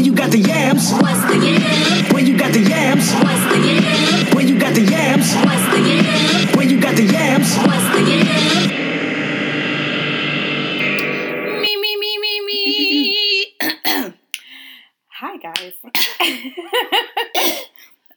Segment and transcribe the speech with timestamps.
[0.00, 0.92] When you got the yams.
[0.92, 2.14] What's the yam?
[2.14, 3.12] When you got the yams.
[3.12, 4.34] What's the yam?
[4.34, 5.34] When you got the yams.
[5.34, 6.56] What's the yam?
[6.56, 7.54] When you got the yams.
[7.58, 8.70] What's the yam?
[11.60, 13.56] Me, me, me, me, me.
[15.18, 15.74] Hi guys.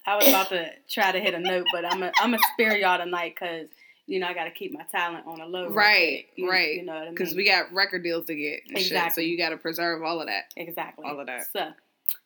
[0.08, 2.78] I was about to try to hit a note, but I'm a, I'm gonna spare
[2.78, 3.68] y'all tonight because
[4.08, 5.70] you know I got to keep my talent on a low.
[5.70, 6.26] right.
[6.36, 6.76] You- right.
[6.76, 7.16] You know what I mean?
[7.16, 8.62] Because we got record deals to get.
[8.70, 10.52] And Shit, so you got to preserve all of that.
[10.58, 11.46] exactly all of that.
[11.54, 11.60] So,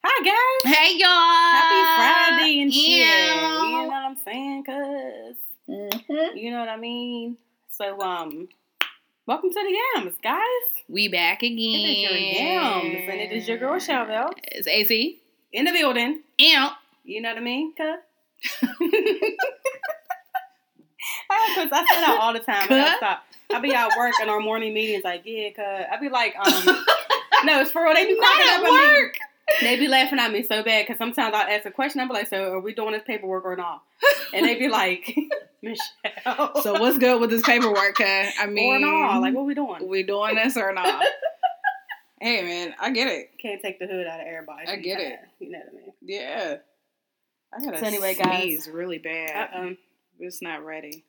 [0.03, 0.23] hi
[0.63, 0.73] guys.
[0.75, 1.09] Hey, y'all.
[1.51, 2.87] Happy Friday and shit.
[2.89, 3.63] Yeah.
[3.65, 4.63] You know what I'm saying?
[4.63, 5.35] Cause
[5.69, 6.35] Mhm.
[6.35, 7.37] you know what I mean.
[7.71, 8.47] So um,
[9.25, 10.41] welcome to the Yams, guys.
[10.89, 11.57] We back again.
[11.59, 15.19] It is your Yams, and it is your girl Chevelle It's AC.
[15.51, 16.21] in the building.
[16.37, 16.71] Yeah.
[17.03, 17.73] You know what I mean?
[17.75, 17.99] Cause.
[21.55, 22.67] Because I say that all the time.
[22.69, 23.23] I stop.
[23.53, 25.85] I be at work in our morning meetings, like, yeah, cuz.
[25.91, 26.65] I be like, um,
[27.45, 27.93] no, it's for real.
[27.93, 29.01] They be cracking at up at me.
[29.01, 29.17] work.
[29.61, 32.01] They be laughing at me so bad because sometimes I'll ask a question.
[32.01, 33.81] I'll be like, so are we doing this paperwork or not?
[34.33, 35.15] And they be like,
[35.61, 36.61] Michelle.
[36.61, 37.95] So what's good with this paperwork?
[37.95, 39.21] Cause I mean, or not?
[39.21, 39.87] Like, what we doing?
[39.87, 41.01] we doing this or not?
[42.19, 43.31] hey, man, I get it.
[43.41, 44.67] Can't take the hood out of everybody.
[44.67, 45.19] I get it.
[45.39, 45.93] You know what I mean?
[46.01, 46.55] Yeah.
[47.53, 48.41] I gotta So anyway, guys.
[48.41, 49.49] sneeze really bad.
[49.53, 49.75] Uh-oh.
[50.19, 51.03] It's not ready.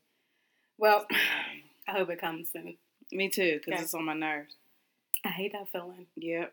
[0.78, 1.06] Well,
[1.88, 2.76] I hope it comes soon.
[3.12, 3.82] Me too, because Okay.
[3.82, 4.54] it's on my nerves.
[5.24, 6.06] I hate that feeling.
[6.16, 6.52] Yep.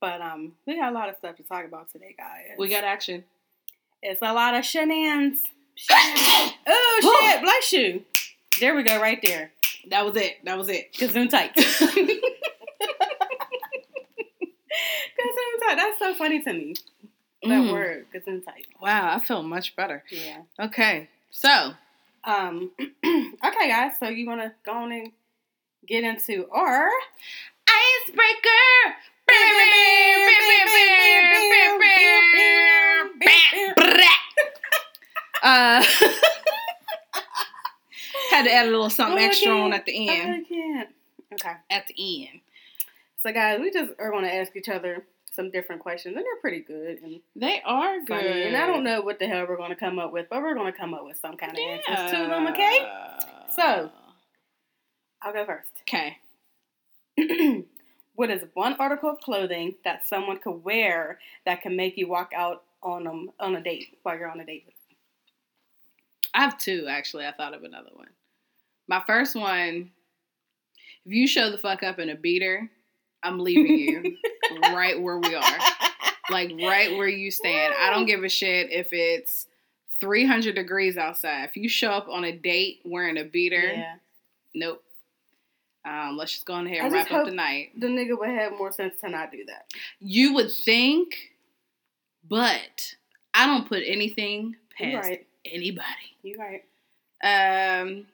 [0.00, 2.56] But um, we got a lot of stuff to talk about today, guys.
[2.58, 3.24] We got action.
[4.02, 5.40] It's a lot of shenanigans.
[5.74, 6.54] Shenanigans.
[6.66, 7.42] oh shit!
[7.42, 8.04] Bless you.
[8.60, 9.50] There we go, right there.
[9.90, 10.38] That was it.
[10.44, 10.92] That was it.
[10.94, 11.54] Gazoon tight.
[11.56, 12.20] Gazoon
[15.60, 15.76] tight.
[15.76, 16.74] That's so funny to me.
[17.42, 17.72] That Mm.
[17.72, 18.66] word, gazoon tight.
[18.82, 20.04] Wow, I feel much better.
[20.10, 20.42] Yeah.
[20.58, 21.72] Okay, so
[22.24, 22.70] Um.
[22.78, 23.92] okay, guys.
[23.98, 25.12] So you want to go on and
[25.86, 26.88] get into our
[27.66, 28.96] icebreaker.
[35.42, 35.82] Uh,
[38.30, 40.44] had to add a little something Oh, extra on at the end.
[40.46, 40.88] I can't.
[41.32, 41.52] Okay.
[41.70, 42.40] At the end,
[43.22, 46.40] So guys, we just are going to ask each other some different questions, and they're
[46.40, 48.08] pretty good and they are good.
[48.08, 48.42] funny.
[48.42, 50.54] And I don't know what the hell we're going to come up with, but we're
[50.54, 52.46] going to come up with some kind of answers to them.
[52.48, 52.88] Okay.
[53.54, 53.90] So-
[55.22, 55.68] I'll go first.
[55.82, 56.16] okay.
[58.14, 62.32] what is one article of clothing that someone could wear that can make you walk
[62.34, 64.96] out on them on a date while you're on a date with them?
[66.34, 67.26] I have two actually.
[67.26, 68.08] I thought of another one.
[68.88, 69.90] My first one,
[71.04, 72.70] if you show the fuck up in a beater,
[73.22, 74.02] I'm leaving you
[74.72, 75.58] right where we are.
[76.30, 77.74] Like right where you stand.
[77.80, 79.46] I don't give a shit if it's
[80.00, 81.44] 300 degrees outside.
[81.44, 83.94] If you show up on a date wearing a beater, Yeah.
[84.54, 84.82] nope.
[85.84, 87.70] Um, let's just go ahead and wrap up the night.
[87.78, 89.66] The nigga would have more sense to not do that.
[89.98, 91.16] You would think,
[92.28, 92.94] but
[93.34, 95.26] I don't put anything past right.
[95.44, 95.86] anybody.
[96.22, 96.64] You right.
[97.22, 98.06] Um,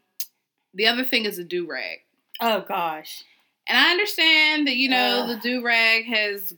[0.75, 1.99] the other thing is a do rag.
[2.41, 3.25] Oh gosh.
[3.69, 5.29] And I understand that, you know, Ugh.
[5.29, 6.55] the do rag has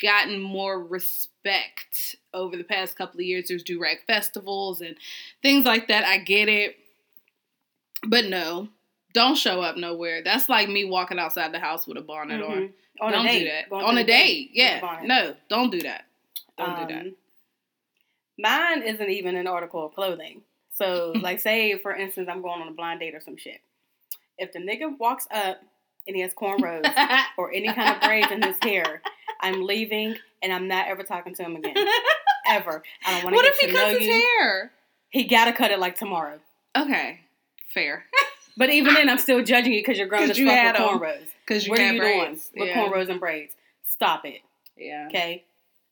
[0.00, 3.48] gotten more respect over the past couple of years.
[3.48, 4.96] There's do rag festivals and
[5.42, 6.04] things like that.
[6.04, 6.76] I get it.
[8.06, 8.68] But no,
[9.14, 10.22] don't show up nowhere.
[10.22, 12.50] That's like me walking outside the house with a bonnet on.
[12.56, 12.72] Mhm.
[13.00, 13.38] On don't a date.
[13.40, 13.68] do that.
[13.70, 14.50] Going on a the date.
[14.52, 15.00] Yeah.
[15.04, 16.04] No, don't do that.
[16.56, 17.06] Don't do that.
[17.06, 17.16] Um,
[18.38, 20.42] Mine isn't even an article of clothing.
[20.74, 23.60] So, like, say for instance, I'm going on a blind date or some shit.
[24.38, 25.58] If the nigga walks up
[26.06, 26.84] and he has cornrows
[27.36, 29.02] or any kind of braids in his hair,
[29.40, 31.74] I'm leaving and I'm not ever talking to him again.
[32.48, 32.80] Ever.
[33.04, 34.12] I don't want to what get if he to know cuts his you.
[34.12, 34.70] hair?
[35.10, 36.38] He gotta cut it like tomorrow.
[36.76, 37.18] Okay.
[37.74, 38.04] Fair.
[38.56, 41.26] But even then, I'm still judging you because you're grown 'Cause as fuck with cornrows.
[41.44, 42.50] Because you What are you braids.
[42.50, 42.84] doing with yeah.
[42.84, 43.52] cornrows and braids?
[43.84, 44.42] Stop it.
[44.76, 45.06] Yeah.
[45.08, 45.42] Okay,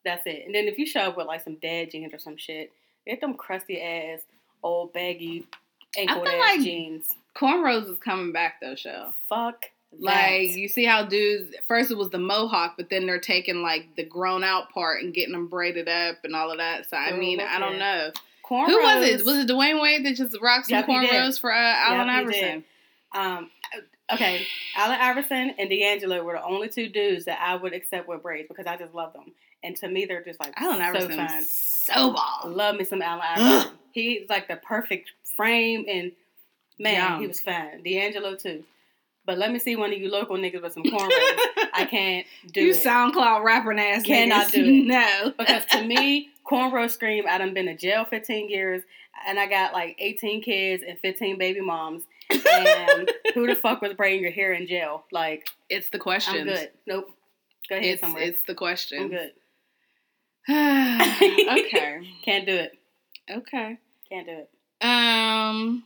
[0.04, 0.44] that's it.
[0.46, 2.70] And then if you show up with like some dad jeans or some shit,
[3.04, 4.20] get them crusty ass,
[4.62, 5.46] old baggy
[5.96, 7.06] ankle ass like- jeans.
[7.34, 9.12] Cornrows is coming back though, show.
[9.28, 9.64] Fuck
[10.00, 10.58] Like that.
[10.58, 14.04] you see how dudes first it was the mohawk, but then they're taking like the
[14.04, 16.88] grown out part and getting them braided up and all of that.
[16.88, 18.10] So I mean, I don't know
[18.48, 18.66] cornrows.
[18.66, 19.24] who was it.
[19.26, 22.64] Was it Dwyane Wade that just rocked some Yep, cornrows for uh, Allen Yep, Iverson?
[23.14, 23.50] Um,
[24.12, 24.46] okay,
[24.76, 28.48] Allen Iverson and D'Angelo were the only two dudes that I would accept with braids
[28.48, 29.32] because I just love them.
[29.62, 31.36] And to me, they're just like Allen so Iverson fine.
[31.38, 32.42] was so ball.
[32.46, 33.72] Love me some Allen Iverson.
[33.92, 36.12] He's like the perfect frame and
[36.78, 37.20] man, Yum.
[37.20, 37.82] he was fine.
[37.82, 38.64] D'Angelo too.
[39.26, 41.08] But let me see one of you local niggas with some cornrows.
[41.72, 42.84] I can't do you it.
[42.84, 44.52] SoundCloud rapping ass Cannot niggas.
[44.52, 44.86] do it.
[44.86, 47.24] No, because to me, cornrow scream.
[47.28, 48.82] I done been to jail 15 years,
[49.26, 52.02] and I got like 18 kids and 15 baby moms.
[52.30, 55.04] And who the fuck was braiding your hair in jail?
[55.12, 56.40] Like, it's the question.
[56.48, 56.70] I'm good.
[56.86, 57.10] Nope.
[57.68, 58.22] Go ahead It's somewhere.
[58.22, 59.02] it's the question.
[59.02, 59.32] I'm good.
[60.50, 62.00] okay.
[62.24, 62.72] Can't do it.
[63.30, 63.78] Okay.
[64.10, 64.50] Can't do it.
[64.86, 65.84] Um.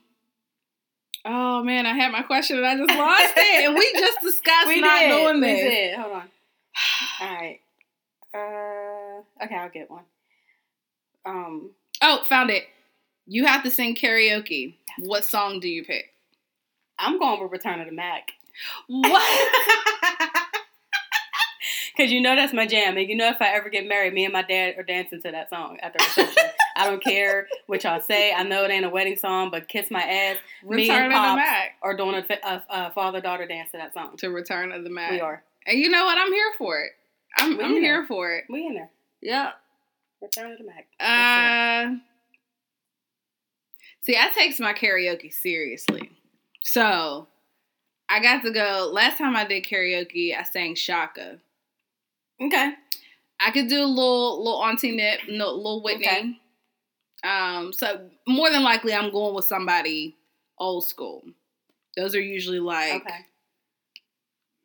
[1.24, 3.64] Oh man, I had my question and I just lost it.
[3.66, 5.08] And we just discussed We not did.
[5.10, 5.60] doing we this.
[5.60, 5.94] did.
[5.98, 6.22] Hold on.
[7.20, 7.60] All right.
[8.34, 10.04] Uh, okay, I'll get one.
[11.26, 11.70] Um,
[12.02, 12.64] Oh, found it.
[13.26, 14.74] You have to sing karaoke.
[15.00, 16.12] What song do you pick?
[16.98, 18.32] I'm going with Return of the Mack.
[18.86, 19.52] What?
[21.96, 24.24] Cause you know that's my jam, and you know if I ever get married, me
[24.24, 26.44] and my dad are dancing to that song at the reception.
[26.78, 28.32] I don't care what y'all say.
[28.32, 31.10] I know it ain't a wedding song, but kiss my ass Me Return and of
[31.12, 31.70] the Pops Mack.
[31.82, 34.16] or doing a, a, a father daughter dance to that song.
[34.18, 35.10] To Return of the Mack.
[35.10, 35.42] We are.
[35.66, 36.16] And you know what?
[36.18, 36.92] I'm here for it.
[37.36, 38.06] I'm, I'm here there.
[38.06, 38.44] for it.
[38.48, 38.90] We in there.
[39.20, 39.50] Yeah.
[40.22, 40.86] Return of the Mack.
[40.98, 41.98] That's Uh,
[44.02, 46.10] see, I takes my karaoke seriously.
[46.62, 47.26] So
[48.08, 48.90] I got to go.
[48.92, 51.38] Last time I did karaoke, I sang Chaka.
[52.40, 52.72] okay.
[53.40, 56.06] I could do a little little Auntie Nip, no, little Whitney.
[56.08, 56.40] Okay.
[57.24, 60.16] Um, so more than likely, I'm going with somebody
[60.58, 61.22] old school.
[61.96, 63.26] Those are usually like Okay.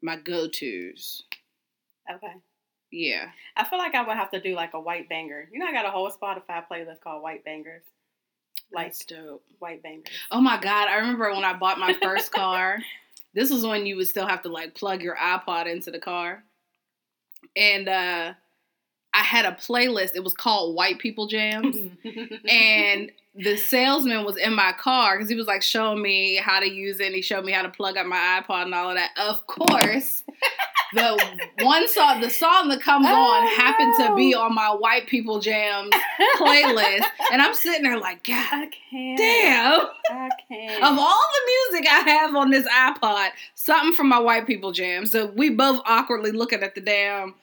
[0.02, 1.24] my go tos.
[2.14, 2.34] Okay.
[2.92, 3.30] Yeah.
[3.56, 5.50] I feel like I would have to do like a white banger.
[5.52, 7.84] You know, I got a whole Spotify playlist called White Bangers.
[8.72, 9.44] Like That's dope.
[9.60, 10.14] white bangers.
[10.32, 10.88] Oh my god!
[10.88, 12.78] I remember when I bought my first car.
[13.34, 16.44] This was when you would still have to like plug your iPod into the car,
[17.56, 18.34] and uh,
[19.14, 20.16] I had a playlist.
[20.16, 21.76] It was called White People Jams,
[22.50, 26.70] and the salesman was in my car because he was like showing me how to
[26.70, 27.08] use it.
[27.08, 29.10] and He showed me how to plug up my iPod and all of that.
[29.20, 30.24] Of course,
[30.94, 31.20] the
[31.62, 35.40] one song, the song that comes Oh, on, happened to be on my White People
[35.40, 35.90] Jams
[36.38, 39.18] playlist, and I'm sitting there like, God I can't.
[39.18, 39.88] damn.
[40.12, 40.84] I can't.
[40.84, 45.06] Of all the music I have on this iPod, something from my white people jam.
[45.08, 47.34] So we both awkwardly looking at the damn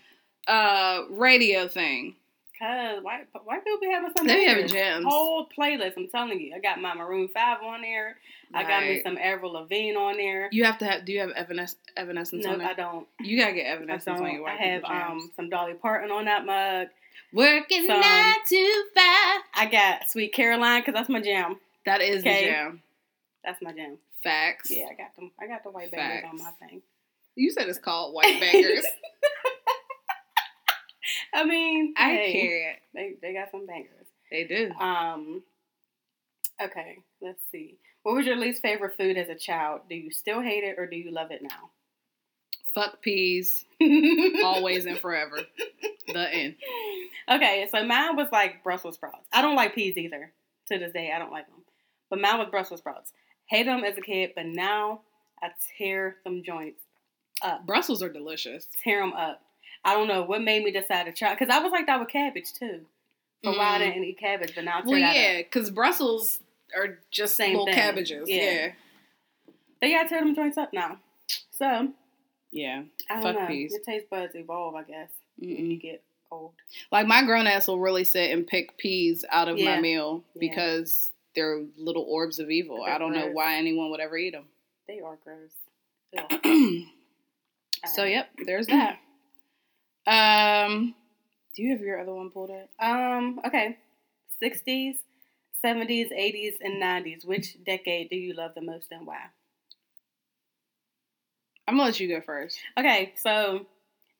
[0.48, 2.14] uh radio thing.
[2.58, 4.26] Cause white white people be having some.
[4.26, 5.06] They having jams.
[5.08, 5.94] Whole playlist.
[5.96, 6.54] I'm telling you.
[6.54, 8.16] I got my Maroon Five on there.
[8.52, 10.48] I got me some Avril Lavigne on there.
[10.52, 11.04] You have to have.
[11.06, 13.06] Do you have Evanes- Evanescence No, I don't.
[13.20, 16.44] You gotta get Evanescence on your white I have um some Dolly Parton on that
[16.44, 16.88] mug.
[17.32, 19.40] Working some- nine to five.
[19.54, 21.56] I got Sweet Caroline because that's my jam.
[21.86, 22.44] That is Okay.
[22.44, 22.82] the jam.
[23.42, 23.96] That's my jam.
[24.22, 24.70] Facts.
[24.70, 25.30] Yeah, I got them.
[25.40, 26.82] I got the white bangers on my thing.
[27.36, 28.84] You said it's called white bangers.
[31.34, 32.78] I mean, I hey, can't.
[32.94, 34.06] They they got some bangers.
[34.30, 34.72] They do.
[34.80, 35.42] Um.
[36.62, 37.78] Okay, let's see.
[38.02, 39.82] What was your least favorite food as a child?
[39.88, 41.70] Do you still hate it or do you love it now?
[42.74, 43.64] Fuck peas.
[44.44, 45.40] Always and forever.
[46.06, 46.56] The end.
[47.30, 49.26] Okay, so mine was like Brussels sprouts.
[49.32, 50.32] I don't like peas either.
[50.68, 51.62] To this day, I don't like them.
[52.10, 53.12] But mine was Brussels sprouts.
[53.46, 55.00] Hate them as a kid, but now
[55.42, 56.82] I tear them joints
[57.42, 57.66] up.
[57.66, 58.68] Brussels are delicious.
[58.82, 59.42] Tear them up.
[59.84, 61.34] I don't know what made me decide to try.
[61.34, 62.80] Because I was like that with cabbage too.
[63.42, 63.94] For a while, I Mm.
[63.94, 66.40] didn't eat cabbage, but now Well, yeah, because Brussels
[66.76, 67.74] are just Same little thing.
[67.74, 68.28] cabbages.
[68.28, 68.72] Yeah.
[69.80, 69.88] Yeah.
[69.88, 71.00] Yeah, I tear them joints up now.
[71.50, 71.92] So,
[72.50, 72.82] Yeah.
[73.08, 73.46] I don't Fuck know.
[73.46, 73.72] peas.
[73.72, 75.80] Your taste buds evolve, I guess, when you Mm-mm.
[75.80, 76.52] get old.
[76.92, 79.76] Like my grown ass will really sit and pick peas out of Yeah.
[79.76, 80.40] my meal Yeah.
[80.40, 82.82] because they're little orbs of evil.
[82.82, 84.48] I don't know why anyone would ever eat them.
[84.86, 85.54] They are gross.
[86.18, 86.84] Ugh.
[87.86, 88.10] so Alright.
[88.12, 88.98] yep, there's that.
[90.06, 90.94] Um,
[91.54, 92.68] do you have your other one pulled up?
[92.78, 93.78] Um, okay.
[94.42, 94.96] 60s,
[95.64, 97.24] 70s, 80s, and 90s.
[97.24, 99.26] Which decade do you love the most and why?
[101.70, 102.58] I'm gonna let you go first.
[102.76, 103.64] Okay, so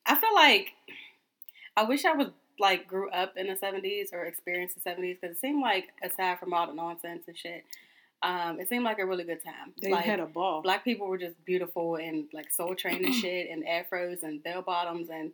[0.07, 0.69] I feel like
[1.77, 2.29] I wish I was
[2.61, 6.39] like grew up in the 70s or experienced the 70s because it seemed like aside
[6.39, 7.65] from all the nonsense and shit,
[8.23, 9.73] um, it seemed like a really good time.
[9.81, 10.63] They like, had a ball.
[10.63, 14.63] black people were just beautiful and like soul train and shit and afros and bell
[14.63, 15.33] bottoms and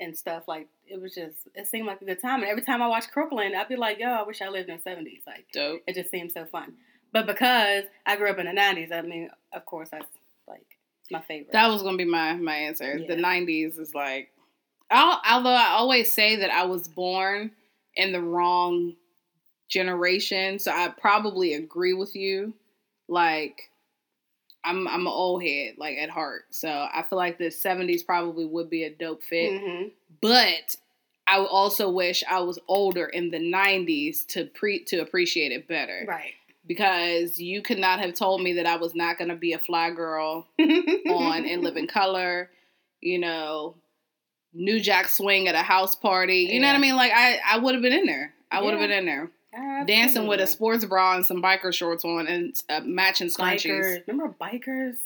[0.00, 2.82] and stuff like it was just it seemed like a good time and every time
[2.82, 5.46] I watch Crooklyn I'd be like yo I wish I lived in the seventies like
[5.52, 5.82] Dope.
[5.86, 6.74] it just seems so fun
[7.12, 10.06] but because I grew up in the nineties I mean of course that's
[10.46, 10.78] like
[11.10, 12.98] my favorite That was gonna be my my answer.
[13.06, 14.30] The '90s is like,
[14.90, 17.52] I'll, although I always say that I was born
[17.94, 18.94] in the wrong
[19.68, 22.54] generation, so I probably agree with you.
[23.08, 23.70] Like,
[24.64, 28.44] I'm I'm an old head, like at heart, so I feel like the '70s probably
[28.44, 29.52] would be a dope fit.
[29.52, 29.90] Mhm.
[30.20, 30.76] But
[31.26, 36.04] I also wish I was older in the '90s to pre to appreciate it better.
[36.08, 36.34] right
[36.66, 39.90] Because you could not have told me that I was not gonna be a fly
[39.90, 42.50] girl on In Living Color,
[43.00, 43.76] you know,
[44.52, 46.48] New Jack Swing at a house party.
[46.50, 46.96] You know what I mean?
[46.96, 48.34] Like I, I would have been in there.
[48.50, 48.86] I would have Yeah.
[48.88, 49.30] been in there
[49.86, 53.70] dancing with a sports bra and some biker shorts on and uh, matching scrunchies.
[53.70, 54.96] bikers remember bikers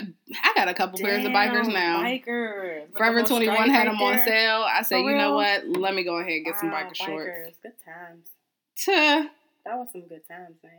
[0.00, 2.02] I got a couple pairs of bikers now.
[2.02, 2.96] Bikers.
[2.96, 4.64] Forever 21 stripe had right them on sale.
[4.68, 5.66] I said, you know what?
[5.66, 7.58] Let me go ahead and get some Wow, biker shorts.
[7.62, 8.28] Good times.
[8.76, 9.28] Tuh.
[9.64, 10.72] That was some good times, man.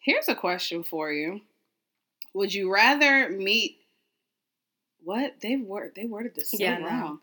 [0.00, 1.42] Here's a question for you.
[2.34, 3.78] Would you rather meet
[5.02, 5.34] what?
[5.40, 7.20] They word they worded this so Yeah, wrong.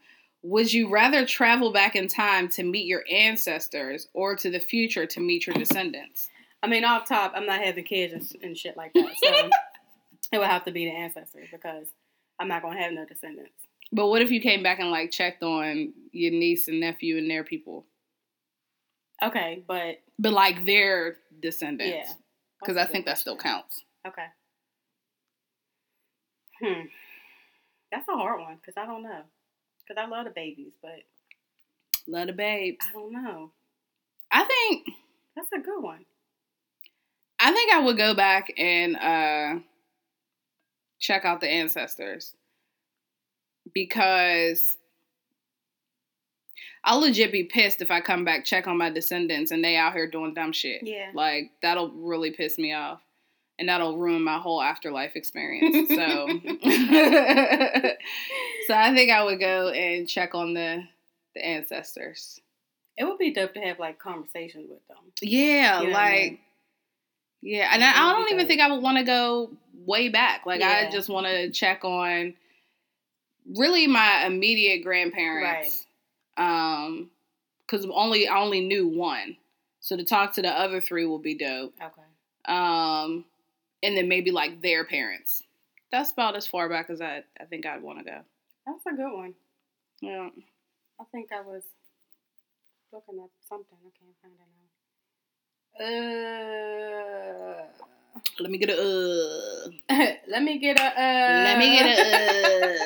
[0.47, 5.07] Would you rather travel back in time to meet your ancestors or to the future
[5.07, 6.29] to meet your descendants?
[6.61, 9.15] I mean, off top, I'm not having kids and, and shit like that.
[9.23, 9.29] So
[10.31, 11.87] it would have to be the ancestors because
[12.39, 13.55] I'm not going to have no descendants.
[13.91, 17.27] But what if you came back and like checked on your niece and nephew and
[17.27, 17.87] their people?
[19.23, 22.07] Okay, but But like their descendants.
[22.07, 22.13] yeah.
[22.59, 23.83] Because I think that still counts.
[24.07, 24.25] Okay.
[26.61, 26.85] Hmm.
[27.91, 29.21] That's a hard one because I don't know.
[29.87, 31.03] Because I love the babies, but
[32.07, 32.85] Love the babes.
[32.89, 33.51] I don't know.
[34.31, 34.87] I think
[35.35, 36.05] That's a good one.
[37.39, 39.59] I think I would go back and uh
[40.99, 42.33] check out the ancestors
[43.73, 44.77] because
[46.83, 49.93] I'll legit be pissed if I come back check on my descendants and they out
[49.93, 50.81] here doing dumb shit.
[50.83, 51.11] Yeah.
[51.13, 53.01] Like that'll really piss me off.
[53.57, 55.87] And that'll ruin my whole afterlife experience.
[55.89, 55.95] So
[58.67, 60.83] So I think I would go and check on the
[61.35, 62.39] the ancestors.
[62.97, 64.97] It would be dope to have like conversations with them.
[65.21, 66.39] Yeah, You know I like mean?
[67.41, 68.47] yeah, and I, I don't even dope.
[68.47, 69.51] think I would want to go
[69.85, 70.45] way back.
[70.45, 72.33] Like I just want to check on
[73.55, 75.85] really my immediate grandparents.
[76.37, 77.09] Um,
[77.67, 79.37] because only I only knew one,
[79.79, 81.73] so to talk to the other three will be dope.
[81.81, 82.01] Okay.
[82.53, 83.25] Um,
[83.85, 85.43] and then maybe like their parents.
[85.91, 88.19] That's about as far back as I I think I'd want to go.
[88.65, 89.33] That's a good one.
[90.01, 90.29] Yeah.
[90.99, 91.63] I think I was
[92.91, 93.77] looking at something.
[93.79, 94.65] I can't find it now.
[95.77, 97.65] Uh,
[98.39, 99.71] Let me get a.
[99.89, 100.83] Uh, let me get a.
[100.83, 102.77] Uh, let me get a.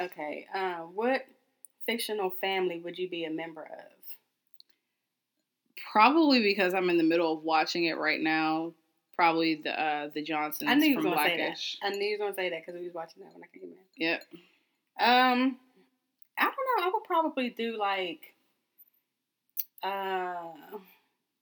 [0.00, 0.02] Uh.
[0.04, 0.46] okay.
[0.54, 1.24] Uh, what
[1.86, 3.92] fictional family would you be a member of?
[5.92, 8.72] Probably because I'm in the middle of watching it right now.
[9.16, 11.36] Probably the uh, the Johnsons I knew from gonna say that.
[11.38, 11.78] Blackish.
[11.82, 13.70] I knew you was gonna say that because we was watching that when I came
[13.70, 13.76] in.
[13.96, 14.22] Yep.
[15.00, 15.56] Um,
[16.38, 16.84] I don't know.
[16.84, 18.34] I would probably do like,
[19.82, 19.88] uh,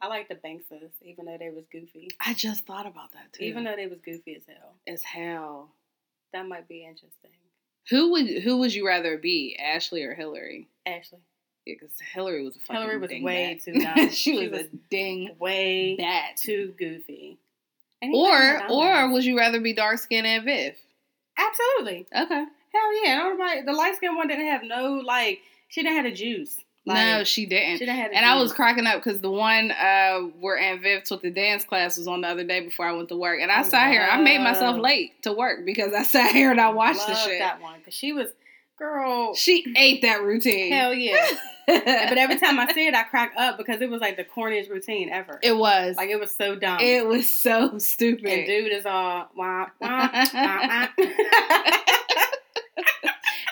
[0.00, 2.08] I like the Bankses, even though they was goofy.
[2.24, 3.44] I just thought about that too.
[3.44, 5.70] Even though they was goofy as hell, as hell.
[6.32, 7.30] that might be interesting.
[7.90, 10.68] Who would who would you rather be, Ashley or Hilary?
[10.86, 11.18] Ashley,
[11.66, 14.08] Yeah, because Hilary was a fucking Hilary was way too dumb.
[14.10, 16.36] she, She was, was a ding way bat.
[16.36, 17.38] too goofy.
[18.12, 20.74] Or or would you rather be dark skinned and Viv?
[21.38, 22.44] absolutely, Okay.
[22.72, 23.62] hell yeah.
[23.64, 25.40] The light skinned one didn't have no like.
[25.68, 26.58] She didn't have the juice.
[26.86, 27.78] Like, no, she she didn't.
[27.78, 28.12] didn't have.
[28.12, 31.64] And I was cracking up because the one uh, where Aunt Viv took the dance
[31.64, 33.90] class was on the other day before I went to work, and I I sat
[33.90, 34.06] here.
[34.08, 37.38] I made myself late to work because I sat here and I watched the shit.
[37.38, 38.28] that one because she was
[38.76, 39.34] girl.
[39.34, 40.72] She ate that routine.
[40.72, 41.26] Hell yeah.
[41.66, 44.68] but every time I see it, I crack up because it was like the corniest
[44.70, 45.38] routine ever.
[45.42, 46.78] it was like it was so dumb.
[46.80, 48.26] it was so stupid.
[48.26, 50.86] and dude is all wah, wah, wah,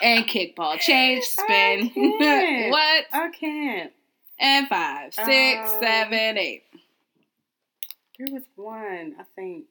[0.01, 1.89] and kickball change spin.
[2.19, 2.71] can't.
[2.71, 3.05] what?
[3.11, 3.93] I can't.
[4.39, 5.27] And five, six,
[5.71, 6.63] Um, seven, eight.
[8.19, 9.65] There was one, I think.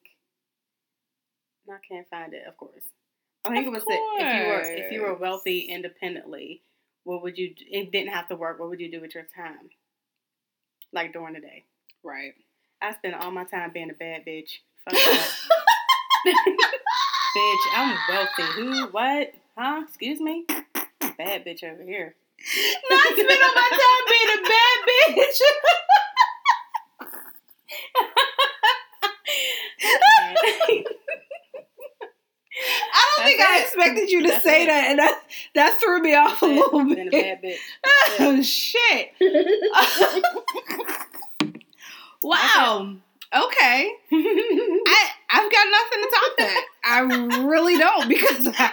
[1.69, 2.83] I can't find it, of course.
[3.45, 6.63] I think Of it was that if you were if you were wealthy independently,
[7.05, 7.55] what would you?
[7.59, 8.61] It didn't have to work.
[8.61, 9.71] What would you do with your time?
[10.93, 11.65] Like during the day.
[12.05, 12.35] Right.
[12.81, 14.59] I spend all my time being a bad bitch.
[14.85, 14.95] Fuck
[17.37, 18.43] bitch, I'm wealthy.
[18.55, 18.87] Who?
[18.89, 19.33] What?
[19.57, 19.83] Huh?
[19.87, 20.45] Excuse me?
[21.19, 22.15] Bad bitch over here.
[22.91, 24.79] Not spend all my time being a bad
[25.17, 25.41] bitch.
[33.43, 33.67] I don't think I That's it.
[33.79, 34.67] expected you to That's say it.
[34.67, 35.23] that, and that
[35.55, 37.43] that threw me off a little a bit.
[37.43, 37.57] bitch.
[38.21, 39.11] Oh shit!
[42.23, 42.95] wow.
[43.35, 43.93] Okay.
[44.13, 46.65] I I've got nothing to top that.
[46.85, 47.01] I
[47.47, 48.73] really don't because I,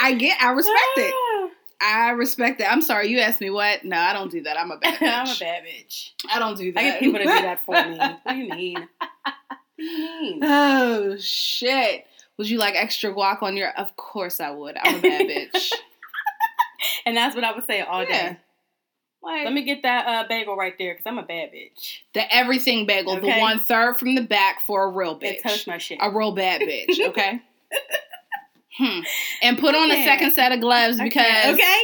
[0.00, 1.14] I get I respect it.
[1.14, 1.48] Ah.
[1.78, 2.64] I respect it.
[2.70, 3.84] I'm sorry, you asked me what?
[3.84, 4.58] No, I don't do that.
[4.58, 5.08] I'm a bad bitch.
[5.12, 6.10] I'm a bad bitch.
[6.32, 6.80] I don't do that.
[6.80, 7.98] I get people to do that for me.
[7.98, 8.74] What do you mean?
[8.76, 9.08] What
[9.78, 10.40] do you mean?
[10.42, 12.06] Oh shit.
[12.38, 14.76] Would you like extra guac on your Of course I would.
[14.76, 15.72] I'm a bad bitch.
[17.06, 18.10] And that's what I would say all day.
[18.12, 18.36] Yeah.
[19.22, 22.00] Like Let me get that uh, bagel right there because I'm a bad bitch.
[22.14, 25.42] the everything bagel, the one served from the back for a real And bitch.
[25.42, 25.98] toast my shit.
[26.00, 27.40] a real bad bitch, okay?
[28.76, 29.00] hmm.
[29.42, 31.82] And put on a second set of gloves Okay, because okay.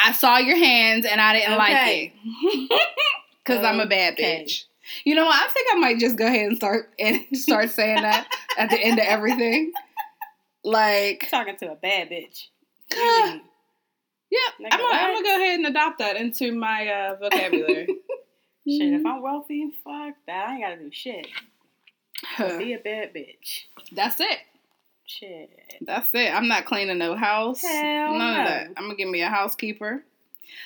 [0.00, 2.80] I saw your hands and I didn't like it.
[3.44, 4.64] Because I'm a bad bitch.
[5.04, 5.34] You know what?
[5.34, 8.28] I think I might just go ahead and start and start saying that
[8.58, 9.72] at the end of everything.
[10.64, 12.46] Like, Talking to a bad bitch.
[12.92, 13.38] yeah,
[14.58, 14.70] Really.
[14.72, 15.24] I'm gonna I'm gonna what?
[15.24, 17.86] go ahead and adopt that into my uh, vocabulary.
[18.68, 20.48] Shit, if I'm wealthy, fuck that.
[20.48, 21.26] I ain't gotta do shit.
[22.24, 22.58] Huh.
[22.58, 23.64] Be a bad bitch.
[23.92, 24.38] That's it.
[25.06, 25.50] Shit.
[25.80, 26.32] That's it.
[26.32, 27.62] I'm not cleaning no house.
[27.62, 28.40] Hell None no.
[28.42, 28.66] of that.
[28.76, 30.04] I'm gonna give me a housekeeper,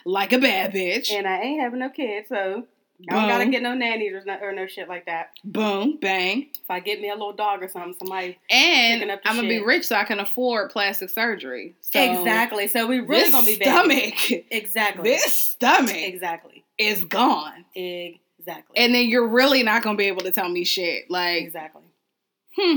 [0.05, 1.11] like a bad bitch.
[1.13, 2.65] And I ain't having no kids, so
[3.11, 5.31] I don't gotta get no nannies or no, or no shit like that.
[5.45, 9.49] Boom, bang, If I get me a little dog or something, somebody and I'm gonna
[9.49, 11.75] be rich so I can afford plastic surgery.
[11.81, 12.69] So exactly.
[12.69, 14.15] So we really gonna be stomach,
[14.51, 15.11] Exactly.
[15.11, 16.65] this stomach Exactly.
[16.79, 18.77] is gone, Exactly.
[18.77, 21.11] and then you're really not gonna be able to tell me shit.
[21.11, 21.83] Like, exactly.
[22.57, 22.77] hmm,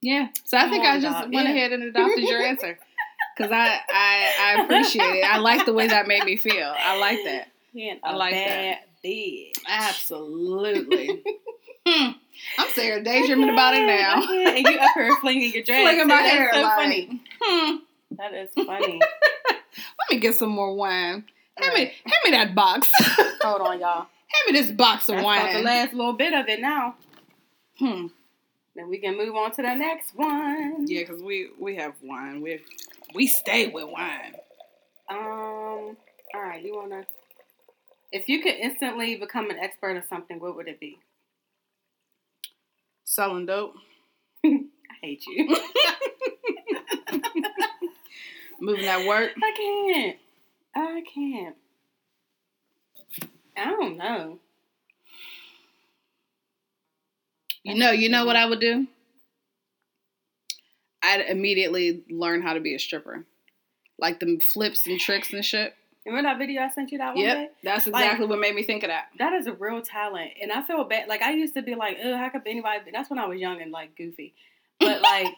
[0.00, 0.28] yeah.
[0.44, 1.34] So I think on, I just dog.
[1.34, 1.54] went Yeah.
[1.54, 2.78] ahead and adopted your answer
[3.36, 5.24] because I, I I appreciate it.
[5.24, 6.72] I like the way that made me feel.
[6.78, 7.48] I like that.
[7.76, 8.46] I a like that.
[8.46, 9.52] bad bitch.
[9.68, 11.22] Absolutely.
[11.86, 12.10] hmm.
[12.58, 14.22] I'm Sarah daydreaming about it now.
[14.56, 15.82] And you up here flinging your dress.
[15.82, 17.20] Flinging my That's So like- funny.
[17.40, 17.76] Hmm.
[18.12, 19.00] That is funny.
[19.50, 21.24] Let me get some more wine.
[21.58, 22.88] Hand me, hand me that box.
[23.42, 24.06] Hold on, y'all.
[24.28, 26.94] Hand me this box of That's about the last little bit of it now.
[27.78, 28.06] Hmm.
[28.74, 30.86] Then we can move on to the next one.
[30.86, 32.40] Yeah, because we we have wine.
[32.42, 32.60] We
[33.14, 34.34] we stay with wine.
[35.08, 35.96] Um.
[36.34, 36.62] All right.
[36.62, 37.04] You wanna?
[38.12, 40.98] If you could instantly become an expert at something, what would it be?
[43.04, 43.74] Selling dope,
[44.44, 44.60] I
[45.00, 45.56] hate you.
[48.60, 49.32] moving that work.
[49.42, 50.18] I can't.
[50.74, 51.56] I can't.
[53.56, 54.38] I don't know.
[57.62, 58.86] You know, you know what I would do?
[61.02, 63.24] I'd immediately learn how to be a stripper,
[63.98, 65.74] like the flips and tricks and shit.
[66.06, 67.40] Remember that video I sent you that one day?
[67.42, 69.06] Yep, that's exactly what made me think of that.
[69.18, 71.08] That is a real talent, and I feel bad.
[71.08, 73.60] Like I used to be like, "Oh, how could anybody?" That's when I was young
[73.60, 74.34] and like goofy,
[74.80, 75.34] but like.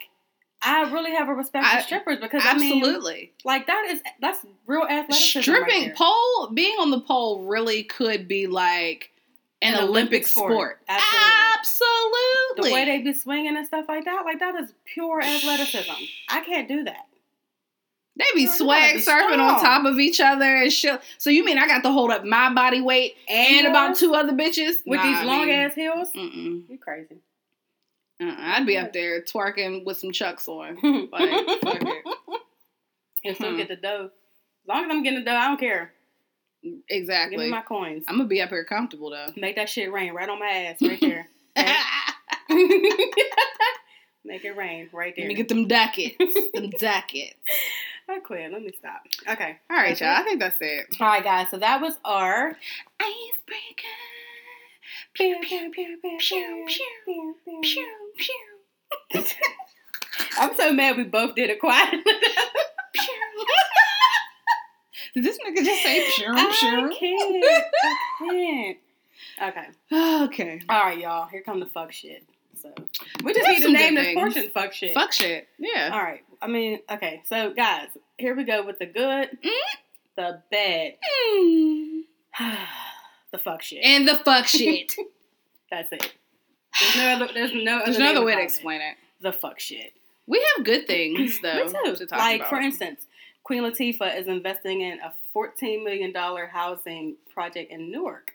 [0.60, 3.32] I really have a respect I- for strippers because I mean, Absolutely.
[3.44, 5.40] like that is that's real athleticism.
[5.42, 9.12] stripping right pole being on the pole really could be like
[9.62, 10.50] an, An Olympic, Olympic sport.
[10.52, 10.80] sport.
[10.88, 11.59] Absolutely.
[11.61, 12.70] Absolutely.
[12.70, 15.92] the way they be swinging and stuff like that, like that is pure athleticism.
[16.28, 17.07] I can't do that.
[18.18, 21.00] They be Girl, swag be surfing on top of each other and shit.
[21.18, 24.33] So you mean I got to hold up my body weight and, about two other
[24.33, 26.09] bitches with Nah, these I long mean, ass heels.
[26.16, 26.68] Mm-mm.
[26.68, 27.18] You crazy?
[28.20, 28.35] Uh-uh.
[28.37, 30.76] I'd be up there twerking with some chucks on.
[31.12, 31.31] Like,
[33.24, 33.57] and still Hmm.
[33.57, 34.11] get the dough.
[34.64, 35.92] As long as I'm getting the dough, I don't care.
[36.88, 37.37] Exactly.
[37.37, 38.04] Give me my coins.
[38.09, 39.28] I'm gonna be up here comfortable though.
[39.37, 41.28] Make that shit rain right on my ass, right there.
[44.24, 45.24] Make it rain right there.
[45.24, 46.16] Let me get them ducats.
[46.52, 47.35] them ducats.
[48.09, 48.51] Oh, I quit.
[48.53, 49.03] Let me stop.
[49.29, 49.59] Okay.
[49.71, 50.11] All right, That's y'all.
[50.11, 50.18] it?
[50.18, 50.87] I think that's it.
[51.01, 51.51] All right, guys.
[51.51, 52.57] So that was our.
[53.01, 53.97] Icebreaker.
[55.14, 57.62] Pew, pew, pew, pew, pew, pew, pew.
[57.62, 59.23] Pew, pew,
[60.38, 62.03] I'm so mad we both did it quietly.
[62.92, 63.14] pew.
[65.14, 66.92] Did this nigga just say pure, I can't.
[66.92, 68.79] I can't.
[69.40, 69.66] Okay.
[69.92, 70.61] Okay.
[70.68, 71.27] All right, y'all.
[71.29, 72.25] Here come the fuck shit.
[72.62, 72.73] So
[73.25, 74.18] we just need to name this things.
[74.21, 75.49] portion "fuck shit." Fuck shit.
[75.59, 75.90] Yeah.
[75.92, 76.23] All right.
[76.42, 77.23] I mean, okay.
[77.27, 79.51] So guys, here we go with the good, Mm.
[80.16, 80.92] the bad,
[81.33, 82.03] Mm.
[83.33, 83.85] the fuck shit.
[83.85, 84.94] And the fuck shit.
[85.71, 86.14] That's it.
[86.81, 87.29] There's no other.
[87.35, 87.83] There's no.
[87.85, 88.44] There's no other way to it.
[88.44, 88.97] explain it.
[89.21, 89.92] The fuck shit.
[90.27, 92.51] We have good things though to talk Like about.
[92.51, 93.07] for instance,
[93.44, 98.35] Queen Latifah is investing in a 14 million dollar housing project in Newark,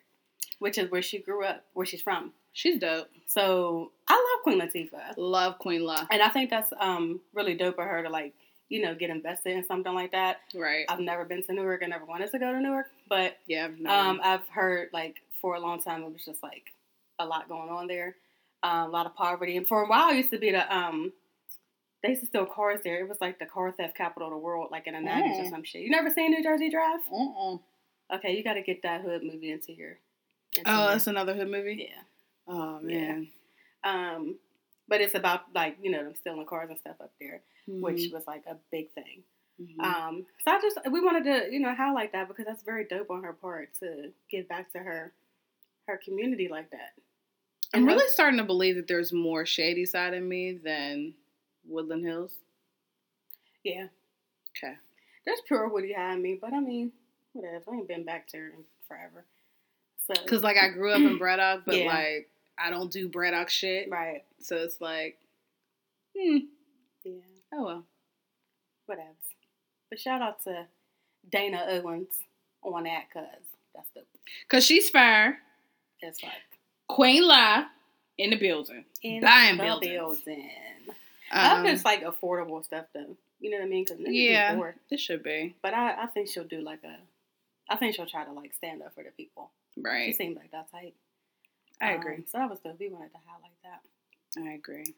[0.59, 2.33] which is where she grew up, where she's from.
[2.51, 3.07] She's dope.
[3.33, 6.05] So I love Queen Latifah, Love Queen La.
[6.11, 8.33] and I think that's um really dope of her to like
[8.69, 10.41] you know get invested in something like that.
[10.53, 10.85] Right.
[10.89, 11.81] I've never been to Newark.
[11.83, 13.69] I never wanted to go to Newark, but Yeah.
[13.87, 16.73] I've um I've heard like for a long time it was just like
[17.19, 18.15] a lot going on there,
[18.63, 21.11] um, a lot of poverty, and for a while it used to be the um.
[22.01, 22.99] They used to steal cars there.
[22.99, 25.43] It was like the car theft capital of the world, like in the nineties or
[25.45, 25.49] Mm.
[25.51, 25.83] some shit.
[25.83, 26.99] You never seen New Jersey Drive?
[27.09, 27.57] uh-uh.
[28.17, 29.97] Okay, you got to get that hood movie into your.
[30.57, 31.87] Into Oh, your- that's another hood movie.
[31.89, 32.01] yeah.
[32.47, 32.97] Oh Yeah.
[33.13, 33.27] man.
[33.83, 34.39] Um,
[34.87, 38.13] but it's about like you know them stealing cars and stuff up there, which Mhm.
[38.13, 39.23] was like a big thing.
[39.61, 39.79] Mhm.
[39.83, 43.09] Um, so I just we wanted to you know highlight that because that's very dope
[43.11, 45.13] on her part to give back to her
[45.87, 46.93] her community like that.
[47.73, 51.13] I'm And really starting to believe that there's more shady side in me than
[51.65, 52.39] Woodland Hills.
[53.63, 53.87] yeah.
[54.57, 54.75] Okay.
[55.25, 56.91] There's pure Woody behind me, but I mean,
[57.33, 57.73] whatever.
[57.73, 59.25] I ain't been back to her in forever.
[60.05, 61.85] So Because like I grew up in Braddock, but Yeah.
[61.85, 63.89] like I don't do Braddock shit.
[63.89, 65.17] right, So it's like,
[66.17, 66.37] hmm.
[67.03, 67.13] yeah,
[67.53, 67.83] Oh well.
[68.85, 69.09] whatever.
[69.89, 70.65] But shout out to
[71.29, 72.15] Dana Owens
[72.63, 73.23] on that, cause
[73.75, 74.07] that's dope.
[74.49, 75.39] Cause she's fire.
[76.01, 76.33] It's like
[76.87, 77.65] Queen La
[78.17, 78.85] in the building.
[79.01, 80.21] in Buying the buildings.
[80.23, 80.49] building.
[81.31, 83.17] I hope Um, it's like affordable stuff though.
[83.39, 83.85] You know what I mean?
[83.87, 84.71] Because Yeah.
[84.89, 86.97] This should be But I, I think she'll do like a.
[87.69, 89.49] I think she'll try to like stand up for the people.
[89.77, 90.07] Right.
[90.07, 90.93] She seems like that type.
[91.83, 92.23] I Um, agree.
[92.31, 92.79] so that was dope.
[92.79, 93.81] We wanted to highlight that.
[94.41, 94.93] I agree.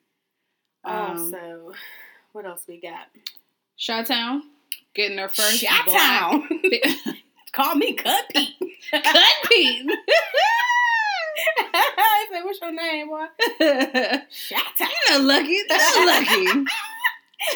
[0.84, 1.74] Um, Um, so
[2.32, 3.08] what else we got?
[3.76, 4.44] Shot Town
[4.94, 6.48] getting her first Shot black- Town.
[7.52, 8.54] Call me Cut Pete.
[8.92, 9.90] Cut Pete.
[11.58, 13.26] I said, "What's your name, boy?"
[14.30, 14.90] Shot Town.
[15.10, 15.52] You're lucky.
[15.70, 16.66] You're lucky.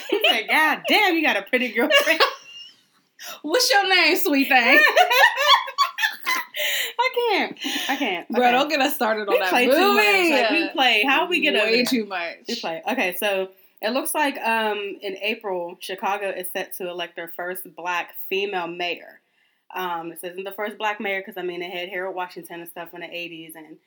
[0.09, 2.21] He said, "God damn, you got a pretty girlfriend."
[3.41, 4.83] What's your name, sweet thing?
[7.19, 7.58] I can't.
[7.89, 8.29] I can't.
[8.29, 8.51] Bro, Okay.
[8.51, 9.77] don't get us started on we that play movie.
[9.79, 10.29] too much.
[10.41, 11.03] Like, we play.
[11.05, 12.38] How we get way too much.
[12.47, 12.82] We play.
[12.91, 13.49] Okay, so
[13.82, 18.67] it looks like um in April, Chicago is set to elect their first black female
[18.67, 19.21] mayor.
[19.75, 22.69] Um, this isn't the first black mayor because I mean they had Harold Washington and
[22.69, 23.77] stuff in the '80s and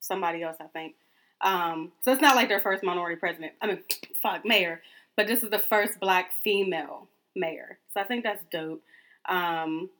[0.00, 0.94] somebody else I think.
[1.40, 3.52] Um, so it's not like their first minority president.
[3.60, 3.78] I mean,
[4.22, 4.82] fuck mayor,
[5.16, 7.78] but this is the first black female mayor.
[7.94, 8.82] So I think that's dope.
[9.28, 9.90] Um,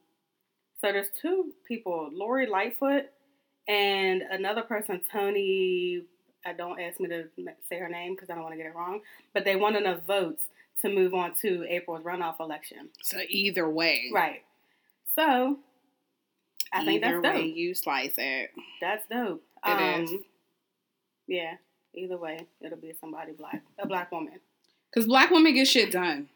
[0.81, 3.07] so there's two people, Lori Lightfoot
[3.69, 6.03] and another person, Toni.
[6.45, 7.25] I don't ask me to
[7.69, 9.01] say her name because I don't want to get it wrong.
[9.35, 10.43] But they won enough votes
[10.83, 12.89] to move on to April's runoff election.
[13.03, 14.43] So either way, Right.
[15.15, 15.59] So
[16.73, 17.57] I think either that's way dope.
[17.57, 18.51] you slice it.
[18.81, 19.43] That's dope.
[19.67, 20.11] It um, is.
[21.27, 21.55] Yeah.
[21.95, 24.41] Either way, it'll be somebody black, a black woman.
[24.91, 26.29] Because black women get shit done.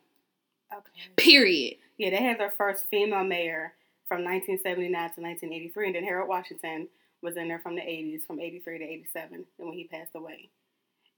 [0.72, 0.90] Okay.
[1.16, 1.76] Period.
[1.96, 3.72] Yeah, they had their first female mayor
[4.14, 6.86] from 1979 to 1983, and then Harold Washington
[7.20, 10.50] was in there from the 80s, from 83 to 87, and when he passed away.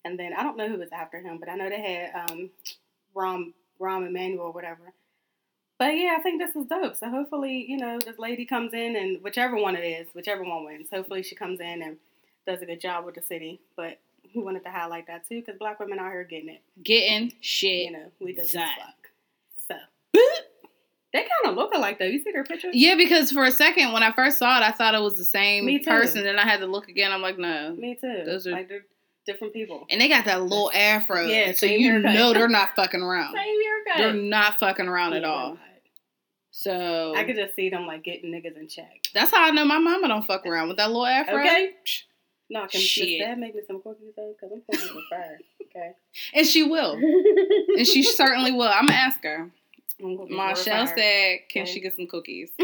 [0.06, 2.50] And then I don't know who was after him, but I know they had um,
[3.14, 4.94] Rahm Rahm Emanuel or whatever.
[5.78, 6.96] But yeah, I think this is dope.
[6.96, 10.64] So hopefully, you know, this lady comes in and whichever one it is, whichever one
[10.64, 11.98] wins, hopefully she comes in and
[12.46, 13.61] does a good job with the city.
[13.76, 13.98] But
[14.35, 16.62] we wanted to highlight that too because black women out here getting it.
[16.82, 17.87] Getting shit.
[17.87, 19.06] You know, we as fuck.
[21.12, 22.05] They kind of look alike though.
[22.05, 22.73] You see their pictures?
[22.75, 25.25] Yeah, because for a second when I first saw it, I thought it was the
[25.25, 26.25] same person.
[26.25, 27.12] Then I had to look again.
[27.12, 27.75] I'm like, no.
[27.75, 28.23] Me too.
[28.27, 28.85] Those are- like they're
[29.27, 29.87] different people.
[29.90, 31.27] And they got that little afro.
[31.27, 32.12] Yeah, so you haircut.
[32.14, 33.35] know they're not fucking around.
[33.35, 33.99] Same haircut.
[33.99, 35.59] They're not fucking around at all.
[36.51, 37.14] So.
[37.16, 39.05] I could just see them like getting niggas in check.
[39.14, 41.38] that's how I know my mama don't fuck around with that little afro.
[41.40, 41.73] Okay.
[42.49, 43.09] No, can Shit.
[43.09, 43.21] Shit.
[43.21, 44.33] Dad make me some cookies though?
[44.40, 45.38] Because I'm cookies with fire.
[45.77, 45.92] Okay.
[46.33, 46.92] And she will.
[47.77, 48.62] And she certainly will.
[48.62, 49.51] I'm gonna ask her.
[50.00, 50.87] I'm cookies with Marshall fire.
[50.96, 51.72] said, "Can Okay.
[51.72, 52.50] she get some cookies?"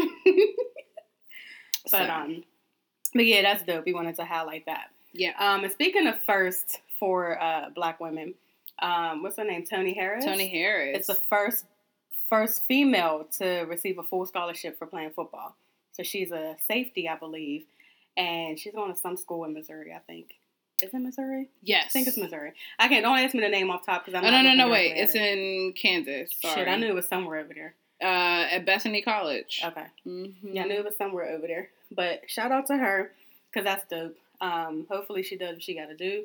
[1.91, 2.43] But So, um,
[3.13, 3.85] but yeah, that's dope.
[3.85, 4.91] We wanted to highlight that.
[5.11, 8.35] yeah, Um, and speaking of first for uh black women,
[8.79, 9.65] um, what's her name?
[9.65, 10.23] Toni Harris.
[10.25, 10.97] Toni Harris.
[10.99, 11.65] It's the first
[12.29, 15.55] first female to receive a full scholarship for playing football.
[15.91, 17.65] So she's a safety, I believe,
[18.17, 19.93] and she's going to some school in Missouri.
[19.93, 20.35] I think.
[20.81, 21.49] Is it Missouri?
[21.61, 21.85] yes.
[21.87, 22.53] I think it's Missouri.
[22.79, 23.03] I can't.
[23.03, 24.25] Don't ask me the name off top because I'm.
[24.25, 24.93] Oh, not no, no, no, wait.
[24.97, 26.31] It's in Kansas.
[26.41, 26.55] Sorry.
[26.55, 27.75] Shit, I knew it was somewhere over there.
[28.01, 29.61] Uh, at Bethany College.
[29.63, 29.85] Okay.
[30.05, 30.47] Mm-hmm.
[30.53, 31.69] Yeah, I knew it was somewhere over there.
[31.91, 33.11] But shout out to her
[33.51, 34.17] because that's dope.
[34.41, 36.23] Um, hopefully she does what she got to do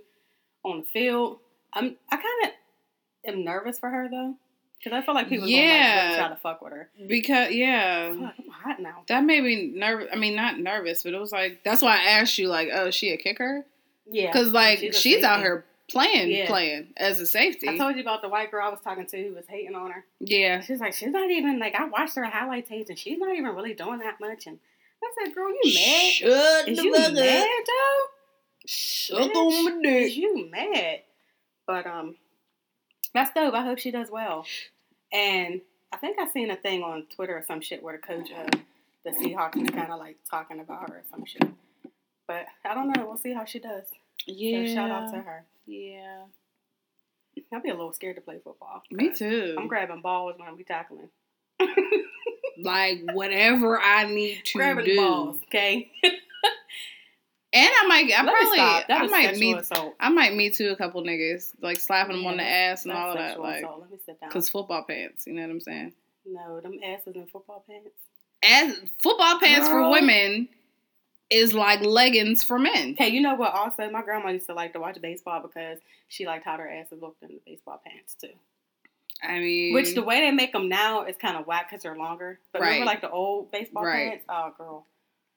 [0.64, 1.38] on the field.
[1.72, 1.96] I'm.
[2.10, 4.34] I kind of am nervous for her though
[4.82, 6.16] because I feel like people gonna like Yeah.
[6.18, 6.88] try to fuck with her.
[7.06, 9.02] Because yeah, Fuck, I'm hot now.
[9.06, 10.08] that made me nervous.
[10.12, 12.86] I mean, not nervous, but it was like that's why I asked you, like, oh,
[12.86, 13.64] is she a kicker?
[14.10, 16.46] Yeah, Because like she's she's, out here playing, Yeah.
[16.46, 17.68] playing as a safety.
[17.68, 19.90] I told you about the white girl I was talking to who was hating on
[19.90, 20.04] her.
[20.20, 23.34] yeah, She's like, she's not even like I watched her highlight tapes and she's not
[23.34, 24.46] even really doing that much.
[24.46, 24.58] And
[25.02, 26.12] I said, girl, you mad?
[26.12, 27.14] Shut Is you mad up.
[27.14, 28.04] though?
[28.66, 31.00] Suck on my Is you mad?
[31.66, 32.16] But um,
[33.14, 33.54] that's dope.
[33.54, 34.44] I hope she does well.
[35.12, 35.60] And
[35.92, 38.60] I think I seen a thing on Twitter or some shit where the coach of
[39.04, 41.42] the Seahawks was kind of like talking about her or some shit.
[42.28, 43.06] But I don't know.
[43.06, 43.86] We'll see how she does.
[44.26, 44.66] Yeah.
[44.66, 45.44] So shout out to her.
[45.66, 46.24] Yeah.
[47.52, 48.82] I'll be a little scared to play football.
[48.90, 49.56] Me too.
[49.58, 51.08] I'm grabbing balls when I'm be tackling.
[52.62, 54.96] like whatever I need to grabbing do.
[54.96, 55.90] balls, okay?
[57.50, 58.58] And I might, I Let probably.
[58.58, 59.94] That I might meet, assault.
[59.98, 63.12] I might meet too a couple niggas, like slapping them on the ass and all
[63.12, 63.64] of that, like.
[63.64, 64.30] Let me sit down.
[64.30, 65.26] cause football pants.
[65.26, 65.94] You know what I'm saying?
[66.26, 67.88] no, them asses in football pants.
[68.42, 70.48] As football pants for women
[71.30, 72.94] is like leggings for men.
[72.96, 73.52] Hey, you know what?
[73.54, 77.00] Also, my grandma used to like to watch baseball because she liked how their asses
[77.02, 78.28] looked in the baseball pants too.
[79.22, 81.96] I mean, Which the way they make them now is kind of whack because they're
[81.96, 82.38] longer.
[82.52, 82.68] But Right.
[82.68, 84.10] remember, like the old baseball Right.
[84.10, 84.24] pants?
[84.28, 84.86] Oh, girl.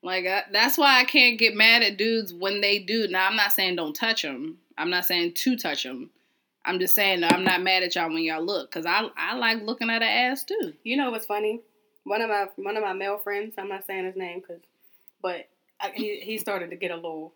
[0.03, 3.07] Like I, that's why I can't get mad at dudes when they do.
[3.07, 4.57] Now I'm not saying don't touch them.
[4.77, 6.09] I'm not saying to touch them.
[6.65, 9.61] I'm just saying I'm not mad at y'all when y'all look, cause I I like
[9.63, 10.73] looking at an ass too.
[10.83, 11.61] You know what's funny?
[12.03, 13.55] One of my one of my male friends.
[13.57, 14.61] I'm not saying his name because,
[15.21, 15.47] but
[15.93, 17.33] he he started to get a little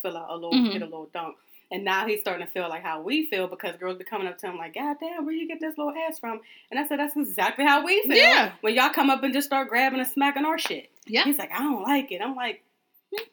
[0.00, 0.72] fill out a little Mhm.
[0.72, 1.36] get a little dunk,
[1.70, 4.36] And now he's starting to feel like how we feel because girls be coming up
[4.38, 6.40] to him like, God damn, where you get this little ass from?
[6.70, 8.16] And I said, That's exactly how we feel.
[8.16, 8.52] Yeah.
[8.60, 10.90] When y'all come up and just start grabbing and smacking our shit.
[11.06, 11.24] Yeah.
[11.24, 12.20] He's like, I don't like it.
[12.20, 12.62] I'm like,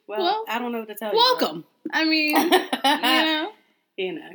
[0.08, 1.18] Well, Well, I don't know what to tell you.
[1.18, 1.66] Welcome.
[1.92, 2.50] I mean, you.
[2.50, 3.52] know.
[3.98, 4.30] you know.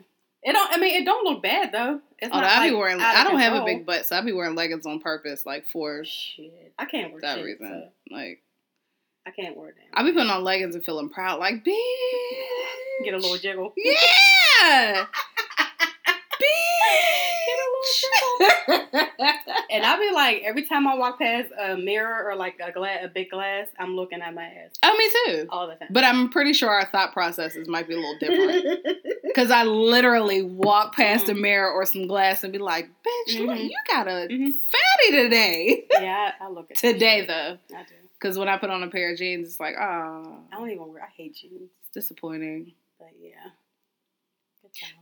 [0.47, 2.01] It don't I mean it don't look bad though.
[2.19, 4.21] It's Although not I be like, wearing, I don't have a big butt, so I
[4.21, 6.75] be wearing leggings on purpose, like for shit.
[6.79, 7.91] I can't wear that shit, reason.
[8.11, 8.43] so Like
[9.27, 9.85] I can't wear them.
[9.95, 13.05] I'll be putting on leggings and feeling proud, like bitch.
[13.05, 13.73] Get a little jiggle.
[13.85, 15.07] Yeah.
[17.47, 17.85] Get a little
[18.91, 19.09] jiggle.
[19.71, 23.01] And I be like, every time I walk past a mirror or like a glass,
[23.03, 25.47] a big glass, I'm looking at my ass oh, me too.
[25.51, 25.89] all the time.
[25.91, 28.87] But I'm pretty sure our thought processes might be a little different.
[29.25, 31.41] Because I literally walk past a Mhm.
[31.41, 33.65] mirror or some glass and be like, bitch, look, Mhm.
[33.71, 34.53] you got a Mhm.
[34.71, 35.87] fatty today.
[36.01, 37.59] yeah, I, I look at today, though.
[37.77, 37.95] I do.
[38.25, 40.89] Because when I put on a pair of jeans, it's like, oh, I don't even
[40.89, 41.03] wear.
[41.03, 42.73] I hate jeans, it's disappointing.
[42.99, 43.51] but yeah.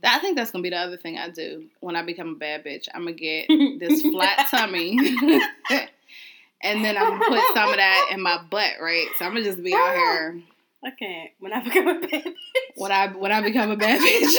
[0.03, 2.65] I think that's gonna be the other thing I do when I become a bad
[2.65, 2.89] bitch.
[2.93, 3.47] I'm gonna get
[3.79, 4.97] this flat tummy,
[6.61, 9.07] and then I'm gonna put some of that in my butt, right?
[9.17, 10.41] So I'm gonna just be out here
[10.83, 11.31] I can't.
[11.39, 12.35] When I become a baby.
[12.75, 14.35] when I when I become a bad bitch.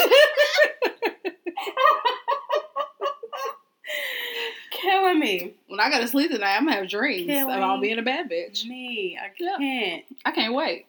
[4.85, 5.53] Killing me.
[5.67, 8.29] when I go to sleep tonight, I'm gonna have dreams Killing about being a bad
[8.29, 8.65] bitch.
[8.65, 9.17] Me.
[9.21, 10.05] I can't.
[10.25, 10.85] I can't wait.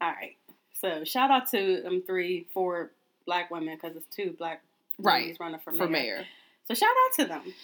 [0.00, 0.36] All right.
[0.80, 2.90] So shout out to them three, four
[3.26, 4.62] black women because it's two black
[4.98, 5.22] Right.
[5.22, 5.78] ladies running for mayor.
[5.86, 6.24] For mayor.
[6.66, 7.54] So shout out to them.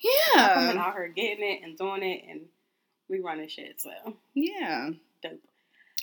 [0.00, 0.74] Yeah.
[0.78, 2.40] out here getting it and doing it and
[3.08, 3.80] we running shit.
[3.80, 3.90] So
[4.34, 4.90] Yeah.
[5.22, 5.40] dope.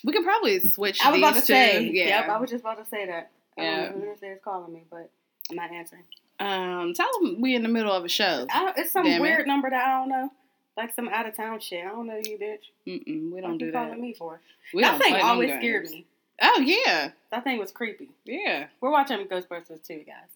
[0.04, 1.04] We can probably switch.
[1.04, 1.78] I was about to these say.
[1.80, 1.84] two.
[1.92, 2.04] Yeah.
[2.20, 2.28] Yep.
[2.28, 3.30] I was just about to say that.
[3.58, 3.76] I Yeah.
[3.86, 5.10] don't know who this is calling me, but
[5.50, 6.04] I'm not answering.
[6.40, 8.46] Um, tell them we in the middle of a show.
[8.76, 9.20] It's some Damn it.
[9.22, 10.32] weird number that I don't know.
[10.76, 11.84] Like some out of town shit.
[11.84, 12.70] I don't know you, bitch.
[12.86, 14.00] Mm-mm, we don't you do calling that.
[14.00, 14.40] me for?
[14.72, 15.60] We that thing always games.
[15.60, 16.06] scared me.
[16.42, 18.08] Oh yeah, That thing was creepy.
[18.24, 20.30] yeah, We're watching Ghostbusters too, guys.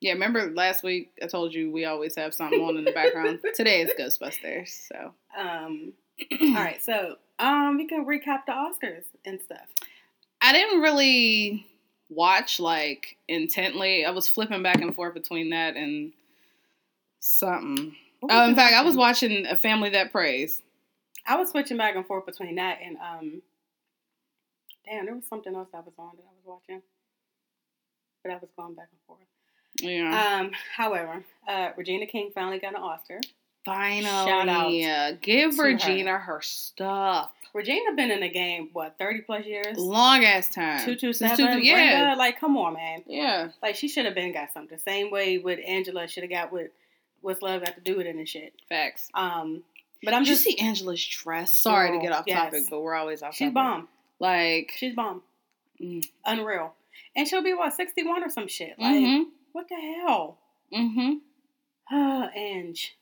[0.00, 0.12] yeah.
[0.12, 3.40] Remember last week I told you we always have something on in the background.
[3.54, 4.88] Today is Ghostbusters.
[4.88, 5.92] So Um,
[6.40, 9.66] all right, so um, we can recap the Oscars and stuff.
[10.40, 11.66] I didn't really
[12.10, 14.04] watch like intently.
[14.04, 16.12] I was flipping back and forth between that and
[17.20, 17.94] something.
[18.22, 19.46] Oh, in fact, I was watching?
[19.46, 20.60] A Family That Preys.
[21.26, 23.42] I was switching back and forth between that and um.
[24.84, 26.82] Damn, there was something else I was on that I was watching,
[28.24, 29.20] but I was going back and forth.
[29.80, 30.40] Yeah.
[30.40, 33.20] Um, however, uh, Regina King finally got an Oscar.
[33.64, 35.64] Finally, shout out uh, give to her.
[35.64, 36.40] Regina her.
[36.42, 37.30] stuff.
[37.52, 39.76] Regina been in the game what thirty plus years.
[39.76, 40.84] Long ass time.
[40.84, 41.36] Two two seven.
[41.36, 43.02] two- yeah, Brenda, like come on, man.
[43.06, 43.48] yeah.
[43.62, 44.78] Like she should have been got something.
[44.78, 46.72] Same way with Angela should have got what
[47.22, 48.54] what's love got to do with it and shit.
[48.68, 49.08] Facts.
[49.14, 49.62] Um,
[50.02, 51.58] but I'm Did you just see Angela's dress?
[51.58, 52.38] Sorry to get off yes.
[52.44, 53.36] topic, but we're always off topic.
[53.36, 53.54] she's topic.
[53.54, 53.88] bomb.
[54.20, 55.22] Like, She's bomb.
[55.82, 56.06] Mm.
[56.24, 56.74] Unreal.
[57.16, 58.78] And she'll be what sixty one or some shit.
[58.78, 60.38] Like mm-hmm, what the hell?
[60.72, 61.14] mm-hmm.
[61.94, 62.96] Uh, Ange.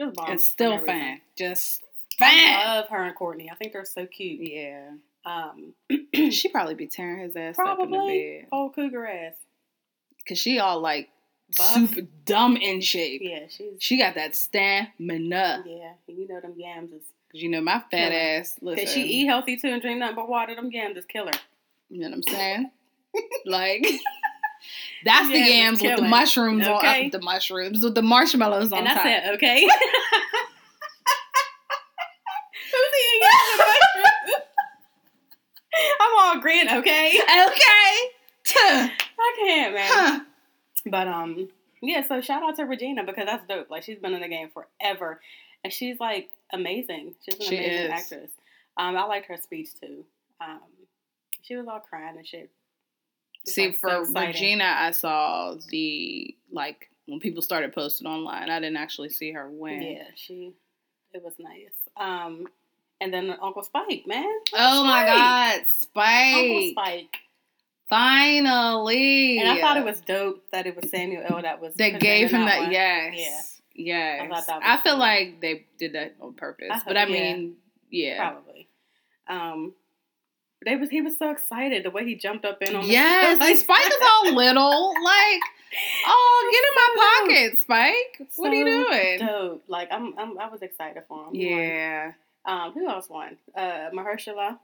[0.00, 0.32] Just bomb.
[0.32, 1.20] It's still fine.
[1.36, 1.82] Just
[2.20, 3.50] I love her and Courtney.
[3.50, 4.40] I think they're so cute.
[4.40, 4.90] Yeah.
[5.24, 5.74] Um,
[6.30, 8.48] she probably be tearing his ass up in the probably bed.
[8.52, 9.34] old cougar ass.
[10.28, 11.08] Cause she all like
[11.56, 11.66] Buff.
[11.74, 13.20] super dumb in shape.
[13.24, 15.64] Yeah, she's She got that stamina.
[15.66, 15.92] yeah.
[16.06, 18.56] You know them yams is Cause you know my fat ass.
[18.60, 20.54] Listen, Cause she eat healthy too and drink nothing but water.
[20.54, 21.32] Them yams is killer.
[21.88, 22.70] You know what I'm saying?
[23.46, 23.86] like
[25.04, 27.06] that's the Yams with the mushrooms on Okay.
[27.06, 29.02] uh, the mushrooms with the marshmallows on and I top.
[29.04, 29.68] said, okay.
[32.72, 34.46] Who's eating yams and mushrooms?
[36.00, 37.18] I'm all green, okay.
[37.20, 37.94] okay.
[38.44, 38.88] Tuh.
[39.18, 39.88] I can't, man.
[39.90, 40.20] Huh.
[40.86, 41.48] But um,
[41.82, 42.06] yeah.
[42.06, 43.70] So shout out to Regina because that's dope.
[43.70, 45.20] Like she's been in the game forever,
[45.62, 47.14] and she's like amazing.
[47.24, 47.90] She's an She amazing is.
[47.90, 48.30] actress.
[48.76, 50.04] Um, I liked her speech too.
[50.40, 50.60] Um,
[51.42, 52.50] she was all crying and shit.
[53.42, 54.28] It's, See, like, so for exciting.
[54.32, 58.50] Regina, I saw the like when people started posting online.
[58.50, 59.82] I didn't actually see her win.
[59.82, 60.52] Yeah, she.
[61.12, 61.72] It was nice.
[61.96, 62.46] Um,
[63.00, 64.30] and then Uncle Spike, man.
[64.54, 66.34] Oh my God, Spike!
[66.34, 67.16] Uncle Spike.
[67.88, 71.42] Finally, And I thought it was dope that it was Samuel L.
[71.42, 72.60] that was that gave him that.
[72.60, 72.72] one.
[72.72, 74.20] Yes, yes.
[74.22, 75.00] I thought that I feel cool.
[75.00, 77.14] like they did that on purpose, I but I hope- yeah.
[77.34, 77.56] mean,
[77.90, 78.30] yeah.
[78.30, 78.68] Probably.
[79.28, 79.74] Um,
[80.64, 82.82] they was he was so excited the way he jumped up in on.
[82.86, 84.88] the- Yes, like, Spike is all little.
[85.02, 85.40] Like,
[86.06, 88.28] oh, get in my So pocket, Spike.
[88.36, 89.18] What are you doing?
[89.20, 89.64] Dope.
[89.68, 91.24] Like I'm, I'm, I was excited for him.
[91.26, 91.34] Won.
[91.34, 92.12] Yeah,
[92.44, 93.36] Um, who else won?
[93.56, 94.58] Uh, Mahershala.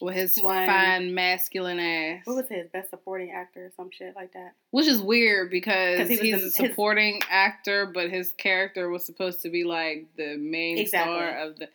[0.00, 4.14] with his One- fine masculine ass, What was his best supporting actor or some shit
[4.14, 4.52] like that?
[4.70, 9.04] which is weird because he he's the- a his- supporting actor, but his character was
[9.04, 11.14] supposed to be like the main Exactly.
[11.14, 11.68] star of the.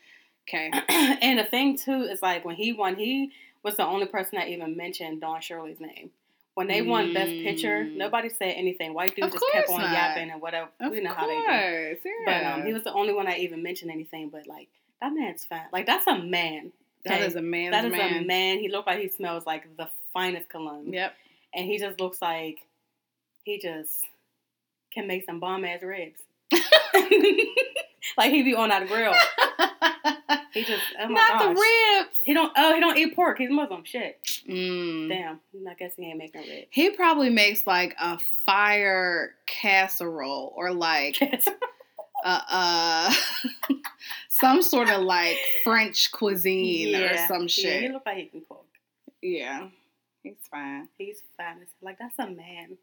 [0.48, 3.32] Okay, and the thing too is like when he won, he
[3.64, 6.12] was the only person that even mentioned Don Shirley's name,
[6.56, 7.96] When they won Best Picture, Mm.
[7.98, 8.94] nobody said anything.
[8.94, 9.92] White dude Of just kept on not.
[9.92, 10.70] yapping and whatever.
[10.80, 12.10] Of we know course, how they do.
[12.10, 12.26] yeah.
[12.26, 14.30] But um, he was the only one I even mentioned anything.
[14.30, 14.68] But like
[15.02, 15.66] that man's fine.
[15.72, 16.72] Like that's a man.
[17.06, 17.26] that okay?
[17.26, 17.72] is a man.
[17.72, 18.24] That is man.
[18.24, 18.60] a man.
[18.60, 20.94] He looked like he smells like the finest cologne.
[20.94, 21.14] Yep.
[21.56, 22.60] And he just looks like
[23.44, 24.06] he just
[24.94, 26.20] can make some bomb ass ribs.
[28.18, 29.14] like he'd be on that grill.
[30.54, 31.56] He just oh my Not gosh.
[31.56, 31.62] the
[32.04, 32.18] ribs.
[32.24, 33.38] He don't oh he don't eat pork.
[33.40, 33.84] He's Muslim.
[33.84, 34.20] Shit.
[34.48, 35.10] Mm.
[35.10, 35.40] Damn.
[35.68, 36.68] I guess he ain't making ribs.
[36.70, 41.18] He probably makes like a fire casserole or like
[42.24, 43.14] uh, uh
[44.30, 47.82] some sort of like French cuisine or some Yeah, shit.
[47.84, 48.66] he look like he can cook.
[49.22, 49.68] Yeah,
[50.22, 50.88] he's fine.
[50.98, 51.66] He's fine.
[51.82, 52.78] Like that's a man.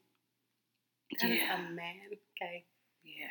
[1.20, 1.56] That is Yeah.
[1.56, 1.96] a man.
[2.40, 2.64] Okay.
[3.04, 3.26] Yeah.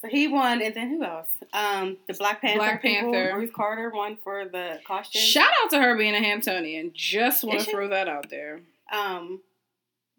[0.00, 1.28] So he won, and then who else?
[1.52, 2.58] Um, the Black Panther.
[2.58, 3.36] Black people, Panther.
[3.38, 5.20] Ruth Carter won for the costume.
[5.20, 6.92] Shout out to her being a Hamptonian.
[6.94, 8.60] Just want to throw that out there.
[8.92, 9.40] um,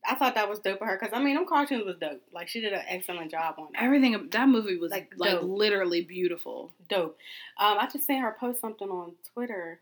[0.04, 2.22] I thought that was dope of her because I mean, them cartoons was dope.
[2.34, 3.84] Like she did an excellent job on that.
[3.84, 5.44] Everything that movie was like, Like, dope.
[5.44, 6.72] literally beautiful.
[6.90, 7.18] Dope.
[7.60, 9.80] Um, I just seen her post something on Twitter.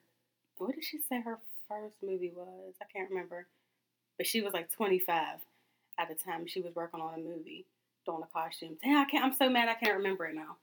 [0.57, 2.73] What did she say her first movie was?
[2.81, 3.47] I can't remember.
[4.17, 5.37] But she was like 25
[5.97, 7.65] at the time she was working on a movie,
[8.11, 8.77] doing a costume.
[8.83, 9.23] Damn, I can't.
[9.25, 10.57] I'm so mad I can't remember it now.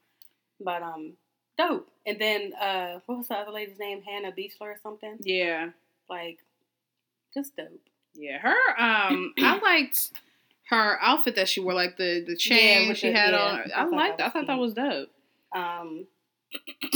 [0.60, 1.14] But um,
[1.58, 1.88] dope.
[2.06, 4.02] And then uh, what was the other lady's name?
[4.02, 5.16] Hannah Beachler or something.
[5.20, 5.70] Yeah,
[6.08, 6.38] Like,
[7.34, 7.68] just dope.
[8.14, 8.38] yeah.
[8.38, 10.12] Her um, I liked
[10.70, 13.60] her outfit that she wore, like the the chain with she the- had yeah, on.
[13.74, 14.18] I I liked.
[14.18, 15.08] that I thought that was dope.
[15.54, 16.06] Um,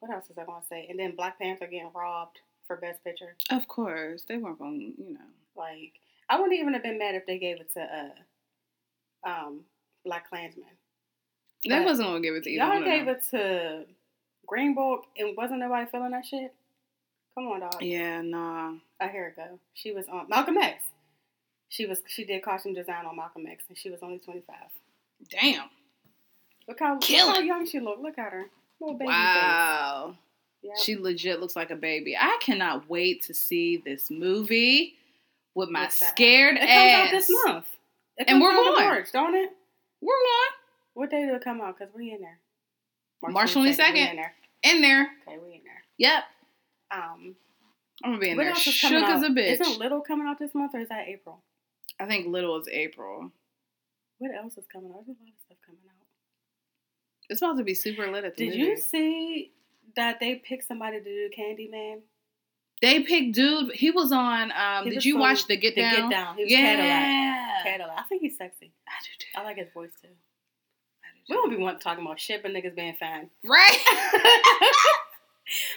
[0.00, 0.86] what else was I gonna say?
[0.88, 3.36] And then Black Panther getting robbed for Best Picture.
[3.50, 4.94] Of course, they weren't going.
[4.96, 5.20] to You know.
[5.56, 5.92] Like,
[6.28, 9.60] I wouldn't even have been mad if they gave it to uh, um,
[10.06, 10.64] BlacKkKlansman.
[11.68, 13.84] They But wasn't gonna give it to either Y'all gave it to
[14.46, 16.52] Green Book, and wasn't nobody feeling that shit.
[17.34, 17.82] Come on, dog.
[17.82, 18.72] Yeah, nah.
[19.00, 19.58] Oh, here it go.
[19.74, 20.84] She was on Malcolm X.
[21.68, 24.70] She was she did costume design on Malcolm X, and she was only twenty five.
[25.30, 25.68] Damn.
[26.66, 28.00] Look how, look how young she looked.
[28.00, 28.46] Look at her,
[28.80, 30.14] little baby Wow.
[30.16, 30.16] face.
[30.62, 30.76] Yep.
[30.78, 32.16] She legit looks like a baby.
[32.16, 34.94] I cannot wait to see this movie
[35.54, 36.10] with my What's that?
[36.10, 37.06] scared It comes ass.
[37.06, 37.66] out this month.
[38.26, 38.84] And we're going.
[38.84, 39.50] March, don't it?
[40.00, 40.52] We're on
[40.94, 41.78] What day did it come out?
[41.78, 42.38] Cause we in there.
[43.22, 43.92] March 22nd, 22nd.
[43.92, 44.34] We in there.
[44.62, 45.10] in there.
[45.28, 45.84] Okay, we in there.
[45.98, 46.24] Yep.
[46.92, 47.34] Um,
[48.02, 49.60] I'm gonna be in there shook as a bitch.
[49.60, 51.42] Isn't Little coming out this month or is that April?
[52.00, 53.30] I think Little is April.
[54.18, 55.04] What else is coming out?
[55.06, 56.06] There's a lot of stuff coming out.
[57.28, 59.52] It's about to be super lit at the Did you see
[59.96, 62.00] that they picked somebody to do Candyman?
[62.82, 63.72] They picked dude.
[63.72, 64.52] He was on.
[64.52, 65.94] Um, He did was you watch the Get The Down?
[65.94, 66.36] Get Down.
[66.36, 66.60] He was yeah.
[66.76, 67.62] Cadillac.
[67.64, 67.98] Cadillac.
[67.98, 68.72] I think he's sexy.
[68.88, 69.26] I do too.
[69.40, 70.08] I like his voice too.
[70.08, 73.28] I do We don't be want talking about shit, but niggas being fine.
[73.44, 73.78] right.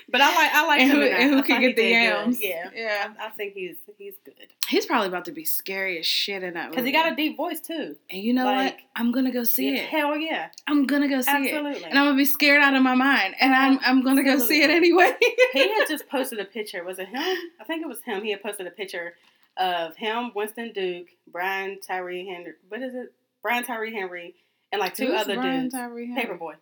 [0.09, 1.91] But I like I like and who, and who can get the did good.
[1.91, 2.41] yams?
[2.43, 2.69] Yeah.
[2.75, 3.13] yeah.
[3.19, 4.33] I, I think he's he's good
[4.67, 6.69] He's probably about to be scary as shit in that movie.
[6.71, 7.95] because he got a deep voice too.
[8.09, 8.77] And you know what?
[8.95, 9.89] I'm gonna go see Yeah, it.
[9.89, 11.53] Hell yeah, I'm gonna go see it.
[11.55, 11.85] absolutely.
[11.85, 13.35] And I'm gonna be scared out of my mind.
[13.39, 15.15] And I'm I'm gonna go see it anyway.
[15.53, 16.83] he had just posted a picture.
[16.83, 17.17] Was it him?
[17.59, 18.23] I think it was him.
[18.23, 19.15] He had posted a picture
[19.57, 22.53] of him, Winston Duke, Brian Tyree Henry.
[22.69, 23.11] What is it?
[23.41, 24.33] Brian Tyree Henry,
[24.71, 25.73] and like two Who's other Brian dudes.
[25.75, 26.21] Tyree Henry?
[26.21, 26.53] Paper Boi.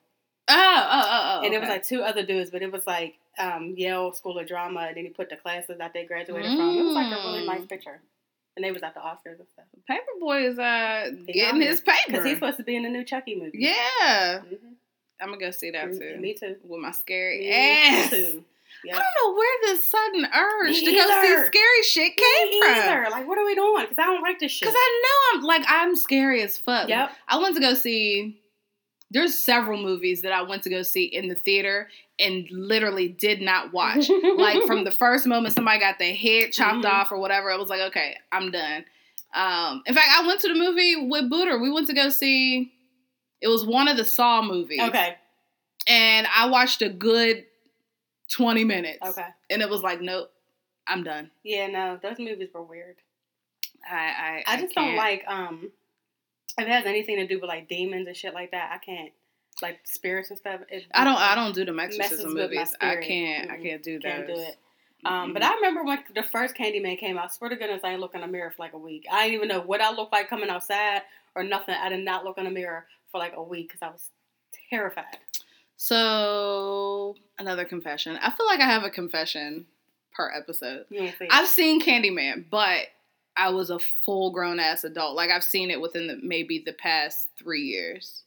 [0.51, 1.45] Oh, oh, oh, oh.
[1.45, 4.47] and it was like two other dudes, but it was like um, Yale School of
[4.47, 6.77] Drama, and then he put the classes that they graduated from.
[6.77, 7.45] It was like a really Mm.
[7.47, 8.01] nice picture.
[8.57, 9.63] And they was at the Oscars and stuff.
[9.87, 11.97] Paper Boi is uh getting his paper.
[12.07, 13.59] Because he's supposed to be in the new Chucky movie.
[13.59, 14.39] yeah.
[14.39, 14.57] Mhm.
[15.21, 16.17] I'm gonna go see that Mm, too.
[16.19, 16.57] Me too.
[16.63, 18.09] With my scary Me ass.
[18.09, 18.43] too.
[18.83, 22.61] I don't know where this sudden urge Me to go see scary shit came Me
[22.61, 22.71] from.
[22.75, 23.07] either.
[23.11, 23.83] Like, what are we doing?
[23.87, 24.67] Because I don't like this shit.
[24.67, 26.89] Because I know I'm like I'm scary as fuck.
[26.89, 27.11] Yep.
[27.29, 28.40] I went to go see.
[29.13, 33.41] There's several movies that I went to go see in the theater and literally did
[33.41, 34.09] not watch.
[34.37, 36.89] like from the first moment somebody got their head chopped Mhm.
[36.91, 38.85] off or whatever, I was like, okay, I'm done.
[39.33, 41.59] Um, in fact, I went to the movie with Booter.
[41.61, 42.71] We went to go see.
[43.41, 44.81] It was one of the Saw movies.
[44.81, 45.15] Okay.
[45.87, 47.45] And I watched a good
[48.31, 48.99] twenty minutes.
[49.05, 49.27] Okay.
[49.49, 50.29] And it was like, nope,
[50.87, 51.31] I'm done.
[51.43, 52.97] Yeah, no, those movies were weird.
[53.89, 54.97] I I, I just don't can't.
[54.97, 55.71] like um
[56.57, 58.71] if it has anything to do with like demons and shit like that.
[58.73, 59.11] I can't
[59.61, 60.61] like spirits and stuff.
[60.69, 61.17] It, I don't.
[61.17, 62.73] I don't do the exorcism movies.
[62.81, 63.51] I can't.
[63.51, 63.63] I Mm-mm.
[63.63, 64.25] can't do that.
[64.25, 64.57] Can't do it.
[65.03, 65.49] Um, but Mm-mm.
[65.49, 67.25] I remember when the first Candyman came out.
[67.25, 69.05] I Swear to goodness, I didn't look in the mirror for like a week.
[69.11, 71.01] I didn't even know what I looked like coming outside
[71.35, 71.75] or nothing.
[71.75, 74.09] I did not look in the mirror for like a week because I was
[74.69, 75.17] terrified.
[75.77, 78.17] So another confession.
[78.21, 79.65] I feel like I have a confession
[80.13, 80.85] per episode.
[80.93, 81.29] Ain't it.
[81.31, 82.87] I've seen Candyman, but
[83.37, 85.15] I was a full grown ass adult.
[85.15, 88.23] Like I've seen it within the, maybe the past three years.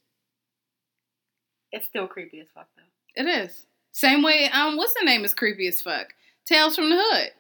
[1.73, 3.23] It's still creepy as fuck though.
[3.23, 4.49] It is same way.
[4.53, 6.15] Um, what's the name is creepy as fuck.
[6.47, 7.31] Tales from the Hood.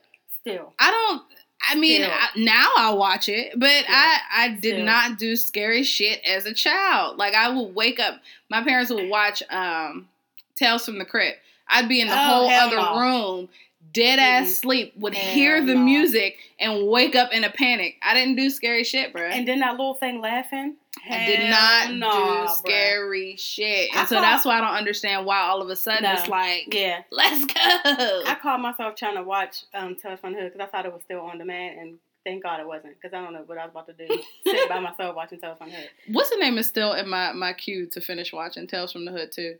[0.40, 0.72] Still.
[0.78, 1.22] I don't.
[1.66, 3.86] I mean, I, now I watch it, but Yeah.
[3.88, 4.84] I I did Still.
[4.84, 7.16] not do scary shit as a child.
[7.16, 10.08] Like I would wake up, my parents would watch um
[10.56, 11.38] Tales from the Crypt.
[11.68, 13.00] I'd be in the Oh, whole other no.
[13.00, 13.48] room,
[13.92, 14.60] dead ass Mm-mm.
[14.60, 15.80] sleep, would hear the no.
[15.80, 17.96] music and wake up in a panic.
[18.02, 19.22] I didn't do scary shit, bro.
[19.22, 20.76] And then that little thing laughing.
[21.10, 22.56] I did not nah, do bruh.
[22.56, 23.90] scary shit.
[23.94, 26.12] I And so that's why I don't understand why all of a sudden No.
[26.12, 27.02] it's like, Yeah.
[27.10, 27.52] let's go.
[27.54, 30.92] I caught myself trying to watch um, Tales from the Hood because I thought it
[30.92, 33.64] was still on demand, and thank God it wasn't because I don't know what I
[33.66, 34.22] was about to do.
[34.46, 35.88] Sit by myself watching Tales from the Hood.
[36.12, 39.10] What's the name is still in my, my queue to finish watching Tales from the
[39.12, 39.56] Hood too.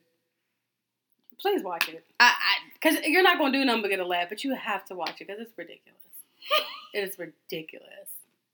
[1.45, 2.32] Please watch it I,
[2.72, 4.95] because you're not going to do nothing but get a laugh, but you have to
[4.95, 6.01] watch it because it's ridiculous.
[6.95, 8.09] it is ridiculous,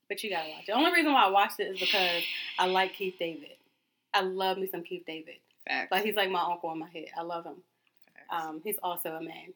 [0.09, 0.67] but you gotta watch it.
[0.67, 2.25] The only reason why I watched it is because
[2.59, 3.53] I like Keith David.
[4.13, 5.37] I love me some Keith David.
[5.69, 5.93] Facts.
[5.93, 7.07] Like he's like my uncle in my head.
[7.17, 7.63] I love him.
[8.29, 9.55] Um, he's also a man.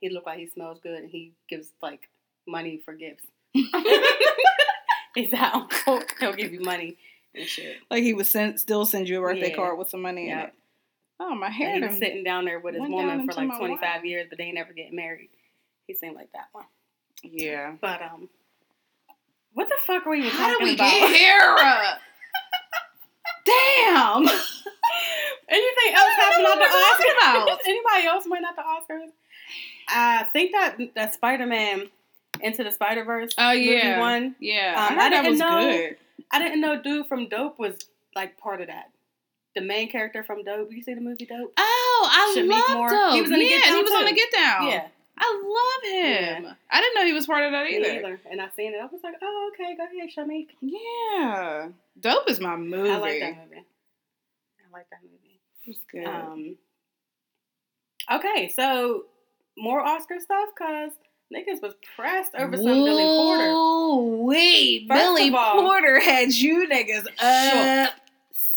[0.00, 2.08] He look like he smells good and he gives like
[2.48, 3.26] money for gifts.
[3.54, 6.02] he's that uncle.
[6.18, 6.96] He'll give you money
[7.32, 7.76] and shit.
[7.92, 9.56] Like he would send, still send you a birthday Yeah.
[9.56, 10.54] card with some money in it.
[11.24, 14.04] Oh, my hair he was sitting down there with his woman for like 25 wine.
[14.06, 15.28] years, but they ain't never getting married.
[15.86, 16.64] He seemed like that one.
[17.22, 17.74] Yeah.
[17.80, 18.28] But um,
[19.54, 20.90] what the fuck were you How did talking we about?
[20.90, 21.56] get here?
[23.44, 24.22] Damn.
[25.48, 27.16] Anything else happened at the we Oscars?
[27.44, 27.60] about?
[27.66, 29.08] Anybody else went at the Oscars?
[29.88, 31.88] I think that that Spider Man
[32.40, 33.34] Into the Spider Verse.
[33.38, 33.98] Oh yeah.
[34.00, 34.34] one.
[34.40, 34.74] Yeah.
[34.90, 35.96] Um, I I that didn't was know- good.
[36.30, 37.76] I didn't know dude from Dope was
[38.14, 38.90] like part of that.
[39.54, 40.72] The main character from Dope.
[40.72, 41.52] You see the movie Dope?
[41.56, 42.88] Oh, I Shameik love Moore.
[42.88, 43.12] Dope.
[43.14, 44.66] He was the yeah, Get Down, he was on the Get Down.
[44.68, 44.86] Yeah,
[45.18, 46.56] I love him.
[46.70, 47.90] I didn't know he was part of that either.
[47.98, 48.20] either.
[48.30, 48.78] And I seen it.
[48.80, 50.46] I was like, oh okay, go ahead, Shameik.
[50.62, 51.68] Yeah.
[52.00, 52.90] Dope is my movie.
[52.90, 53.56] I like that movie.
[53.60, 55.40] I like that movie.
[55.64, 56.06] It was good.
[56.06, 56.56] Um.
[58.10, 59.04] Okay, so
[59.56, 60.92] more Oscar stuff because
[61.32, 64.22] niggas was pressed over some Billy Porter.
[64.24, 67.06] Wait, Billy all- Porter had you niggas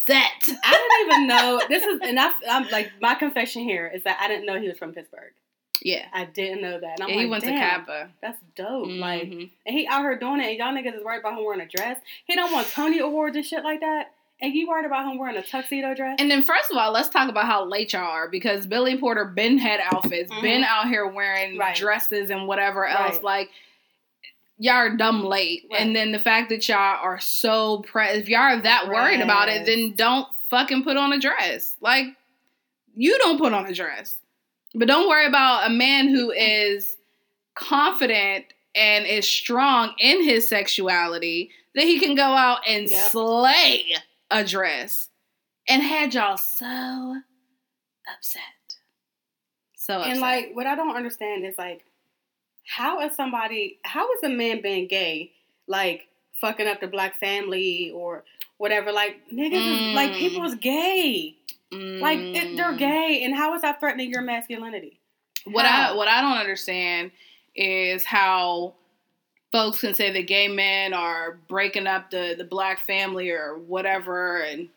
[0.09, 0.57] upset.
[0.63, 4.17] I didn't even know this is, and I, I'm like my confession here is that
[4.21, 5.33] I didn't know he was from Pittsburgh.
[5.81, 6.05] Yeah.
[6.13, 6.99] I didn't know that.
[6.99, 8.09] And I'm Yeah, like, he went to CAPA.
[8.21, 8.87] That's dope.
[8.87, 9.49] Like, Mhm.
[9.65, 11.67] and he out here doing it, and y'all niggas is worried about him wearing a
[11.67, 11.99] dress.
[12.25, 15.35] He don't want Tony Awards and shit like that, and you worried about him wearing
[15.35, 16.15] a tuxedo dress.
[16.19, 19.25] And then first of all, let's talk about how late y'all are because Billy Porter
[19.25, 20.41] been had outfits, Mhm.
[20.41, 21.75] been out here wearing Right.
[21.75, 23.15] dresses and whatever else.
[23.15, 23.23] Right.
[23.23, 23.49] Like
[24.57, 25.63] y'all are dumb late.
[25.71, 25.81] Right.
[25.81, 29.49] And then the fact that y'all are so pre if y'all are that worried about
[29.49, 31.75] it, then don't fucking put on a dress.
[31.81, 32.07] Like
[32.95, 34.19] you don't put on a dress.
[34.73, 36.95] But don't worry about a man who is
[37.55, 38.45] confident
[38.75, 43.11] and is strong in his sexuality that he can go out and Yep.
[43.11, 43.85] slay
[44.29, 45.07] a dress
[45.67, 47.21] and had y'all so
[48.13, 48.41] upset.
[49.75, 50.11] So upset.
[50.11, 51.84] And like, what I don't understand is like,
[52.67, 55.31] how is somebody, how is a man being gay,
[55.67, 56.07] like
[56.41, 58.23] fucking up the black family or
[58.57, 58.91] whatever?
[58.91, 60.19] Like niggas, is, like Mm.
[60.19, 61.35] people is gay,
[61.71, 62.77] like it, they're Mm.
[62.77, 64.99] gay, and how is that threatening your masculinity?
[65.45, 67.11] What I what I don't understand
[67.55, 68.73] is how
[69.51, 74.41] folks can say that gay men are breaking up the the black family or whatever
[74.41, 74.69] and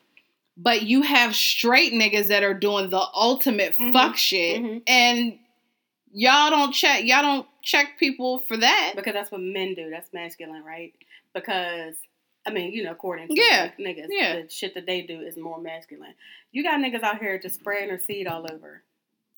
[0.61, 3.93] but you have straight niggas that are doing the ultimate Mhm.
[3.93, 4.83] fuck shit Mhm.
[4.87, 5.39] and
[6.13, 8.93] y'all don't check y'all don't check people for that.
[8.97, 9.91] Because that's what men do.
[9.91, 10.93] That's masculine, right?
[11.35, 11.95] Because
[12.47, 13.71] I mean, you know, according to Yeah.
[13.79, 14.41] niggas, Yeah.
[14.43, 16.15] the shit that they do is more masculine.
[16.51, 18.83] You got niggas out here just spraying their seed all over.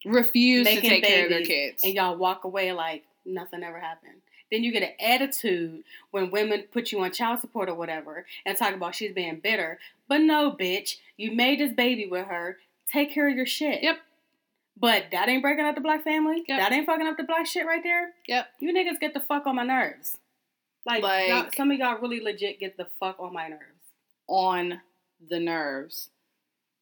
[0.04, 1.82] Refuse to take care of their kids.
[1.82, 4.22] and y'all walk away like nothing ever happened.
[4.50, 8.56] Then you get an attitude when women put you on child support or whatever and
[8.56, 9.78] talk about she's being bitter.
[10.08, 12.58] But no, bitch, you made this baby with her.
[12.90, 13.82] Take care of your shit.
[13.82, 13.98] Yep.
[14.76, 16.42] But that ain't breaking up the black family.
[16.48, 16.58] Yep.
[16.58, 18.12] That ain't fucking up the black shit right there.
[18.28, 18.46] Yep.
[18.60, 20.16] You niggas get the fuck on my nerves.
[20.86, 23.64] Like, Like- some of y'all really legit get the fuck on my nerves.
[24.26, 24.80] on
[25.28, 26.08] the nerves.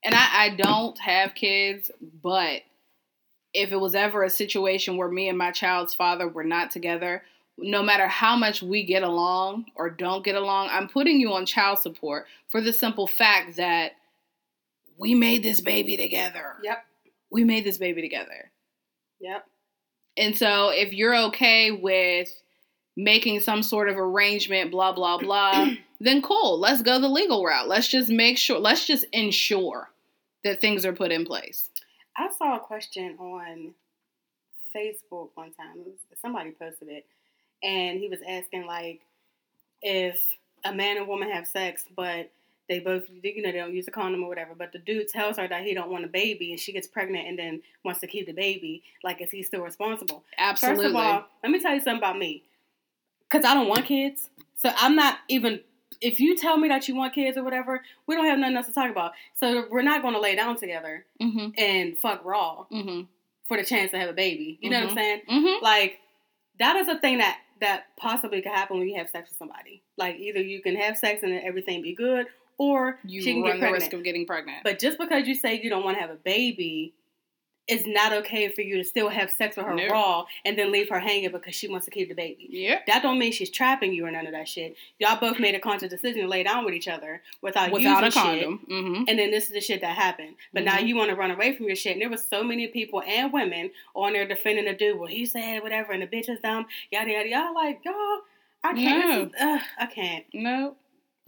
[0.05, 1.91] And I, I don't have kids,
[2.23, 2.63] but
[3.53, 7.25] if it was ever a situation where me and my child's father were not together,
[7.57, 11.47] no matter how much we get along or don't get along, I'm putting you on
[11.47, 13.93] child support for the simple fact that
[14.97, 16.55] we made this baby together.
[16.63, 16.85] Yep.
[17.31, 18.51] We made this baby together.
[19.21, 19.47] Yep.
[20.17, 22.29] And so if you're okay with
[22.97, 25.71] making some sort of arrangement, blah, blah, blah,
[26.01, 26.59] then cool.
[26.59, 27.69] Let's go the legal route.
[27.69, 29.91] Let's just make sure, let's just ensure
[30.45, 31.69] that things are put in place.
[32.17, 33.75] I saw a question on
[34.75, 35.85] Facebook one time.
[36.21, 37.07] Somebody posted it,
[37.63, 39.01] and he was asking like,
[39.81, 40.21] if
[40.65, 42.31] a man and woman have sex, but
[42.69, 45.37] they both, you know, they don't use a condom or whatever, but the dude tells
[45.39, 48.07] her that he don't want a baby, and she gets pregnant and then wants to
[48.07, 50.25] keep the baby, like, is he still responsible?
[50.37, 50.85] Absolutely.
[50.85, 52.45] First of all, let me tell you something about me.
[53.31, 54.29] because I don't want kids.
[54.57, 55.61] So I'm not even.
[56.01, 58.67] If you tell me that you want kids or whatever, we don't have nothing else
[58.67, 59.13] to talk about.
[59.35, 61.49] So we're not going to lay down together Mm-hmm.
[61.59, 63.03] and fuck raw Mm-hmm.
[63.49, 64.59] for the chance to have a baby.
[64.61, 65.21] You know what I'm saying?
[65.29, 65.65] Mm-hmm.
[65.65, 65.99] Like
[66.61, 69.83] that is a thing that that possibly could happen when you have sex with somebody.
[69.97, 72.27] Like either you can have sex and everything be good,
[72.59, 74.59] or You she can run get the risk of getting pregnant.
[74.65, 76.93] But just because you say you don't want to have a baby,
[77.69, 79.89] it's not okay for you to still have sex with her No.
[79.89, 82.47] raw and then leave her hanging because she wants to keep the baby.
[82.51, 82.79] Yeah.
[82.87, 84.75] That don't mean she's trapping you or none of that shit.
[84.99, 88.11] Y'all both made a conscious decision to lay down with each other without, Without a
[88.11, 88.61] condom.
[88.61, 88.71] Shit.
[88.71, 89.05] Mm-hmm.
[89.07, 90.37] And then this is the shit that happened.
[90.55, 90.87] But now Mhm.
[90.89, 91.93] you want to run away from your shit.
[91.93, 94.99] And there was so many people and women on there defending the dude.
[94.99, 96.67] Well, he said whatever, and the bitch is dumb.
[96.91, 97.29] Yada yada.
[97.29, 98.21] Y'all like y'all.
[98.65, 99.31] I can't.
[99.31, 100.25] This is, ugh, I can't.
[100.33, 100.75] No.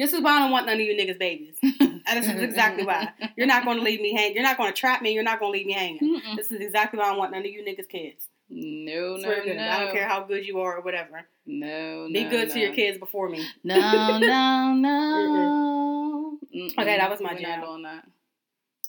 [0.01, 1.57] This is why I don't want none of you niggas babies.
[1.63, 3.11] And this is exactly why.
[3.37, 4.35] You're not going to leave me hanging.
[4.35, 5.13] You're not going to trap me.
[5.13, 6.01] You're not going to leave me hanging.
[6.01, 6.37] Mm-mm.
[6.37, 8.29] This is exactly why I don't want none of you niggas kids.
[8.49, 9.35] No, no, no.
[9.37, 11.27] I don't care how good you are or whatever.
[11.45, 12.55] No, Be no, good no.
[12.55, 13.47] to your kids before me.
[13.63, 16.39] No, no, no.
[16.53, 16.79] Mm-mm.
[16.79, 18.09] Okay, that was my We're not doing that.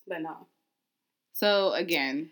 [0.07, 0.47] But no.
[1.33, 2.29] So again,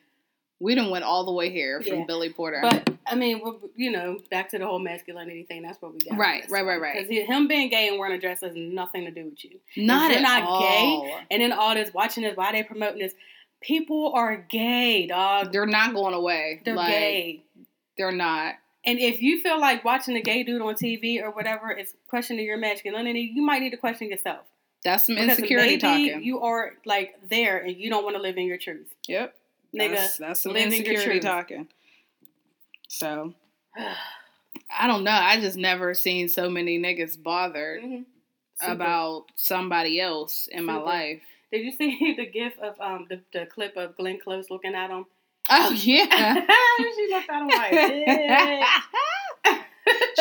[0.59, 2.05] we didn't went all the way here from Yeah.
[2.05, 2.59] Billy Porter.
[2.61, 3.41] But I mean,
[3.75, 5.61] you know, back to the whole masculinity thing.
[5.63, 6.17] That's what we got.
[6.17, 7.07] Right, right, right, right.
[7.07, 9.59] Because him being gay and wearing a dress has nothing to do with you.
[9.77, 10.59] not you're at not all.
[10.61, 13.13] gay, And then all this watching this, why they promoting this?
[13.61, 15.51] People are gay, dog.
[15.51, 16.61] They're not going away.
[16.63, 17.43] They're like, gay.
[17.97, 18.55] They're not.
[18.85, 22.45] And if you feel like watching a gay dude on TV or whatever is questioning
[22.45, 24.45] your masculinity, you might need to question yourself.
[24.85, 26.23] That's some Because insecurity talking.
[26.23, 28.87] You are like there and you don't want to live in your truth.
[29.07, 29.35] yep.
[29.75, 31.67] Nigga, that's, that's some live in your insecurity talking.
[32.87, 33.33] So
[33.77, 35.11] I don't know.
[35.11, 38.05] I just never seen so many niggas bothered Mhm.
[38.61, 41.21] About somebody else in my life.
[41.49, 44.89] Did you see the gif of um the, the clip of Glenn Close looking at
[44.89, 45.05] him?
[45.49, 46.33] Oh yeah.
[46.95, 48.67] she looked at him like, "Yeah."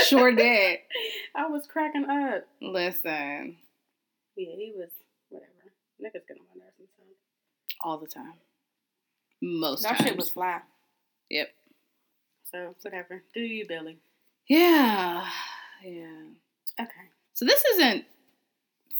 [0.04, 0.78] sure did.
[1.34, 2.44] I was cracking up.
[2.62, 3.56] Listen,
[4.36, 4.90] Yeah, he was
[5.30, 5.50] whatever.
[6.00, 7.16] Niggas get on my nerves sometimes.
[7.82, 8.34] all the time.
[9.40, 10.08] Most That times.
[10.08, 10.60] shit was fly.
[11.30, 11.48] Yep.
[12.50, 13.22] So whatever.
[13.34, 13.98] Do you, Billy?
[14.48, 15.26] Yeah.
[15.84, 16.06] Yeah.
[16.80, 16.90] Okay.
[17.34, 18.04] So this isn't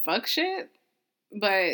[0.05, 0.71] fuck shit,
[1.41, 1.73] but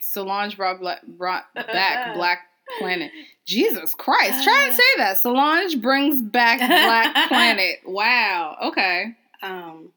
[0.00, 2.40] Solange brought, black, brought back Black
[2.78, 3.10] Planet.
[3.46, 4.44] Jesus Christ.
[4.44, 5.18] Try and say that.
[5.18, 7.78] Solange brings back Black Planet.
[7.86, 8.56] Wow.
[8.66, 9.14] Okay.
[9.42, 9.90] Um,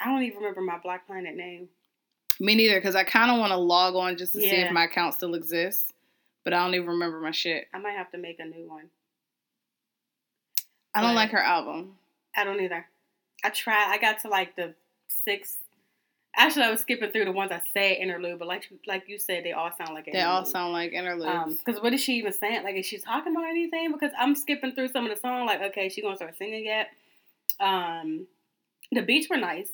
[0.00, 1.68] I don't even remember my Black Planet name.
[2.40, 4.84] Me neither, because I kind of want to log on just to see if my
[4.84, 5.92] account still exists,
[6.44, 7.68] but I don't even remember my shit.
[7.72, 8.90] I might have to make a new one.
[10.94, 11.96] I don't like her album.
[12.36, 12.86] I don't either.
[13.42, 13.92] I tried.
[13.92, 14.74] I got to like the
[15.24, 15.58] sixth.
[16.36, 19.44] Actually, I was skipping through the ones I say interlude, but like like you said,
[19.44, 21.58] they all sound like They all sound like interludes.
[21.58, 22.64] Because what is she even saying?
[22.64, 23.92] Like, is she talking about anything?
[23.92, 25.46] Because I'm skipping through some of the song.
[25.46, 26.90] Like, okay, she gonna start singing yet?
[27.60, 28.26] Um,
[28.90, 29.70] the beats were nice,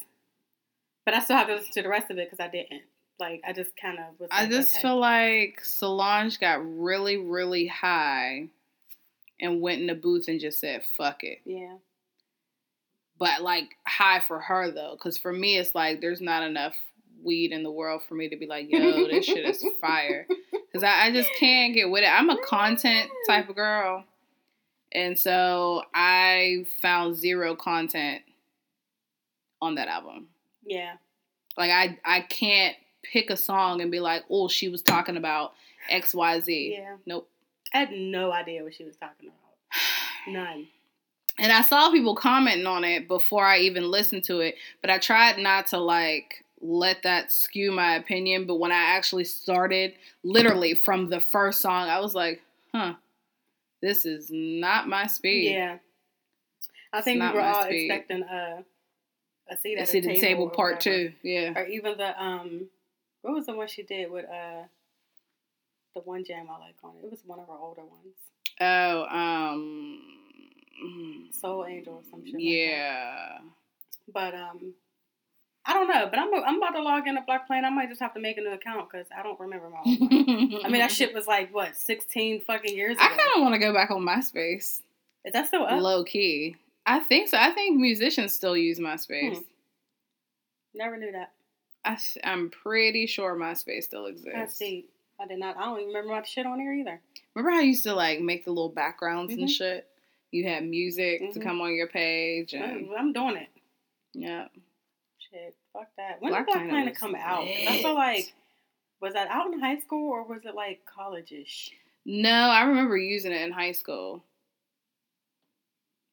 [1.05, 2.83] but I still have to listen to the rest of it because I didn't.
[3.21, 4.29] Like, I just kind of was.
[4.33, 4.83] I just okay.
[4.83, 8.49] feel like Solange got really, really high
[9.41, 11.39] and went in the booth and just said, fuck it.
[11.45, 11.77] yeah,
[13.19, 16.75] But like high for her though, because for me, it's like there's not enough
[17.23, 20.27] weed in the world for me to be like, yo, this shit is fire.
[20.51, 22.09] Because I, I just can't get with it.
[22.09, 24.05] I'm a content type of girl.
[24.93, 28.23] And so I found zero content
[29.63, 30.29] on that album.
[30.65, 30.95] yeah,
[31.57, 35.53] Like I I can't pick a song and be like, oh, she was talking about
[35.89, 36.77] X Y Z.
[36.79, 36.97] yeah.
[37.07, 37.29] Nope.
[37.73, 39.73] I had no idea what she was talking about.
[40.33, 40.67] None.
[41.39, 44.99] And I saw people commenting on it before I even listened to it, but I
[44.99, 48.47] tried not to like let that skew my opinion.
[48.47, 52.43] But when I actually started, literally from the first song, I was like,
[52.75, 52.95] huh,
[53.81, 55.53] this is not my speed.
[55.55, 55.79] Yeah,
[56.93, 57.91] I think we were all speed.
[57.91, 58.63] expecting uh,
[59.49, 61.13] a seat I at the the table, table part two.
[61.23, 61.53] Yeah.
[61.57, 62.67] or even the um,
[63.23, 64.63] what was the one she did with uh,
[65.95, 67.07] the one jam I like on it.
[67.07, 68.15] It was one of her older ones,
[68.61, 70.01] Oh, um,
[70.85, 72.35] mm, Sol-Angel or some shit.
[72.35, 72.43] Like that.
[72.43, 73.39] yeah.
[74.13, 74.75] But um,
[75.65, 76.07] I don't know.
[76.11, 77.65] But I'm I'm about to log in to Black Plane.
[77.65, 80.01] I might just have to make a new account because I don't remember my old
[80.01, 80.65] one.
[80.65, 83.05] I mean, that shit was like what 16 fucking years ago.
[83.05, 84.81] I kind of want to go back on MySpace.
[85.25, 85.81] Is that still up?
[85.81, 86.57] Low key.
[86.87, 87.37] I think so.
[87.39, 89.37] I think musicians still use MySpace.
[89.37, 89.43] Hmm.
[90.75, 91.33] Never knew that.
[91.85, 94.37] I, I'm pretty sure MySpace still exists.
[94.37, 94.87] I see.
[95.21, 95.57] I did not.
[95.57, 97.01] I don't even remember my shit on there either.
[97.35, 99.51] Remember how you used to like make the little backgrounds and Mhm.
[99.51, 99.87] shit?
[100.31, 101.43] You had music to Mhm.
[101.43, 103.49] come on your page, and I'm, doing it.
[104.15, 104.49] yeah.
[105.19, 106.21] Shit, fuck that.
[106.21, 107.47] When Black did Black Planet come out?
[107.47, 107.83] 'Cause I lit.
[107.83, 108.33] feel like
[109.01, 111.71] was that out in high school or was it like college-ish?
[112.05, 114.25] No, I remember using it in high school.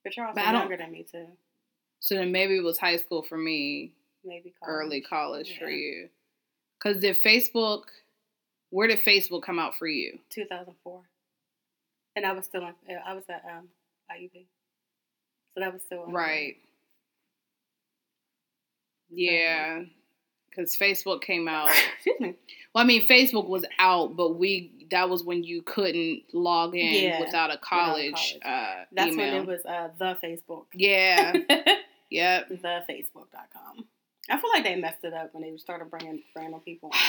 [0.04, 1.28] But you're also But younger than me too.
[2.00, 3.94] So then maybe it was high school for me,
[4.28, 6.10] maybe early college for you.
[6.82, 7.84] Cause did Facebook?
[8.70, 10.20] Where did Facebook come out for you?
[10.30, 11.02] 2004,
[12.16, 12.74] and I was still in.
[13.06, 13.70] I was at um,
[14.12, 14.46] IUP,
[15.54, 16.58] so that was still Right.
[19.10, 19.84] Yeah.
[20.50, 21.70] Because Facebook came out.
[21.96, 22.36] Excuse me.
[22.74, 27.04] Well, I mean, Facebook was out, but we that was when you couldn't log in
[27.04, 28.40] Yeah, without a college, college.
[28.44, 29.34] Uh, That's email.
[29.34, 30.66] when it was uh, the Facebook.
[30.74, 31.34] Yeah.
[32.10, 32.50] yep.
[32.50, 33.86] thefacebook.com.
[34.30, 37.00] I feel like they messed it up when they started bringing random people on.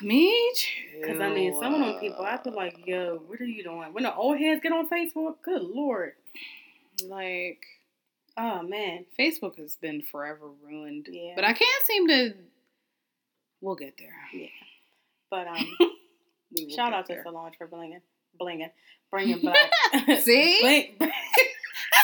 [0.06, 1.00] Me too.
[1.00, 3.92] Because I mean, some of them people, I feel like, yo, what are you doing?
[3.92, 6.12] When the old heads get on Facebook, good lord,
[7.04, 7.64] like
[8.38, 11.08] oh man, Facebook has been forever ruined.
[11.10, 11.32] Yeah.
[11.34, 12.34] But I can't seem to.
[13.60, 14.14] We'll get there.
[14.32, 14.46] Yeah,
[15.30, 15.66] but um,
[16.74, 17.22] shout out to there.
[17.24, 18.00] Solange for blinging,
[18.40, 18.70] blinging,
[19.10, 20.58] bringing back, See?
[20.96, 21.12] Bling-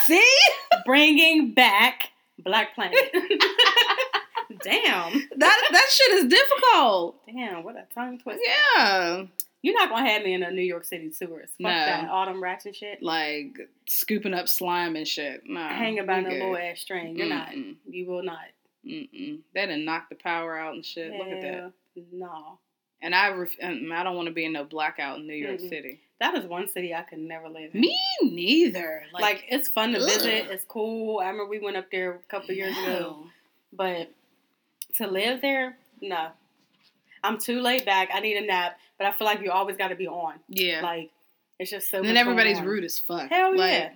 [0.06, 0.36] See?
[0.84, 2.10] bringing back
[2.40, 2.98] Black Planet.
[4.64, 7.20] Damn, That that shit is difficult.
[7.26, 8.40] damn, what a tongue twister.
[8.76, 9.24] Yeah.
[9.62, 11.48] You're not gonna have me in a New York City sewers.
[11.50, 11.68] Fuck No.
[11.70, 13.02] that, rats and shit.
[13.02, 13.56] Like
[13.88, 15.42] scooping up slime and shit.
[15.46, 15.68] Nah.
[15.70, 17.16] Hanging by no little ass string.
[17.16, 17.48] You're not.
[17.50, 17.76] Mm-mm.
[17.88, 18.40] You will not.
[18.86, 19.38] Mm-mm.
[19.54, 21.12] They done knocked the power out and shit.
[21.12, 21.72] Look at that.
[22.12, 22.58] No.
[23.00, 23.68] And I, ref- I
[24.02, 25.68] don't want to be in no blackout in New York Mm-mm.
[25.68, 26.00] City.
[26.20, 27.80] That is one city I could never live in.
[27.80, 29.02] Me neither.
[29.12, 30.04] Like, Like, it's fun to ugh.
[30.08, 30.46] visit.
[30.50, 31.20] It's cool.
[31.20, 33.24] I remember we went up there a couple years ago.
[33.72, 34.10] But
[34.94, 36.28] to live there, no.
[37.22, 38.10] I'm too laid back.
[38.12, 38.78] I need a nap.
[38.98, 40.34] But I feel like you always got to be on.
[40.48, 40.80] Yeah.
[40.82, 41.10] Like
[41.58, 41.98] it's just so.
[41.98, 43.28] and then everybody's rude as fuck.
[43.30, 43.90] Hell like, yeah.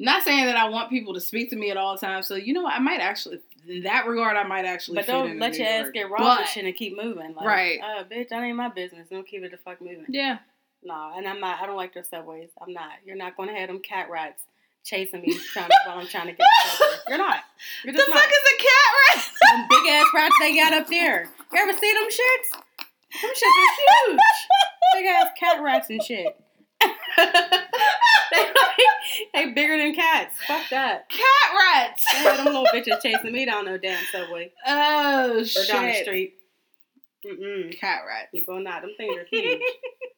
[0.00, 2.26] Not saying that I want people to speak to me at all times.
[2.26, 2.74] So you know what?
[2.74, 4.96] I might actually, in that regard, I might actually.
[4.96, 7.34] But don't let your ass get But- and shit and keep moving.
[7.34, 7.80] Like, Right.
[7.80, 9.08] Uh, bitch, that ain't my business.
[9.10, 10.06] Don't keep it the fuck moving.
[10.08, 10.38] Yeah.
[10.82, 11.60] No, and I'm not.
[11.60, 12.50] I don't like their subways.
[12.60, 12.92] I'm not.
[13.04, 14.42] You're not going to have them cat rats
[14.84, 16.86] chasing me trying to, while I'm trying to get the.
[17.08, 17.40] You're not.
[17.84, 19.24] You're The just fuck is a cat rat?
[19.40, 21.28] Them big ass rats they got up there.
[21.52, 22.60] You ever see them shits?
[23.22, 24.20] Them shits are huge.
[24.94, 26.36] big ass cat rats and shit.
[28.30, 28.44] they,
[29.34, 30.36] they bigger than cats.
[30.46, 31.08] Fuck that.
[31.08, 32.04] cat rats.
[32.08, 35.68] Had them little bitches chasing me down no damn subway Oh or shit.
[35.68, 36.34] down the street.
[37.26, 37.78] Mm-mm.
[37.80, 38.28] Cat rats.
[38.32, 38.82] You will not.
[38.82, 39.60] Them things are huge.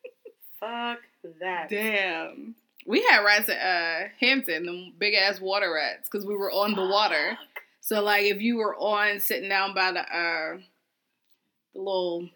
[0.60, 0.98] Fuck
[1.40, 1.68] that.
[1.70, 2.54] Damn.
[2.86, 6.74] We had rats at uh, Hampton, them big ass water rats, because we were on
[6.74, 7.38] the water.
[7.80, 10.58] So like, if you were on sitting down by the uh,
[11.74, 12.28] the little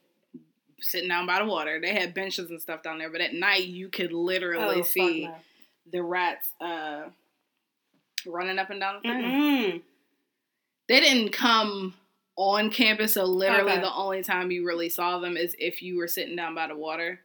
[0.80, 3.10] sitting down by the water, they had benches and stuff down there.
[3.10, 5.28] But at night, you could literally Oh, see
[5.90, 7.04] the rats uh,
[8.26, 9.22] running up and down the thing.
[9.22, 9.82] Mm-mm.
[10.88, 11.94] They didn't come
[12.36, 13.80] on campus, so literally Okay.
[13.80, 16.76] the only time you really saw them is if you were sitting down by the
[16.76, 17.20] water.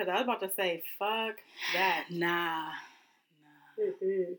[0.00, 1.34] Cause I was about to say, fuck
[1.74, 2.06] that.
[2.08, 2.68] Nah.
[2.70, 3.84] Nah.
[4.00, 4.36] The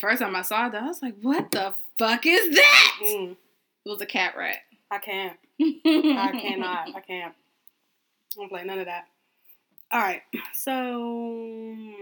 [0.00, 3.88] first time I saw that, I was like, "What the fuck is that?" Mm, It
[3.88, 4.56] was a cat rat.
[4.90, 5.36] I can't.
[5.60, 6.88] I cannot.
[6.96, 7.34] I can't.
[7.34, 9.06] I don't play none of that.
[9.92, 10.22] All right.
[10.54, 11.94] So,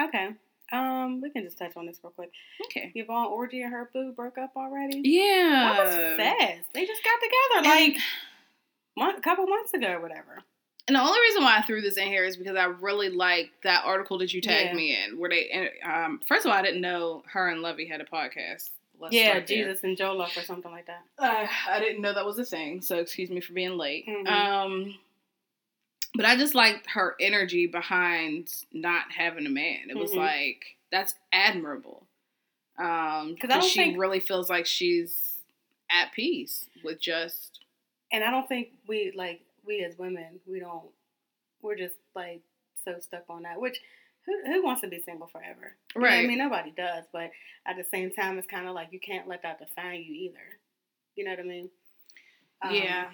[0.00, 0.30] okay.
[0.72, 2.30] Um, we can just touch on this real quick.
[2.66, 2.92] Okay.
[2.94, 5.00] Yvonne Orji and her boo broke up already.
[5.04, 5.74] Yeah.
[5.76, 6.72] That was fast.
[6.74, 8.02] They just got together And- like
[8.98, 10.42] month, a couple months ago or whatever.
[10.86, 13.50] And the only reason why I threw this in here is because I really like
[13.62, 14.74] that article that you tagged Yeah.
[14.74, 15.48] me in, where they.
[15.50, 18.70] and, Um, first of all, I didn't know her and Luvvie had a podcast.
[18.98, 19.38] Let's yeah.
[19.40, 21.02] Jesus and Jollof or something like that.
[21.18, 24.06] Uh, I didn't know that was a thing, so excuse me for being late.
[24.08, 24.26] Mhm.
[24.26, 24.98] Um,
[26.14, 29.90] but I just liked her energy behind not having a man.
[29.90, 30.16] It was Mhm.
[30.16, 32.06] like that's admirable.
[32.78, 35.38] Um, 'Cause because she think- really feels like she's
[35.90, 37.60] at peace with just
[38.12, 40.88] And I don't think we like we as women we don't
[41.62, 42.40] we're just like
[42.84, 43.60] so stuck on that.
[43.60, 43.78] Which
[44.26, 45.74] who who wants to be single forever?
[45.94, 47.04] You know I mean, nobody does.
[47.12, 47.30] But
[47.66, 50.58] at the same time, it's kind of like you can't let that define you either.
[51.16, 51.68] You know what I mean?
[52.62, 53.06] Um, yeah.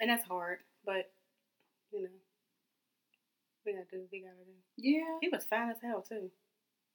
[0.00, 1.10] And that's hard, but
[1.92, 2.08] you know,
[3.66, 4.52] we gotta do what we gotta do.
[4.78, 6.30] Yeah, He was fine as hell too.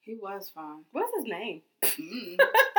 [0.00, 0.84] he was fine.
[0.92, 1.62] What's his name?
[1.84, 2.36] Mm.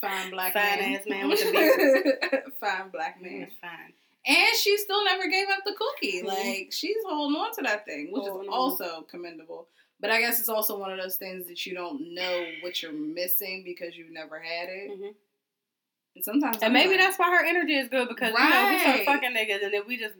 [0.00, 0.94] Fine black Fine man.
[0.94, 1.50] ass man with the
[2.32, 2.42] beard.
[2.60, 3.48] fine black man.
[3.60, 3.92] fine.
[4.26, 6.22] And she still never gave up the cookie.
[6.22, 6.26] Mhm.
[6.26, 8.54] Like she's holding on to that thing, which Holding is on.
[8.54, 9.68] also commendable.
[10.00, 12.92] But I guess it's also one of those things that you don't know what you're
[12.92, 14.90] missing because you've never had it.
[14.90, 15.14] Mhm.
[16.16, 18.68] And sometimes And I'm maybe like, that's why her energy is good because you know
[18.70, 20.14] we start fucking niggas and then we just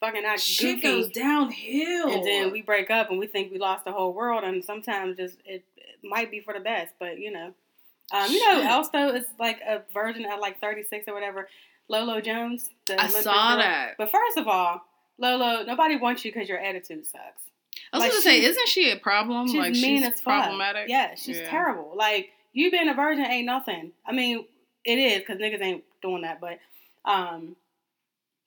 [0.00, 2.12] fucking act shit goes downhill.
[2.12, 5.16] and then we break up and we think we lost the whole world and sometimes
[5.16, 7.52] just it, it might be for the best but you know
[8.12, 11.48] um, you know else is like a version at like 36 or whatever
[11.88, 13.58] lolo jones the I Olympic saw girl.
[13.58, 13.94] that.
[13.98, 14.80] but first of all
[15.18, 17.42] lolo nobody wants you because your attitude sucks
[17.92, 19.46] I was like, gonna say, isn't she a problem?
[19.48, 20.88] she's like mean she's as fuck problematic.
[20.88, 21.48] yeah she's Yeah.
[21.50, 23.92] terrible like you being a virgin ain't nothing.
[24.06, 24.44] I mean,
[24.84, 26.58] it is because niggas ain't doing that, but
[27.06, 27.56] um,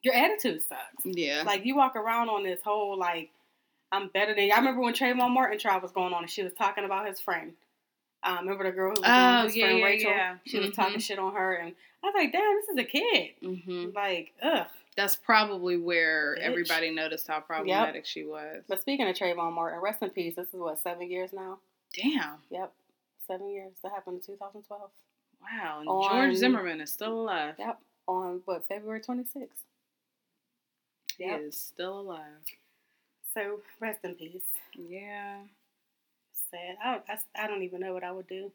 [0.03, 1.03] your attitude sucks.
[1.03, 1.41] Yeah.
[1.43, 3.31] Like you walk around on this whole like
[3.91, 4.53] I'm better than you.
[4.53, 7.19] I remember when Trayvon Martin trial was going on and she was talking about his
[7.19, 7.53] friend.
[8.25, 10.09] Um, remember the girl who was on Oh, his yeah, friend yeah, Rachel?
[10.11, 10.37] yeah.
[10.45, 10.73] She was Mhm.
[10.73, 14.33] talking shit on her, and I was like, "Damn, this is a kid." hmm Like,
[14.41, 14.67] ugh.
[14.95, 16.41] That's probably where Bitch.
[16.41, 18.63] everybody noticed how problematic she was.
[18.67, 20.35] But speaking of Trayvon Martin, rest in peace.
[20.35, 21.59] This is what seven years now.
[21.93, 22.41] Damn.
[22.49, 22.73] Yep,
[23.27, 23.73] seven years.
[23.83, 24.89] That happened in 2012.
[25.41, 25.79] Wow.
[25.81, 27.55] And On- George Zimmerman is still alive.
[27.59, 29.65] Yep, on what February 26th.
[31.17, 32.41] He is still alive.
[33.33, 34.41] So rest in peace.
[34.73, 35.41] Yeah.
[36.55, 36.77] Sad.
[36.83, 38.51] I, I, I don't even know what I would do.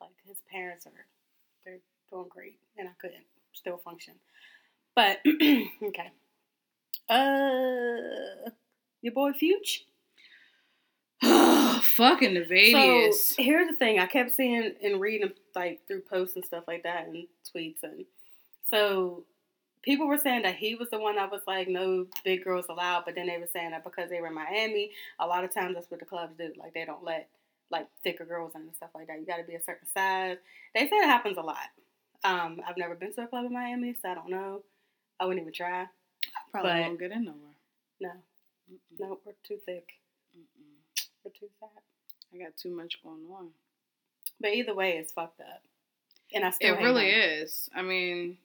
[0.00, 0.92] Like his parents are,
[1.64, 1.78] they're
[2.10, 4.14] doing great, and I couldn't still function.
[4.94, 6.10] But okay.
[7.08, 8.50] Uh,
[9.02, 9.84] your boy Fuge.
[11.82, 13.14] Fucking Nayvadius.
[13.14, 16.84] So here's the thing: I kept seeing and reading like through posts and stuff like
[16.84, 18.04] that and tweets, and
[18.70, 19.24] so
[19.82, 23.04] people were saying that he was the one that was like, no big girls allowed,
[23.04, 25.74] but then they were saying that because they were in Miami, a lot of times
[25.74, 26.52] that's what the clubs do.
[26.58, 27.28] Like they don't let
[27.70, 29.20] like thicker girls in and stuff like that.
[29.20, 30.38] You got to be a certain size.
[30.74, 31.56] They say it happens a lot.
[32.24, 34.62] Um, I've never been to a club in Miami, so I don't know.
[35.20, 35.82] I wouldn't even try.
[35.82, 35.86] I
[36.50, 37.38] probably but- won't get in nowhere.
[38.00, 38.10] No,
[38.70, 39.88] Mm-mm, no, we're too thick.
[40.36, 41.06] mm-mm.
[41.24, 41.70] We're too fat.
[42.34, 43.48] I got too much going on.
[44.40, 45.62] But either way, it's fucked up.
[46.32, 47.42] And I still It really him.
[47.42, 47.68] is.
[47.74, 48.38] I mean,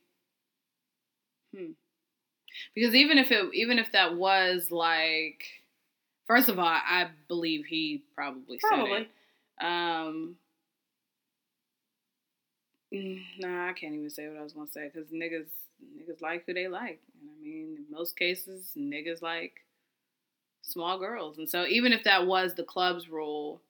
[1.56, 1.72] hmm.
[2.76, 5.44] Because even if it, even if that was like,
[6.28, 9.02] first of all, I believe he probably said Probably.
[9.02, 9.10] it.
[9.66, 10.36] Um,
[12.94, 15.48] mm, nah, I can't even say what I was gonna say because niggas,
[15.98, 19.62] niggas like who they like, and I mean, in most cases, niggas like
[20.62, 23.62] small girls, and so even if that was the club's rule,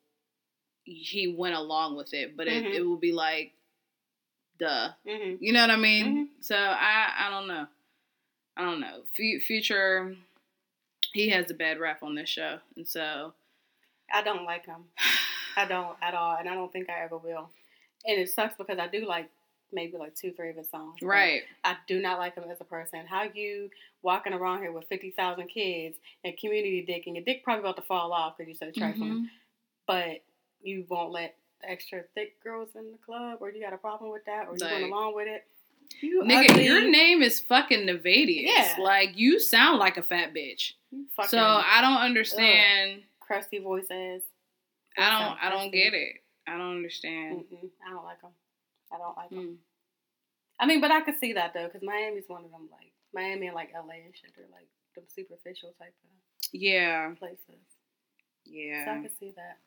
[0.83, 2.73] he went along with it, but it, Mhm.
[2.75, 3.53] it would be like,
[4.59, 6.22] duh, hmm you know what I mean?
[6.22, 6.22] Mhm.
[6.43, 7.67] So I I don't know.
[8.57, 9.01] I don't know.
[9.15, 10.13] Fu- Future,
[11.13, 13.33] he has a bad rap on this show, and so
[14.13, 14.83] I don't like him.
[15.55, 17.49] I don't at all, and I don't think I ever will.
[18.05, 19.29] And it sucks because I do like
[19.71, 21.01] maybe like two, three of his songs.
[21.01, 21.43] right.
[21.63, 23.05] I do not like him as a person.
[23.07, 23.69] How you
[24.01, 27.77] walking around here with fifty thousand kids and community dick, and your dick probably about
[27.77, 29.25] to fall off because you said trifling, Mhm.
[29.87, 30.21] but
[30.61, 34.25] you won't let extra thick girls in the club, or you got a problem with
[34.25, 35.47] that, or you Like- went along with it.
[36.01, 38.43] You Nigga, ugly, your name is fucking Nayvadius.
[38.45, 38.75] Yeah.
[38.79, 40.73] Like you sound like a fat bitch.
[41.27, 43.03] So I don't understand.
[43.19, 44.23] crusty voices.
[44.97, 45.37] I don't.
[45.43, 46.17] I don't get it.
[46.47, 47.37] I don't understand.
[47.39, 48.31] Mm-mm, I don't like them.
[48.93, 49.39] I don't like them.
[49.39, 49.55] Mm.
[50.59, 53.47] I mean, but I could see that though, because Miami's one of them like Miami
[53.47, 54.31] and like LA and shit.
[54.35, 56.09] They're like them superficial type of
[56.51, 57.13] Yeah.
[57.17, 57.63] places.
[58.45, 58.85] Yeah.
[58.85, 59.57] So I could see that.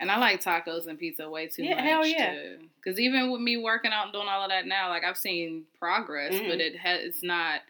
[0.00, 2.32] And I like tacos and pizza way too Yeah, much hell yeah.
[2.34, 2.58] too.
[2.82, 5.64] Because even with me working out and doing all of that now, like I've seen
[5.78, 6.48] progress, Mhm.
[6.48, 7.60] but it has it's not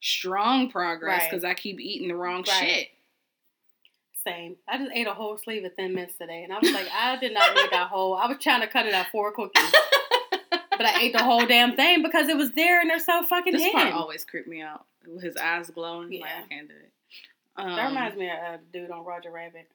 [0.00, 1.30] strong progress Right.
[1.30, 2.68] because I keep eating the wrong Right.
[2.68, 2.88] shit.
[4.24, 4.56] Same.
[4.66, 7.16] I just ate a whole sleeve of Thin Mints today, and I was like, I
[7.16, 8.14] did not need that whole.
[8.14, 9.70] I was trying to cut it at four cookies,
[10.70, 13.52] but I ate the whole damn thing because it was there, and they're so fucking
[13.52, 14.86] This part always creeped me out.
[15.20, 16.10] His eyes glowing.
[16.10, 16.42] Like Yeah.
[16.42, 16.90] I can't do it.
[17.56, 19.70] Um, that reminds me of a dude on Roger Rabbit.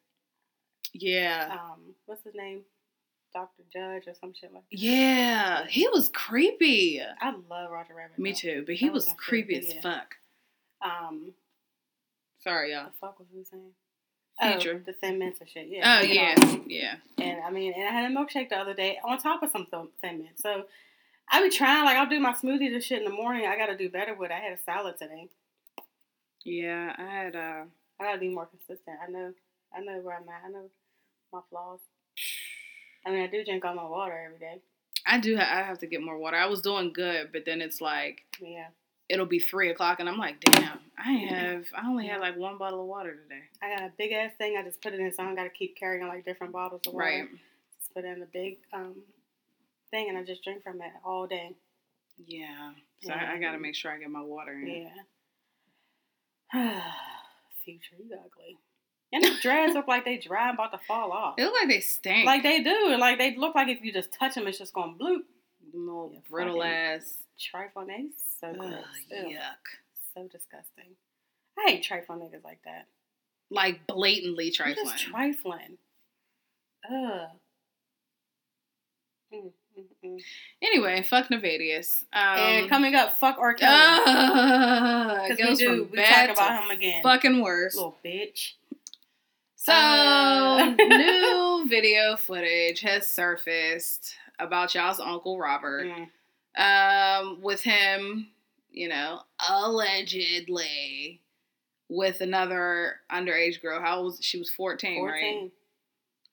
[0.94, 1.58] Yeah.
[1.62, 2.62] Um, what's his name?
[3.34, 4.64] Doctor Judge or some shit like.
[4.72, 4.78] that.
[4.78, 5.66] Yeah.
[5.68, 7.00] He was creepy.
[7.22, 8.18] I love Roger Rabbit.
[8.18, 8.38] Me though.
[8.38, 8.64] too.
[8.66, 9.82] But he That was was creepy as yeah.
[9.82, 10.16] fuck.
[10.82, 11.34] Um,
[12.44, 12.90] Sorry, the y'all.
[13.00, 13.72] fuck was we saying?
[14.42, 14.78] Future.
[14.82, 15.68] Oh, the Thin Mints and shit.
[15.68, 16.00] Yeah.
[16.02, 16.36] Oh yeah.
[16.66, 16.96] Yeah.
[17.18, 19.68] And I mean, and I had a milkshake the other day on top of some
[20.02, 20.42] Thin Mints.
[20.42, 20.64] So
[21.30, 23.46] I be trying, like, I'll do my smoothies and shit in the morning.
[23.46, 24.34] I got to do better with it.
[24.34, 25.28] I had a salad today.
[26.46, 26.96] Yeah.
[26.98, 27.64] I had uh
[28.00, 28.98] I got to be more consistent.
[29.06, 29.34] I know,
[29.76, 30.42] I know where I'm at.
[30.46, 30.70] I know
[31.32, 31.80] my flaws.
[33.06, 34.62] I mean, I do drink all my water every day.
[35.06, 35.38] I do.
[35.38, 36.38] I have to get more water.
[36.38, 38.68] I was doing good, but then it's like Yeah.
[39.08, 41.66] it'll be three o'clock, and I'm like, damn, I have.
[41.76, 43.42] I only had like one bottle of water today.
[43.62, 44.58] I got a big ass thing.
[44.58, 46.82] I just put it in, so I don't got to keep carrying like different bottles
[46.86, 47.06] of water.
[47.06, 47.30] Right.
[47.80, 48.96] Just put it in a big um
[49.90, 51.56] thing, and I just drink from it all day.
[52.28, 52.72] Yeah.
[53.02, 54.92] So I, I got to make sure I get my water in.
[56.54, 56.82] Yeah.
[57.64, 58.58] Future, you ugly.
[59.12, 61.36] And the dreads look like they dry and about to fall off.
[61.38, 62.26] They look like they stink.
[62.26, 62.96] Like they do.
[62.98, 65.22] Like they look like if you just touch them, it's just going to bloop.
[65.72, 67.16] Them little Yeah, brittle ass.
[67.40, 68.12] Trifle niggas.
[68.40, 68.72] So gross.
[69.12, 69.66] Yuck.
[70.14, 70.96] So disgusting.
[71.58, 72.86] I hate trifle niggas like that.
[73.50, 74.86] Like blatantly trifling.
[74.86, 75.78] Just trifling.
[76.90, 77.30] Ugh.
[79.34, 80.20] Mm, mm, mm.
[80.62, 82.04] anyway, fuck Nayvadius.
[82.14, 83.54] Um, and coming up, fuck R.
[83.54, 83.76] Kelly.
[84.06, 85.88] uh, Because we do.
[85.92, 87.04] We talk about him again.
[87.04, 87.76] fucking worse.
[87.76, 88.54] Little bitch.
[90.88, 95.88] New video footage has surfaced about y'all's uncle Robert.
[95.88, 96.08] Mm.
[96.58, 98.30] Um, with him,
[98.72, 101.22] you know, allegedly
[101.90, 103.82] with another underage girl.
[103.82, 104.40] How old was she?
[104.40, 105.52] Was fourteen, right?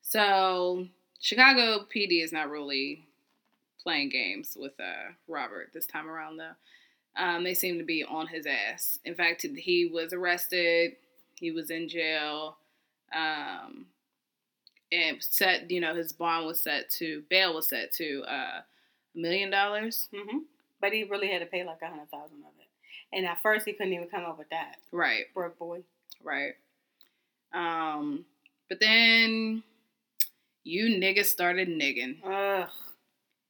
[0.02, 0.86] So
[1.20, 3.06] Chicago PD is not really
[3.82, 6.52] playing games with uh, Robert this time around, though.
[7.16, 8.98] Um, they seem to be on his ass.
[9.04, 10.96] In fact, he was arrested.
[11.36, 12.58] He was in jail.
[13.14, 13.86] Um,
[14.92, 18.64] and set, you know, his bond was set to bail was set to uh, a
[19.14, 20.08] million dollars.
[20.14, 20.38] hmm
[20.80, 22.68] But he really had to pay like a hundred thousand of it.
[23.16, 24.76] And at first he couldn't even come up with that.
[24.92, 25.24] Right.
[25.34, 25.82] Broke boy.
[26.22, 26.54] Right.
[27.52, 28.24] Um,
[28.68, 29.62] but then
[30.64, 32.16] you niggas started nigging.
[32.24, 32.68] Ugh.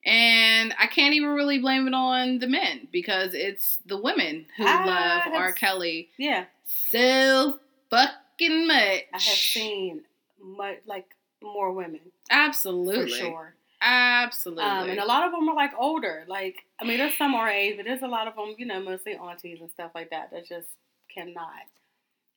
[0.04, 4.64] And I can't even really blame it on the men because it's the women who
[4.64, 5.52] I love have R.
[5.52, 6.44] Kelly Yeah.
[6.90, 7.58] so
[7.90, 8.76] fucking much.
[9.12, 10.02] I have seen
[10.40, 13.10] much like more women Absolutely.
[13.10, 13.54] for sure.
[13.82, 14.64] Absolutely.
[14.64, 16.24] Um, and a lot of them are like older.
[16.26, 18.80] Like I mean, there's some our age, but there's a lot of them, you know,
[18.82, 20.68] mostly aunties and stuff like that that just
[21.14, 21.46] cannot.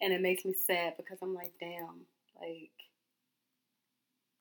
[0.02, 2.06] And it makes me sad because I'm like, damn,
[2.40, 2.70] like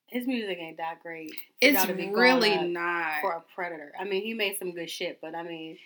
[0.08, 1.32] his music ain't that great.
[1.60, 3.20] it's really not.
[3.20, 3.92] for a predator.
[3.98, 5.78] I mean, he made some good shit, but I mean,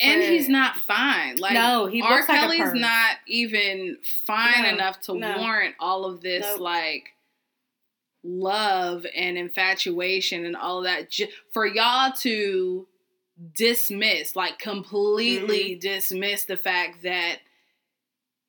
[0.00, 1.36] and for- he's not fine.
[1.36, 2.10] Like No, he R.
[2.16, 5.38] looks like Kelly's not even fine No, enough to no.
[5.38, 6.60] warrant all of this Nope.
[6.60, 7.10] like
[8.24, 12.86] love and infatuation and all of that J- for y'all to
[13.54, 15.78] dismiss like completely Mm-hmm.
[15.80, 17.36] dismiss the fact that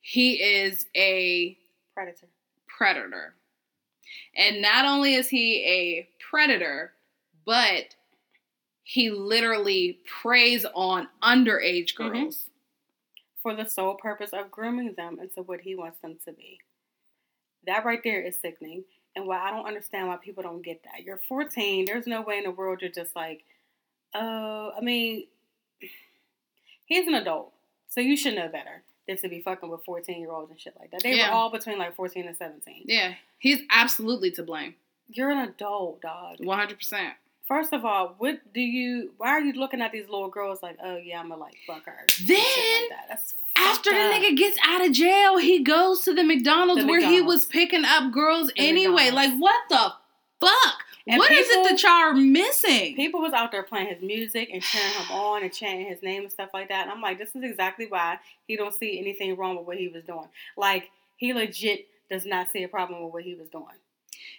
[0.00, 1.56] he is a
[1.94, 2.26] predator.
[2.66, 3.34] predator
[4.36, 6.92] and not only is he a predator
[7.46, 7.94] but
[8.82, 12.12] he literally preys on underage Mhm.
[12.12, 12.46] girls
[13.40, 16.58] for the sole purpose of grooming them into what he wants them to be.
[17.66, 18.84] That right there is sickening.
[19.16, 21.02] And why I don't understand why people don't get that.
[21.04, 21.84] You're 14.
[21.84, 23.44] There's no way in the world you're just like,
[24.14, 25.24] oh, I mean,
[26.86, 27.52] he's an adult.
[27.88, 30.74] So you should know better than to be fucking with 14 year olds and shit
[30.78, 31.02] like that.
[31.02, 31.30] They Yeah.
[31.30, 32.82] were all between like 14 and 17.
[32.86, 34.74] Yeah, he's absolutely to blame.
[35.08, 36.38] You're an adult, dog.
[36.38, 37.10] 100%.
[37.48, 40.76] First of all, what do you, why are you looking at these little girls like,
[40.80, 42.06] oh yeah, I'm gonna like fuck her?
[42.24, 43.06] Then, like that?
[43.08, 43.34] That's
[43.70, 44.12] After the up.
[44.14, 47.84] nigga gets out of jail, he goes to the McDonald's The where he was picking
[47.84, 49.10] up girls The anyway.
[49.10, 49.14] McDonald's.
[49.14, 50.84] Like, what the fuck?
[51.06, 52.94] And What is people- it that y'all are missing?
[52.94, 56.22] people was out there playing his music and cheering him on and chanting his name
[56.22, 56.82] and stuff like that.
[56.82, 59.88] And I'm like, this is exactly why he don't see anything wrong with what he
[59.88, 60.28] was doing.
[60.56, 63.64] Like he legit does not see a problem with what he was doing.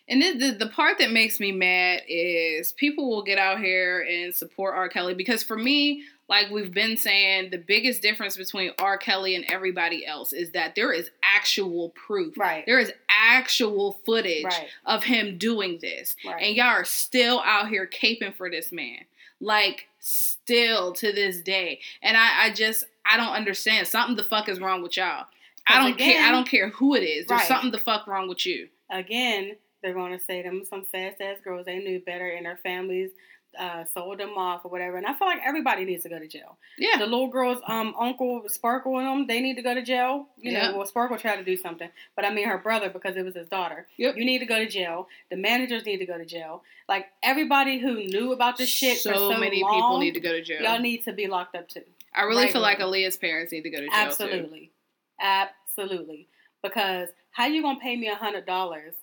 [0.08, 4.02] And this, the, the part that makes me mad is people will get out here
[4.02, 4.88] and support R.
[4.90, 8.98] Kelly because for me, like we've been saying, the biggest difference between R.
[8.98, 12.38] Kelly and everybody else is that there is actual proof.
[12.38, 12.66] Right.
[12.66, 14.68] There is actual footage Right.
[14.86, 16.16] of him doing this.
[16.26, 16.42] Right.
[16.42, 19.00] And y'all are still out here caping for this man.
[19.42, 21.80] Like, still to this day.
[22.02, 23.88] And I, I just, I don't understand.
[23.88, 25.26] Something the fuck is wrong with y'all.
[25.68, 26.24] I don't care.
[26.24, 27.28] I don't care who it is.
[27.28, 27.48] There's Right.
[27.48, 28.70] something the fuck wrong with you.
[28.90, 31.66] Again, they're going to say them some fast ass girls.
[31.66, 33.12] They knew better, and their families
[33.60, 34.98] uh, sold them off or whatever.
[34.98, 36.58] And I feel like everybody needs to go to jail.
[36.78, 36.98] Yeah.
[36.98, 40.28] The little girl's um uncle Sparkle and them, they need to go to jail.
[40.38, 40.72] You Yeah.
[40.72, 43.36] know, well Sparkle tried to do something, but I mean her brother because it was
[43.36, 43.88] his daughter.
[43.98, 44.16] Yep.
[44.18, 45.08] You need to go to jail.
[45.30, 46.64] The managers need to go to jail.
[46.88, 50.32] Like everybody who knew about this shit so, so many long, people need to go
[50.32, 50.62] to jail.
[50.62, 51.84] Y'all need to be locked up too.
[52.14, 53.04] I really feel like regularly.
[53.04, 54.00] Aaliyah's parents need to go to jail too.
[54.08, 54.72] Absolutely,
[55.20, 56.28] absolutely.
[56.64, 58.94] Because how you gonna pay me a hundred dollars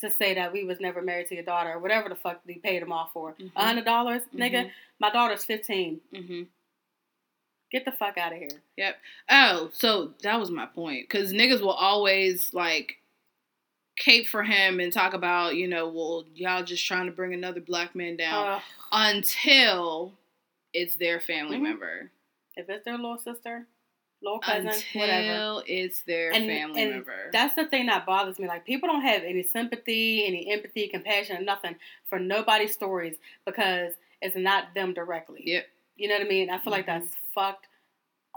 [0.00, 2.54] to say that we was never married to your daughter or whatever the fuck they
[2.54, 3.34] paid them off for?
[3.34, 3.50] Mhm.
[3.56, 4.38] A hundred dollars, Mhm.
[4.38, 4.70] nigga.
[4.98, 6.00] My daughter's fifteen.
[6.14, 6.42] hmm
[7.70, 8.62] Get the fuck out of here.
[8.78, 8.96] Yep.
[9.28, 11.06] Oh, so that was my point.
[11.06, 12.96] Because niggas will always like
[13.96, 17.60] cape for him and talk about, you know, well, y'all just trying to bring another
[17.60, 18.62] black man down Ugh.
[18.92, 20.16] until
[20.72, 21.62] it's their family Mhm.
[21.62, 22.10] member.
[22.56, 23.68] if it's their little sister,
[24.22, 25.28] little cousin, whatever.
[25.30, 27.30] Until it's their And, family and member.
[27.32, 28.48] that's the thing that bothers me.
[28.48, 31.76] Like people don't have any sympathy, any empathy, compassion, nothing
[32.08, 35.42] for nobody's stories because it's not them directly.
[35.44, 35.66] Yep.
[35.96, 36.50] You know what I mean?
[36.50, 37.00] I feel like Mhm.
[37.00, 37.66] that's fucked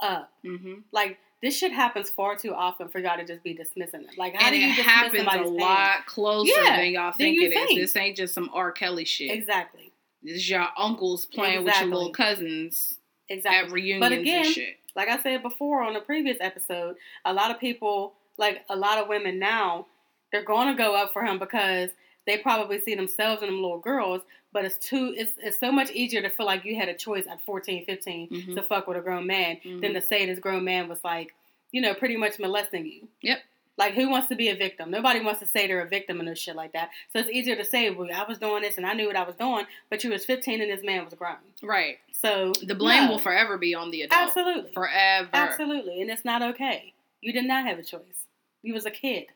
[0.01, 0.31] up.
[0.43, 4.17] hmm Like this shit happens far too often for y'all to just be dismissing it.
[4.17, 5.57] Like how And do it you dismiss happens a pain?
[5.57, 7.53] lot closer Yeah, than y'all think it is.
[7.53, 7.79] think.
[7.79, 8.71] This ain't just some R.
[8.71, 9.31] Kelly shit.
[9.31, 9.91] Exactly.
[10.21, 13.65] This is your uncles playing with your little cousins Exactly.
[13.67, 14.79] at reunions again, and shit.
[14.95, 18.97] Like I said before on the previous episode, a lot of people, like a lot
[18.97, 19.87] of women now,
[20.31, 21.89] they're going to go up for him because
[22.25, 24.21] they probably see themselves in them little girls.
[24.53, 27.25] But it's too, it's it's so much easier to feel like you had a choice
[27.27, 28.55] at 14, 15 Mhm.
[28.55, 29.93] to fuck with a grown man than Mhm.
[29.93, 31.33] to say this grown man was like,
[31.71, 33.07] you know, pretty much molesting you.
[33.21, 33.39] Yep.
[33.77, 34.91] Like, who wants to be a victim?
[34.91, 36.89] Nobody wants to say they're a victim and no shit like that.
[37.11, 39.23] So it's easier to say, well, I was doing this and I knew what I
[39.23, 41.37] was doing, but you was 15 and this man was grown.
[41.63, 41.97] Right.
[42.11, 43.11] So The blame no.
[43.11, 44.21] will forever be on the adult.
[44.21, 44.71] Absolutely.
[44.73, 45.29] Forever.
[45.33, 46.01] Absolutely.
[46.01, 46.93] And it's not okay.
[47.21, 48.27] You did not have a choice.
[48.61, 49.27] You was a kid.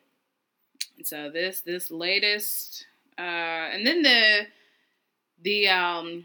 [1.04, 2.86] So this this latest
[3.18, 4.46] uh and then the
[5.42, 6.24] the um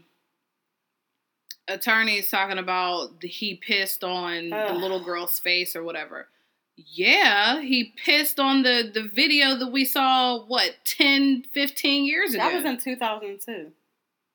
[1.68, 6.28] attorney's talking about the, he pissed on the little girl's face or whatever.
[6.76, 12.42] Yeah, he pissed on the the video that we saw what 10 15 years ago.
[12.42, 13.70] That was in 2002.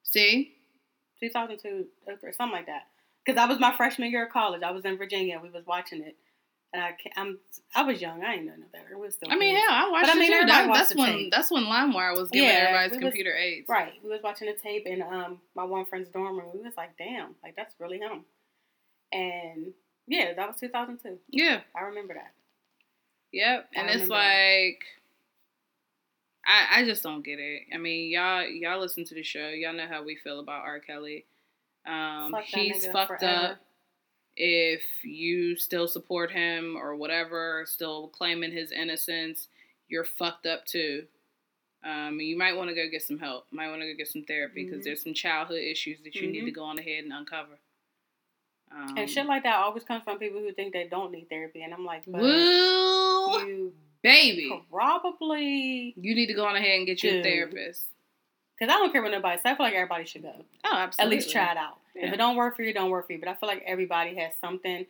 [0.03, 0.53] See?
[1.19, 1.88] 2002
[2.23, 2.83] or something like that.
[3.25, 4.61] Because that was my freshman year of college.
[4.61, 5.39] I was in Virginia.
[5.41, 6.15] We was watching it.
[6.73, 7.39] And I, I'm,
[7.75, 8.23] I was young.
[8.23, 8.95] I ain't know no better.
[8.97, 9.65] We was still I mean, kids.
[9.67, 11.31] hell, I watched But I mean, everybody That- watched that's when tape.
[11.31, 13.67] that's when LimeWire was giving Yeah, everybody's was- computer aids.
[13.69, 13.93] Right.
[14.03, 16.51] We was watching the tape in um my one friend's dorm room.
[16.53, 18.25] We was like, damn, like that's really him.
[19.11, 19.73] And
[20.08, 21.18] yeah, that was 2002.
[21.30, 21.62] Yeah.
[21.76, 22.32] I remember that.
[23.34, 23.70] Yep.
[23.76, 24.84] And it's like
[26.45, 27.64] I I just don't get it.
[27.74, 29.49] I mean, y'all y'all listen to the show.
[29.49, 30.80] Y'all know how we feel about R.
[30.80, 31.26] Kelly.
[31.86, 33.47] Um Fuck he's fucked forever.
[33.53, 33.58] up.
[34.36, 39.47] If you still support him or whatever, still claiming his innocence,
[39.89, 41.05] you're fucked up too.
[41.84, 43.45] Um, you might want to go get some help.
[43.51, 44.84] Might want to go get some therapy because Mhm.
[44.84, 46.45] there's some childhood issues that you need Mhm.
[46.47, 47.58] to go on ahead and uncover.
[48.72, 51.61] Um, And shit like that always comes from people who think they don't need therapy.
[51.63, 52.28] And I'm like, but woo,
[53.47, 57.24] you baby, probably, you need to go on ahead and get you a Dude.
[57.24, 57.86] therapist.
[58.59, 59.45] because I don't care what nobody says.
[59.45, 60.34] I feel like everybody should go.
[60.65, 61.15] Oh, absolutely.
[61.18, 61.78] At least try it out.
[61.95, 62.07] Yeah.
[62.07, 63.20] If it don't work for you, it don't work for you.
[63.20, 64.86] But I feel like everybody has something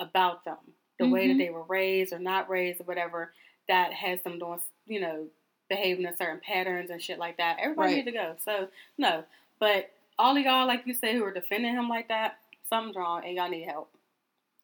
[0.00, 0.56] about them,
[0.98, 1.38] the way that Mhm.
[1.38, 3.32] they were raised or not raised or whatever,
[3.68, 5.28] that has them doing, you know,
[5.68, 7.58] behaving in certain patterns and shit like that.
[7.60, 8.04] Everybody Right.
[8.04, 8.36] needs to go.
[8.38, 9.24] So no,
[9.58, 12.38] but all of y'all, like you said, who are defending him like that,
[12.72, 13.90] something's wrong, and y'all need help.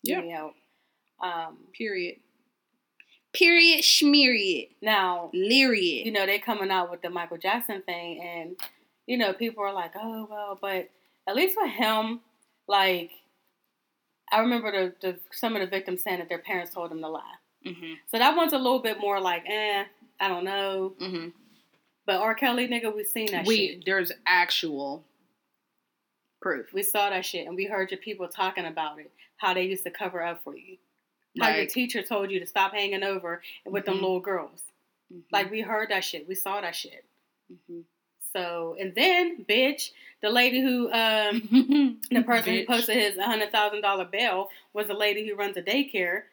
[0.02, 0.24] You Yep.
[0.24, 0.54] need help.
[1.20, 2.16] Um, Period.
[3.32, 3.82] Period.
[3.82, 4.70] Schmeriod.
[4.80, 6.04] now Lyriad.
[6.06, 8.56] you know, they're coming out with the Michael Jackson thing, and
[9.06, 10.88] you know, people are like, "Oh well," but
[11.26, 12.20] at least with him,
[12.66, 13.10] like,
[14.32, 17.08] I remember the, the some of the victims saying that their parents told them to
[17.08, 17.34] lie.
[17.64, 19.84] hmm So that one's a little bit more like, eh,
[20.20, 20.94] I don't know.
[20.98, 21.28] hmm
[22.06, 22.34] But R.
[22.34, 23.84] Kelly, nigga, we've seen that We shit.
[23.84, 25.04] there's actual
[26.40, 26.72] proof.
[26.72, 29.84] We saw that shit, and we heard your people talking about it, how they used
[29.84, 30.76] to cover up for you,
[31.40, 34.02] how your teacher told you to stop hanging over with them Mhm.
[34.02, 34.62] little girls.
[35.12, 37.04] mhm, Like we heard that shit, we saw that shit.
[37.52, 37.84] mhm.
[38.32, 41.40] So, and then, bitch, the lady who, um,
[42.10, 45.62] the person who posted his hundred thousand dollar bail was the lady who runs a
[45.62, 46.24] daycare.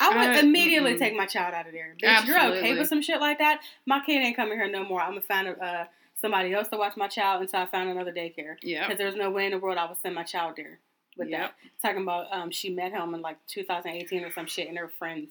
[0.00, 0.98] I would Uh, immediately mm-mm.
[0.98, 1.94] take my child out of there.
[2.02, 3.60] Bitch, you're okay with some shit like that.
[3.86, 5.00] My kid ain't coming here no more.
[5.02, 5.84] I'm gonna find uh,
[6.24, 8.56] somebody else to watch my child until I found another daycare.
[8.62, 8.86] Yeah.
[8.86, 10.78] Because there's no way in the world I would send my child there
[11.18, 11.38] with Yep.
[11.40, 11.54] that.
[11.86, 15.30] Talking about um, she met him in like 2018 or some shit, and they're friends.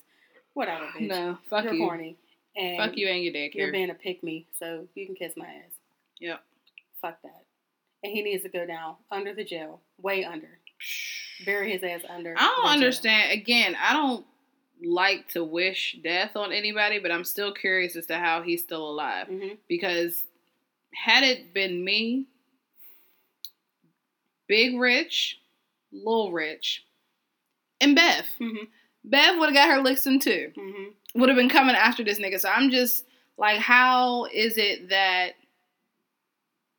[0.53, 1.07] Whatever, bitch.
[1.09, 1.85] No, fuck you're you.
[1.87, 2.17] corny.
[2.55, 3.55] And Fuck you and your daycare.
[3.55, 5.71] You're being a pick me, so you can kiss my ass.
[6.19, 6.43] Yep.
[7.01, 7.43] Fuck that.
[8.03, 10.59] And he needs to go down under the jail, way under.
[11.45, 12.35] Bury his ass under.
[12.37, 13.31] I don't understand.
[13.31, 14.25] Again, I don't
[14.85, 18.87] like to wish death on anybody, but I'm still curious as to how he's still
[18.87, 19.27] alive.
[19.27, 20.25] hmm Because
[20.93, 22.25] had it been me,
[24.47, 25.39] Big Rich,
[25.91, 26.83] Lil Rich,
[27.81, 28.55] and Bev, hmm
[29.05, 30.51] Bev would have got her licks in too.
[30.55, 32.39] hmm Would have been coming after this nigga.
[32.39, 33.05] So I'm just
[33.37, 35.31] like, how is it that?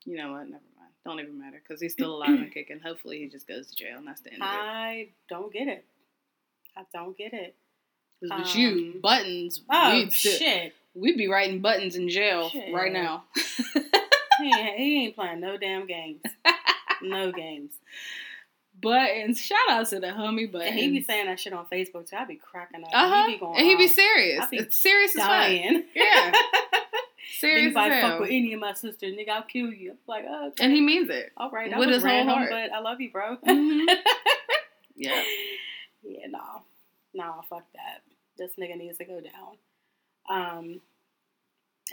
[0.06, 0.44] You know what?
[0.44, 0.90] Never mind.
[1.04, 2.80] Don't even matter because he's still alive and kicking.
[2.80, 4.54] Hopefully, he just goes to jail and that's the end of it.
[4.54, 5.84] I don't get it.
[6.76, 7.54] I don't get it.
[8.20, 9.60] 'Cause with you, um, buttons.
[9.70, 10.72] Oh shit!
[10.94, 12.72] we'd be writing buttons in jail Shit.
[12.72, 13.24] right now.
[14.44, 16.22] He ain't, he ain't playing no damn games.
[17.02, 17.72] no games.
[18.80, 19.40] buttons.
[19.40, 20.52] Shout out to the homie.
[20.54, 22.16] And he be saying that shit on Facebook too.
[22.16, 22.90] I be cracking up.
[22.92, 23.26] uh huh.
[23.26, 24.46] He be going And he be serious.
[24.50, 25.82] Be It's serious as fuck.
[25.94, 26.32] Yeah.
[27.40, 29.92] Serious as Anybody fuck with any of my sisters, nigga, I'll kill you.
[29.92, 30.64] I'm like, oh, okay.
[30.64, 31.32] And he means it.
[31.36, 32.48] all right, that with was his whole heart.
[32.50, 33.36] but I love you, bro.
[33.38, 33.86] Mhm.
[34.94, 35.22] Yeah.
[36.04, 36.62] Yeah, no.
[37.14, 38.02] No, fuck that.
[38.38, 39.56] This nigga needs to go down.
[40.28, 40.80] Um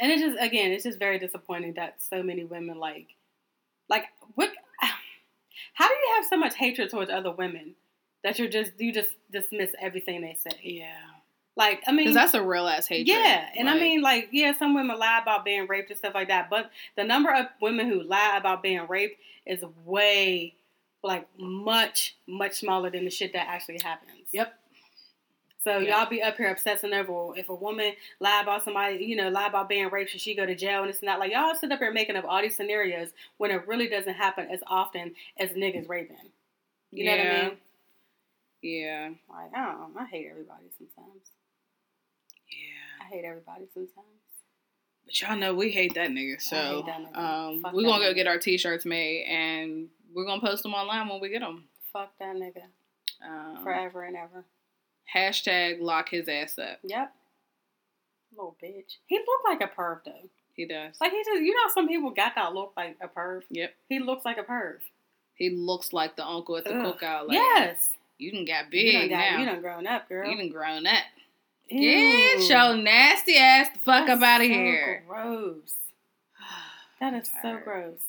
[0.01, 3.07] and it's just again, it's just very disappointing that so many women like
[3.87, 4.49] like what
[5.73, 7.75] how do you have so much hatred towards other women
[8.23, 10.59] that you're just you just dismiss everything they say?
[10.63, 10.95] Yeah.
[11.55, 13.07] Like I mean Because that's a real ass hatred.
[13.09, 16.29] yeah, and I mean, like, yeah, some women lie about being raped and stuff like
[16.29, 20.55] that, but the number of women who lie about being raped is way,
[21.03, 24.29] like, much, much smaller than the shit that actually happens.
[24.31, 24.53] Yep.
[25.63, 25.99] So Yeah.
[26.01, 29.45] y'all be up here obsessing over if a woman lie about somebody, you know, lie
[29.47, 31.79] about being raped, should she go to jail and it's not like y'all sit up
[31.79, 35.87] here making up all these scenarios when it really doesn't happen as often as niggas
[35.87, 36.17] raping.
[36.91, 37.57] You know what I mean?
[38.63, 39.09] Yeah.
[39.29, 39.99] Like, I don't know.
[40.01, 41.29] I hate everybody sometimes.
[42.49, 43.05] Yeah.
[43.05, 44.07] I hate everybody sometimes.
[45.05, 46.35] But y'all know we hate that nigga.
[46.35, 47.17] I So hate that nigga.
[47.17, 48.15] um, Fuck we're gonna go nigga.
[48.15, 51.65] get our t-shirts made and we're gonna post them online when we get them.
[51.93, 52.63] Fuck that nigga
[53.23, 54.43] Um, forever and ever.
[55.15, 56.79] Hashtag lock his ass up.
[56.83, 57.13] Yep.
[58.33, 58.97] Little bitch.
[59.07, 60.29] He looked like a perv though.
[60.53, 60.95] He does.
[61.01, 63.41] Like he just, you know, some people got that look like a perv.
[63.49, 63.73] Yep.
[63.89, 64.77] He looks like a perv.
[65.35, 66.97] He looks like the uncle at the Ugh.
[66.99, 67.27] cookout.
[67.27, 67.89] Like, yes.
[68.17, 69.39] You done got You done, big got, now.
[69.39, 70.29] you done grown up, girl.
[70.29, 71.03] You done grown up.
[71.69, 71.79] Ew.
[71.79, 75.03] Get your nasty ass the fuck That's up out of so here.
[75.07, 75.73] Gross.
[76.99, 78.01] That is so gross.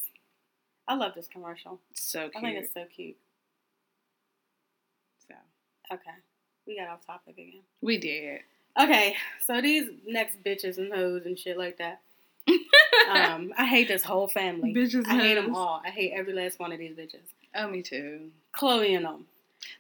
[0.87, 1.81] I love this commercial.
[1.95, 2.33] So cute.
[2.37, 3.17] I think it's so cute.
[5.27, 5.35] So,
[5.95, 6.11] Okay.
[6.67, 7.61] We got off topic again.
[7.81, 8.41] we did.
[8.81, 12.01] Okay, so these next bitches and hoes and shit like that.
[13.11, 14.73] Um, I hate this whole family.
[14.73, 15.83] Bitches I hate them all.
[15.85, 17.25] I hate every last one of these bitches.
[17.55, 18.31] Oh, me too.
[18.57, 19.27] Khloe and them.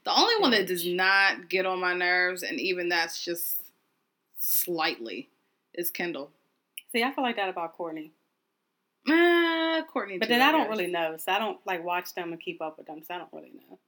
[0.04, 3.62] The only one that does not get on my nerves, and even that's just
[4.38, 5.28] slightly,
[5.74, 6.30] is Kendall.
[6.90, 8.10] See, I feel like that about Kourtney.
[9.06, 10.18] Uh, Kourtney.
[10.18, 11.16] But then I don't really know.
[11.16, 13.02] So I don't like watch them and keep up with them.
[13.06, 13.78] So I don't really know.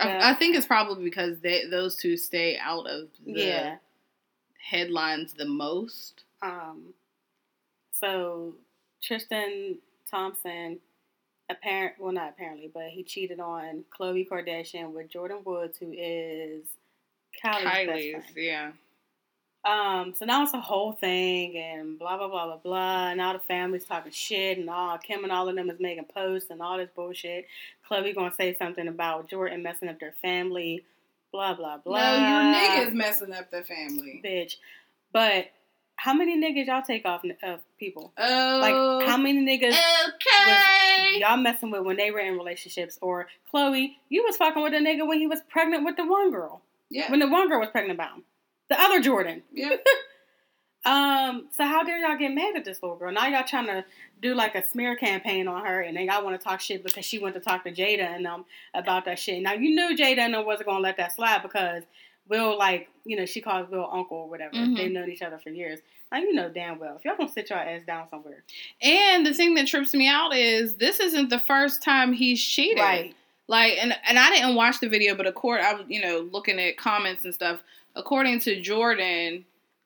[0.00, 3.76] I, I think it's probably because they, those two stay out of the Yeah.
[4.58, 6.24] headlines the most.
[6.42, 6.94] Um,
[7.92, 8.54] so
[9.02, 9.78] Tristan
[10.10, 10.78] Thompson,
[11.50, 16.64] apparent well not apparently, but he cheated on Khloe Kardashian with Jordyn Woods, who is
[17.44, 18.72] Kylie's, Kylie's, yeah.
[19.64, 23.10] Um, so now it's a whole thing and blah blah blah blah blah.
[23.10, 26.04] And all the family's talking shit and all Kim and all of them is making
[26.14, 27.46] posts and all this bullshit.
[27.88, 30.82] Khloe gonna say something about Jordyn messing up their family,
[31.30, 31.98] blah blah blah.
[31.98, 34.22] No, your niggas messing up the family.
[34.24, 34.56] bitch.
[35.12, 35.50] But
[35.96, 38.12] how many niggas y'all take off of people?
[38.16, 39.76] Oh, Like how many niggas
[40.08, 41.18] Okay.
[41.20, 42.98] y'all messing with when they were in relationships?
[43.02, 46.30] Or Khloe, you was fucking with a nigga when he was pregnant with the one
[46.30, 46.62] girl.
[46.88, 47.10] Yeah.
[47.10, 48.24] When the one girl was pregnant about him.
[48.70, 49.42] The other Jordan.
[49.52, 49.76] yeah.
[50.82, 53.12] Um, so how dare y'all get mad at this little girl?
[53.12, 53.84] Now y'all trying to
[54.22, 57.04] do like a smear campaign on her and then y'all want to talk shit because
[57.04, 59.42] she went to talk to Jada and them about that shit.
[59.42, 61.82] Now you knew Jada and them wasn't gonna let that slide because
[62.28, 64.54] Will like, you know, she calls Will uncle or whatever.
[64.54, 64.76] Mhm.
[64.76, 65.80] They've known each other for years.
[66.10, 68.42] Now you know damn well if y'all gonna sit your ass down somewhere.
[68.80, 72.78] And the thing that trips me out is this isn't the first time he's cheated.
[72.78, 73.14] Right.
[73.48, 76.26] Like, and and I didn't watch the video, but of course I was you know
[76.32, 77.60] looking at comments and stuff.
[77.96, 79.44] According to Jordyn,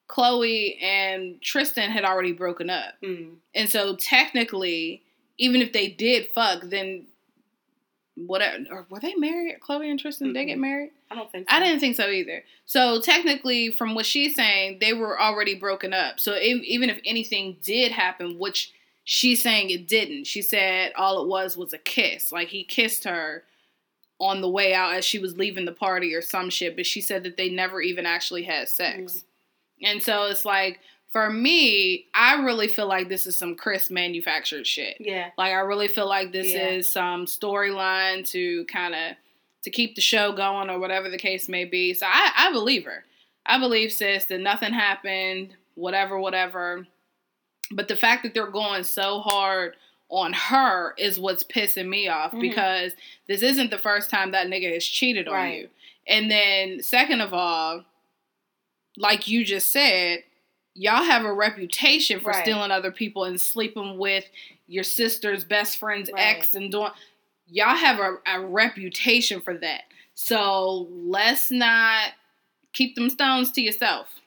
[0.08, 3.36] Khloe and Tristan had already broken up, Mm.
[3.54, 5.02] and so technically,
[5.38, 7.06] even if they did fuck, then
[8.16, 8.64] whatever.
[8.70, 9.56] Or were they married?
[9.60, 10.90] Khloe and Tristan, did they get married?
[11.10, 11.56] I don't think so.
[11.56, 12.44] I didn't think so either.
[12.66, 16.20] So technically, from what she's saying, they were already broken up.
[16.20, 18.72] So if, even if anything did happen, which
[19.04, 22.30] she's saying it didn't, she said all it was was a kiss.
[22.30, 23.42] Like he kissed her
[24.20, 26.76] on the way out as she was leaving the party or some shit.
[26.76, 28.96] But she said that they never even actually had sex.
[29.12, 29.86] Mm-hmm.
[29.86, 30.80] And so it's like
[31.12, 34.96] for me, I really feel like this is some Kris manufactured shit.
[34.98, 35.30] Yeah.
[35.38, 36.68] Like I really feel like this Yeah.
[36.68, 39.16] is some storyline to kind of
[39.62, 41.94] to keep the show going or whatever the case may be.
[41.94, 43.04] So I, I believe her.
[43.46, 46.86] I believe sis that nothing happened, whatever, whatever.
[47.70, 49.76] But the fact that they're going so hard
[50.10, 52.40] on her is what's pissing me off Mhm.
[52.40, 52.92] because
[53.26, 55.58] this isn't the first time that nigga has cheated on Right.
[55.62, 55.70] you.
[56.06, 57.84] And then second of all,
[58.96, 60.24] like you just said,
[60.74, 62.42] y'all have a reputation for Right.
[62.44, 64.28] stealing other people and sleeping with
[64.66, 66.36] your sister's best friend's Right.
[66.36, 66.92] ex and doing
[67.46, 69.84] y'all have a, a reputation for that.
[70.14, 72.12] So let's not
[72.72, 74.20] keep them stones to yourself.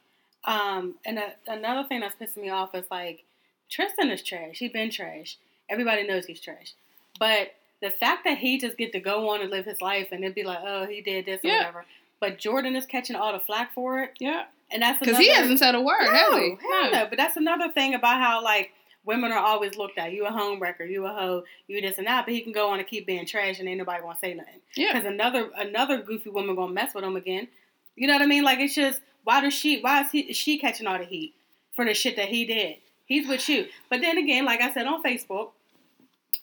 [0.44, 3.24] Um, and a, another thing that's pissing me off is like
[3.70, 4.60] Tristan is trash.
[4.60, 5.38] He's been trash.
[5.70, 6.74] Everybody knows he's trash.
[7.20, 10.24] But the fact that he just get to go on and live his life and
[10.24, 11.58] then be like, oh, he did this or Yeah.
[11.60, 11.86] whatever.
[12.20, 14.46] But Jordyn is catching all the flack for it, Yeah.
[14.72, 16.58] and that's Because he hasn't said a word, no, has he?
[16.62, 17.06] hell no.
[17.08, 18.72] But that's another thing about how like
[19.06, 20.12] women are always looked at.
[20.14, 22.26] You a homewrecker, you a hoe, you this and that.
[22.26, 24.60] But he can go on and keep being trash, and ain't nobody gonna say nothing.
[24.76, 24.94] Yeah.
[24.94, 27.48] Because another another goofy woman gonna mess with him again.
[27.96, 28.44] You know what I mean?
[28.44, 31.36] Like it's just why does she why is he is she catching all the heat
[31.76, 32.78] for the shit that he did?
[33.06, 33.68] He's with you.
[33.90, 35.52] But then again, like I said on Facebook,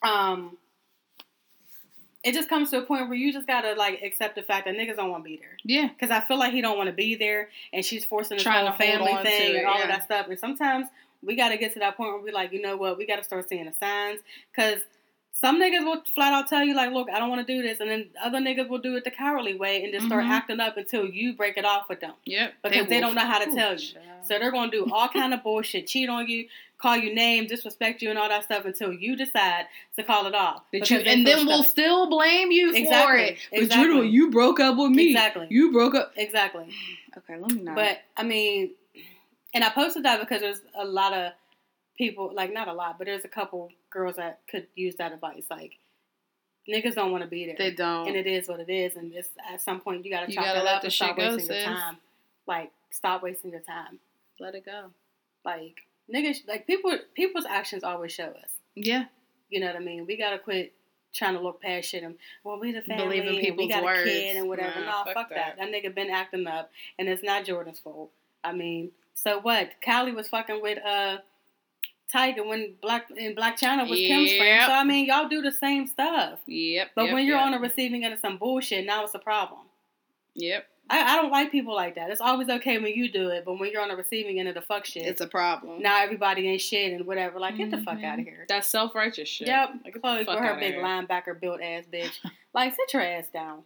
[0.02, 0.56] um
[2.24, 4.74] it just comes to a point where you just gotta like accept the fact that
[4.74, 5.56] niggas don't want to be there.
[5.62, 5.88] Yeah.
[5.88, 8.66] Because I feel like he don't want to be there, and she's forcing this Trying
[8.66, 9.82] whole family thing it, and all yeah.
[9.82, 10.28] of that stuff.
[10.28, 10.88] And sometimes
[11.22, 13.16] we got to get to that point where we like, you know what, we got
[13.16, 14.20] to start seeing the signs.
[14.50, 14.80] Because
[15.36, 17.80] some niggas will flat out tell you like, look, I don't want to do this,
[17.80, 20.30] and then other niggas will do it the cowardly way and just start Mhm.
[20.30, 22.54] acting up until you break it off with them Yep.
[22.62, 23.78] because they, will- don't know how to tell you.
[23.78, 24.04] child.
[24.26, 26.48] So they're gonna do all kind of bullshit, cheat on you,
[26.78, 29.66] call you names, disrespect you, and all that stuff until you decide
[29.96, 30.62] to call it off.
[30.72, 33.36] You, and then we'll still blame you for it.
[33.50, 33.86] But exactly.
[33.96, 35.08] you, you broke up with me.
[35.08, 35.46] Exactly.
[35.50, 36.12] You broke up.
[36.16, 36.66] exactly.
[37.16, 37.74] Okay, let me know.
[37.74, 38.70] But I mean,
[39.54, 41.32] And I posted that because there's a lot of
[41.96, 45.44] people, like not a lot, but there's a couple girls that could use that advice.
[45.50, 45.78] Like
[46.68, 48.08] niggas don't want to be there, They don't.
[48.08, 48.96] and it is what it is.
[48.96, 50.92] And just at some point, you gotta You chop gotta that let up the and
[50.92, 51.96] shit stop go, wasting your time.
[52.46, 53.98] Like stop wasting your time.
[54.40, 54.90] Let it go.
[55.44, 55.76] Like
[56.12, 58.50] niggas, like people, people's actions always show us.
[58.74, 59.04] Yeah.
[59.50, 60.06] You know what I mean?
[60.06, 60.72] We gotta quit
[61.14, 63.84] trying to look past shit and well we the family Believe in and we got
[63.84, 64.00] words.
[64.00, 64.80] a kid and whatever.
[64.80, 65.56] Nah, no, fuck fuck, that.
[65.58, 65.70] that.
[65.70, 65.72] that.
[65.84, 68.10] nigga been acting up and it's not Jordyn's fault.
[68.42, 69.70] I mean, so what?
[69.86, 71.18] Kylie was fucking with uh
[72.12, 74.60] Tyga when Black in Blac Chyna was Kim's friend.
[74.60, 74.66] Yep.
[74.66, 76.38] So I mean y'all do the same stuff.
[76.46, 76.90] Yep.
[76.94, 77.46] But yep, when you're yep.
[77.46, 79.60] on the receiving end of some bullshit, now it's a problem.
[80.34, 80.66] Yep.
[80.90, 82.10] I, I don't like people like that.
[82.10, 84.54] It's always okay when you do it, but when you're on the receiving end of
[84.54, 85.80] the fuck shit, It's a problem.
[85.80, 87.38] now everybody ain't shit and whatever.
[87.40, 88.04] Like, get the fuck Mhm.
[88.04, 88.44] out of here.
[88.50, 89.48] That's self righteous shit.
[89.48, 90.82] Yep, Like, Khloe fuck her big here.
[90.82, 92.12] linebacker built ass bitch.
[92.52, 93.62] like, sit your ass down.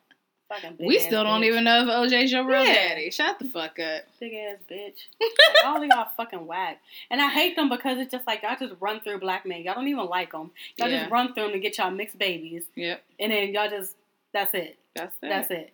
[0.48, 1.46] Fucking We still don't bitch.
[1.46, 2.72] even know if OJ's your real Yeah.
[2.88, 3.10] daddy.
[3.10, 4.04] Shut the fuck up.
[4.18, 5.08] Big ass bitch.
[5.20, 5.30] Like,
[5.66, 6.80] all of y'all fucking whack.
[7.10, 9.62] And I hate them because it's just like y'all just run through black men.
[9.62, 10.50] Y'all don't even like them.
[10.76, 11.00] Y'all Yeah.
[11.00, 13.04] just run through them to get y'all mixed babies, Yep.
[13.20, 13.94] and then y'all just
[14.32, 14.78] that's it.
[14.94, 15.28] That's it.
[15.28, 15.72] That's it.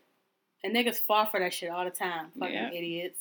[0.65, 2.31] And niggas fall for that shit all the time.
[2.39, 2.71] Fucking Yeah.
[2.73, 3.21] idiots.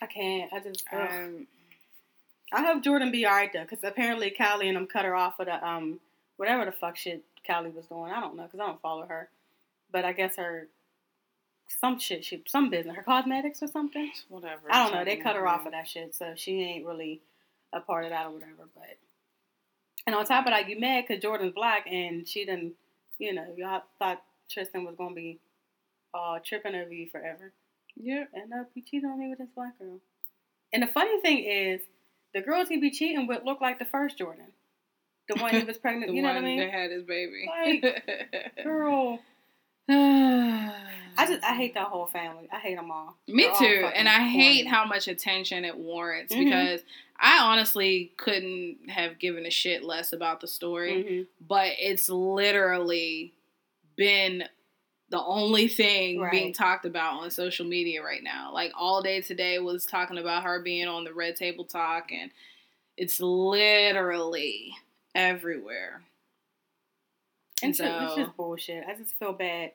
[0.00, 0.50] I can't.
[0.52, 0.84] I just.
[0.92, 1.46] Um,
[2.52, 5.46] I hope Jordyn be alright though, because apparently Kylie and them cut her off of
[5.46, 6.00] the um
[6.36, 8.10] whatever the fuck shit Kylie was doing.
[8.12, 9.28] I don't know because I don't follow her,
[9.92, 10.68] but I guess her
[11.80, 14.10] some shit she some business her cosmetics or something.
[14.28, 14.62] whatever.
[14.70, 15.04] I don't know.
[15.04, 17.20] They cut her off of that shit, so she ain't really
[17.72, 18.68] a part of that or whatever.
[18.74, 18.98] But
[20.06, 22.72] and on top of that, you mad because Jordyn's black and she didn't,
[23.18, 25.38] you know, y'all thought Tristan was gonna be
[26.14, 27.52] uh tripping over you forever.
[27.96, 28.28] Yep.
[28.34, 30.00] And no, he cheated on me with this black girl.
[30.72, 31.80] And the funny thing is,
[32.34, 34.46] the girls he be cheating with look like the first Jordan.
[35.28, 36.60] The one he was pregnant, The you know what I one mean?
[36.60, 37.46] that had his baby.
[37.48, 38.04] Like,
[38.64, 39.20] Girl.
[41.18, 42.48] I just I hate that whole family.
[42.52, 43.16] I hate them all.
[43.28, 43.82] Me They're too.
[43.82, 46.44] fucking And I hate how much attention it warrants Mhm.
[46.44, 46.80] because
[47.18, 51.04] I honestly couldn't have given a shit less about the story.
[51.04, 51.26] Mhm.
[51.46, 53.34] But it's literally
[53.96, 54.44] been
[55.10, 58.52] the only thing being talked about on social media right now.
[58.54, 62.30] Like all day today was talking about her being on the Red Table Talk, and
[62.96, 64.72] it's literally
[65.14, 66.02] everywhere.
[67.62, 68.84] And so, so- it's just bullshit.
[68.88, 69.72] I just feel bad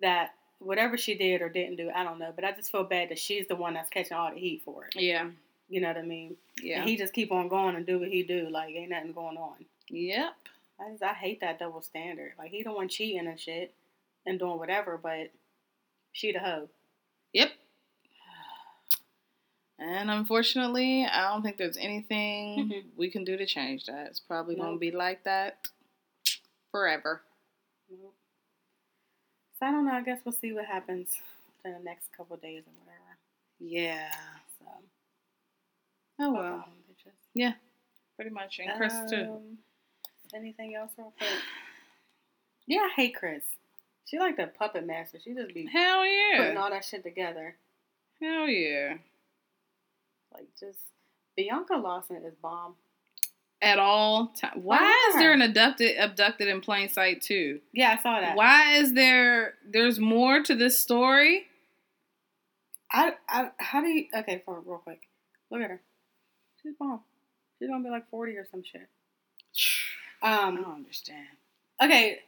[0.00, 2.32] that whatever she did or didn't do, I don't know.
[2.34, 4.86] But I just feel bad that she's the one that's catching all the heat for
[4.86, 4.96] it.
[4.96, 5.28] Yeah.
[5.68, 6.36] You know what I mean?
[6.62, 6.80] Yeah.
[6.80, 8.48] And he just keep on going and do what he do.
[8.50, 9.64] Like ain't nothing going on.
[9.88, 10.34] yep.
[10.78, 12.32] I just I hate that double standard.
[12.38, 13.74] Like he the one cheating and shit
[14.26, 15.30] and doing whatever, but
[16.12, 16.68] she the hoe.
[17.32, 17.50] Yep.
[19.78, 24.06] And unfortunately, I don't think there's anything we can do to change that.
[24.06, 25.68] It's probably going to be like that
[26.70, 27.20] forever.
[27.90, 28.14] Nope.
[29.58, 29.92] So I don't know.
[29.92, 31.08] I guess we'll see what happens
[31.64, 33.16] in the next couple of days or whatever.
[33.58, 34.10] Yeah.
[34.58, 34.66] So
[36.18, 36.64] Oh, well.
[37.34, 37.54] them.
[38.16, 38.58] Pretty much.
[38.58, 39.32] And Kris, too.
[39.32, 39.58] Um,
[40.34, 41.28] Anything else real quick?
[42.66, 43.42] Yeah, I hate Kris.
[44.06, 45.18] She like the puppet master.
[45.22, 47.56] She just be Hell yeah putting all that shit together.
[48.20, 48.94] Hell yeah.
[50.32, 50.78] Like just
[51.36, 52.74] Bianca Lawson is bomb.
[53.62, 54.52] At all time.
[54.54, 55.10] Why Why?
[55.10, 57.60] is there an abducted abducted in plain sight too?
[57.72, 58.36] Yeah, I saw that.
[58.36, 61.46] Why is there there's more to this story?
[62.92, 65.08] I, I how do you okay for real quick?
[65.50, 65.80] Look at her.
[66.62, 67.00] She's bomb.
[67.58, 68.88] She's gonna be like forty or some shit.
[70.22, 71.26] Um I don't understand.
[71.82, 72.18] Okay,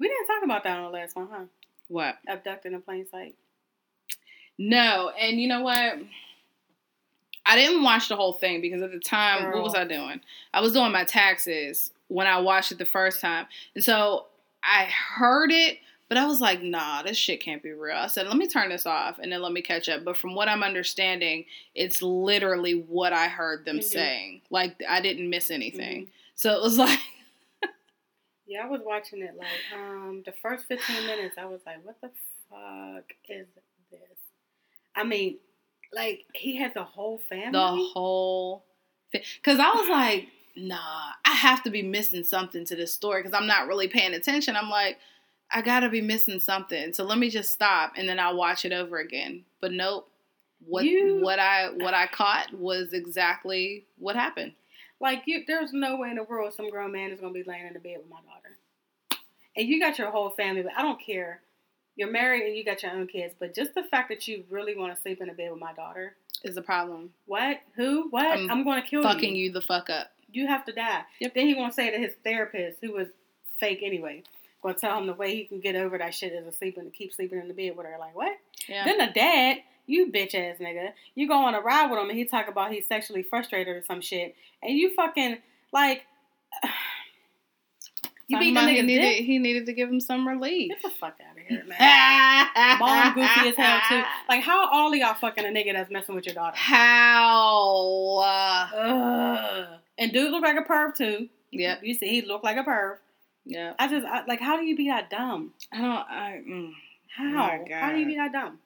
[0.00, 1.44] we didn't talk about that on the last one, huh?
[1.88, 2.16] What?
[2.26, 3.34] Abducted in plain sight.
[4.58, 5.98] No, and you know what?
[7.46, 10.20] I didn't watch the whole thing because at the time, what was I doing?
[10.52, 13.46] I was doing my taxes when I watched it the first time.
[13.74, 14.26] And so
[14.64, 15.78] I heard it,
[16.08, 17.96] but I was like, nah, this shit can't be real.
[17.96, 20.04] I said, let me turn this off and then let me catch up.
[20.04, 21.44] But from what I'm understanding,
[21.74, 23.84] it's literally what I heard them Mhm.
[23.84, 24.40] saying.
[24.50, 26.06] Like, I didn't miss anything.
[26.06, 26.08] Mhm.
[26.34, 26.98] So it was like,
[28.48, 31.36] Yeah, I was watching it like um the first fifteen minutes.
[31.38, 32.10] I was like, what the
[32.50, 33.46] fuck is
[33.90, 34.00] this?
[34.94, 35.38] I mean,
[35.92, 37.52] like he had the whole family.
[37.52, 38.64] the whole
[39.12, 39.22] thing.
[39.36, 40.76] Because I was like, nah,
[41.24, 44.56] I have to be missing something to this story because I'm not really paying attention.
[44.56, 44.98] I'm like,
[45.50, 46.92] I gotta be missing something.
[46.92, 49.44] So let me just stop and then I'll watch it over again.
[49.60, 50.08] But nope.
[50.66, 54.52] What You- what I what I caught was exactly what happened.
[54.98, 57.66] Like you, there's no way in the world some grown man is gonna be laying
[57.66, 58.56] in the bed with my daughter.
[59.56, 61.40] And you got your whole family, but I don't care.
[61.96, 64.76] You're married and you got your own kids, but just the fact that you really
[64.76, 66.14] want to sleep in the bed with my daughter.
[66.44, 67.10] Is a problem.
[67.24, 67.60] What?
[67.76, 68.08] Who?
[68.10, 68.26] What?
[68.26, 69.26] I'm I'm, gonna kill Fucking you.
[69.26, 70.08] Fucking you the fuck up.
[70.30, 71.02] You have to die.
[71.20, 71.34] Yep.
[71.34, 73.08] Then he gonna say to his therapist, who was
[73.58, 74.22] fake anyway,
[74.62, 76.92] gonna tell him the way he can get over that shit is to sleep and
[76.92, 77.96] keep sleeping in the bed with her.
[77.98, 78.36] Like what?
[78.68, 78.84] Yeah.
[78.84, 80.90] Then the dad You bitch ass nigga.
[81.14, 83.82] You go on a ride with him and he talk about he's sexually frustrated or
[83.86, 85.38] some shit, and you fucking
[85.72, 86.02] like.
[88.28, 90.70] You beat the about he needed he needed to give him some relief.
[90.70, 92.78] Get the fuck out here, man.
[92.78, 94.02] Mom goofy as hell too.
[94.28, 96.56] Like how all of y'all fucking a nigga that's messing with your daughter?
[96.56, 98.18] How?
[98.18, 99.66] Uh, Ugh.
[99.98, 101.28] And dude look like a perv too.
[101.52, 101.80] yep.
[101.82, 102.96] You see, he looked like a perv.
[103.44, 103.74] Yeah.
[103.78, 105.52] I just I, like, how do you be that dumb?
[105.72, 105.88] I don't.
[105.90, 106.42] I.
[106.48, 106.72] Mm,
[107.16, 107.24] How?
[107.24, 108.58] My How do you be that dumb?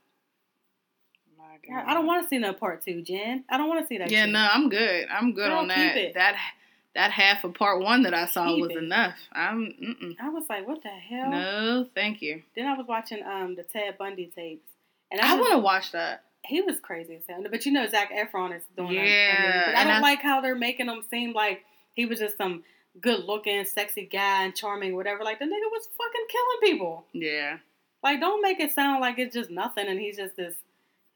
[1.38, 1.84] my God.
[1.86, 3.44] I don't want to see no part two, Jen.
[3.48, 4.10] I don't want to see that.
[4.10, 4.32] Yeah, shit.
[4.32, 5.06] no, I'm good.
[5.10, 6.14] I'm good Girl, on that.
[6.14, 6.36] That
[6.94, 9.14] that half of part one that I saw Keep was enough.
[9.32, 9.72] I'm.
[9.80, 10.16] Mm-mm.
[10.20, 11.30] I was like, what the hell?
[11.30, 12.42] No, thank you.
[12.56, 14.68] Then I was watching um the Ted Bundy tapes,
[15.10, 16.24] and I just- want to watch that.
[16.42, 17.44] He was crazy as hell.
[17.50, 19.66] But you know, Zac Efron is doing Yeah.
[19.66, 21.64] But I don't I- like how they're making him seem like
[21.94, 22.64] he was just some
[23.00, 25.22] good looking, sexy guy and charming, whatever.
[25.22, 27.04] Like the nigga was fucking killing people.
[27.12, 27.58] Yeah.
[28.02, 30.54] Like, don't make it sound like it's just nothing and he's just this.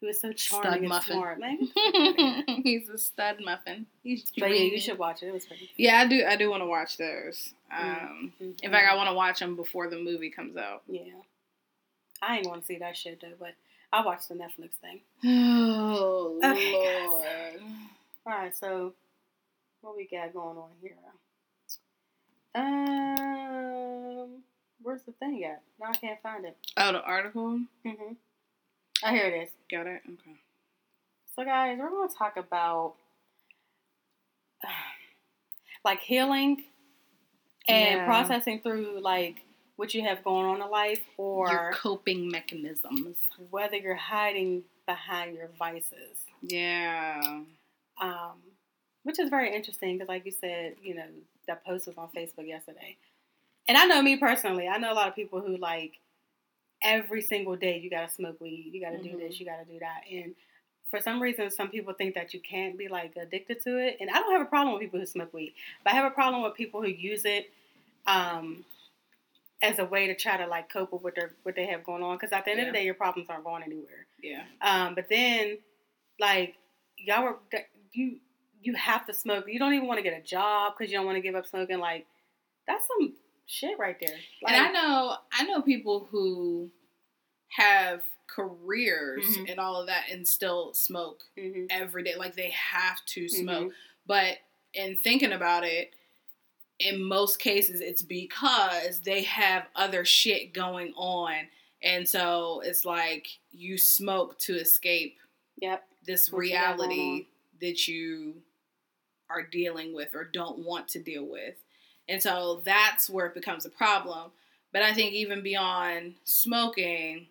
[0.04, 1.16] He was so charming Stud and muffin.
[1.16, 1.58] smart, man.
[1.74, 2.60] get the fuck outta here.
[2.62, 3.86] He's a stud muffin.
[4.02, 5.28] He's but yeah, you should watch it.
[5.28, 5.70] It was pretty.
[5.76, 6.24] Yeah, I do.
[6.28, 7.54] I do want to watch those.
[7.74, 8.62] Um, Mhm.
[8.62, 10.82] in fact, I want to watch them before the movie comes out.
[10.86, 11.04] Yeah.
[12.20, 13.54] I ain't want to see that shit though, but
[13.92, 15.00] I watched the Netflix thing.
[15.24, 17.08] Oh Okay, guys.
[17.08, 17.62] Lord.
[18.26, 18.92] All right, so
[19.80, 20.96] what we got going on here?
[22.54, 24.42] Um,
[24.82, 25.62] where's the thing at?
[25.80, 26.56] Now I can't find it.
[26.76, 27.60] Oh, the article.
[27.86, 28.12] Mm-hmm.
[29.04, 29.50] Oh, here it is.
[29.70, 30.00] Got it.
[30.06, 30.36] Okay.
[31.36, 32.94] So, guys, we're going to talk about
[35.84, 36.64] like healing
[37.68, 38.06] and Yeah.
[38.06, 39.42] processing through like
[39.76, 43.16] what you have going on in life, or Your coping mechanisms.
[43.50, 46.24] whether you're hiding behind your vices.
[46.42, 47.40] Yeah.
[48.00, 48.32] um,
[49.02, 51.06] which is very interesting because, like you said, you know
[51.46, 52.96] that post was on Facebook yesterday,
[53.68, 54.66] and I know me personally.
[54.68, 55.92] I know a lot of people who like
[56.84, 59.12] every single day you gotta smoke weed, you gotta Mhm.
[59.12, 60.36] do this, you gotta do that, and
[60.90, 64.08] for some reason, some people think that you can't be like addicted to it, and
[64.10, 66.42] I don't have a problem with people who smoke weed, but I have a problem
[66.42, 67.52] with people who use it.
[68.06, 68.64] Um,
[69.62, 72.02] as a way to try to like cope with what they what they have going
[72.02, 74.06] on, because at the end of the day, your problems aren't going anywhere.
[74.22, 74.44] Yeah.
[74.60, 75.58] Um, but then,
[76.20, 76.56] like,
[76.98, 77.38] y'all were
[77.92, 78.20] you
[78.62, 79.46] you have to smoke.
[79.48, 81.46] You don't even want to get a job because you don't want to give up
[81.46, 81.78] smoking.
[81.78, 82.06] Like,
[82.66, 83.14] that's some
[83.46, 84.16] shit right there.
[84.42, 86.70] Like, and I know I know people who
[87.56, 89.50] have careers Mhm.
[89.50, 92.16] and all of that and still smoke Mhm, every day.
[92.16, 93.42] Like they have to Mm-hmm.
[93.44, 93.72] smoke.
[94.06, 94.38] But
[94.72, 95.94] in thinking about it,
[96.80, 101.48] in most cases it's because they have other shit going on.
[101.82, 105.18] And so it's like you smoke to escape
[105.60, 105.86] Yep.
[106.04, 107.26] this reality
[107.60, 108.42] that you
[109.30, 111.56] are dealing with or don't want to deal with.
[112.08, 114.30] And so that's where it becomes a problem.
[114.72, 117.26] But I think even beyond smoking,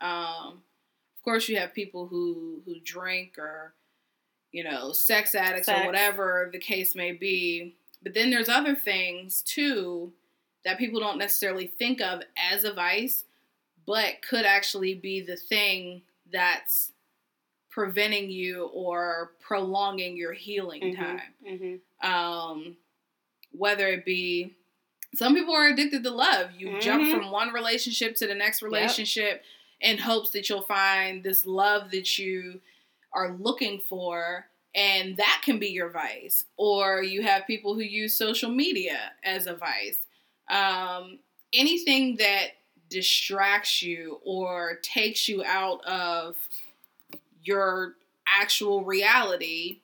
[0.00, 0.62] um,
[1.16, 3.72] of course you have people who who drink or
[4.54, 5.80] you know, sex addicts Sex.
[5.80, 7.74] or whatever the case may be.
[8.04, 10.12] But then there's other things too
[10.64, 12.22] that people don't necessarily think of
[12.52, 13.24] as a vice,
[13.84, 16.02] but could actually be the thing
[16.32, 16.92] that's
[17.68, 20.96] preventing you or prolonging your healing Mhm.
[20.96, 21.34] time.
[21.44, 22.76] hmm Um,
[23.56, 24.54] whether it be
[25.14, 26.50] some people are addicted to love.
[26.58, 27.10] You jump Mhm.
[27.12, 29.44] from one relationship to the next relationship
[29.80, 32.60] in hopes that you'll find this love that you
[33.12, 38.12] are looking for and that can be your vice or you have people who use
[38.16, 39.98] social media as a vice
[40.48, 41.20] um,
[41.52, 42.56] anything that
[42.90, 46.36] distracts you or takes you out of
[47.44, 47.94] your
[48.26, 49.78] actual reality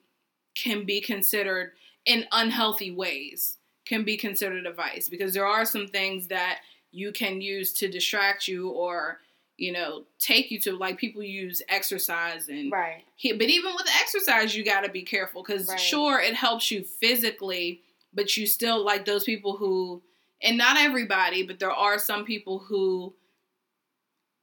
[0.55, 1.71] can be considered
[2.05, 6.59] in unhealthy ways can be considered a vice because there are some things that
[6.91, 9.19] you can use to distract you or
[9.57, 13.03] you know take you to like people use exercise and Right.
[13.37, 15.79] but even with exercise, you got to be careful because Right.
[15.79, 17.81] sure it helps you physically,
[18.13, 20.01] but you still like those people who,
[20.41, 23.13] and not everybody, but there are some people who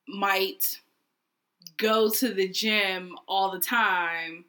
[0.06, 0.80] might
[1.76, 4.44] go to the gym all the time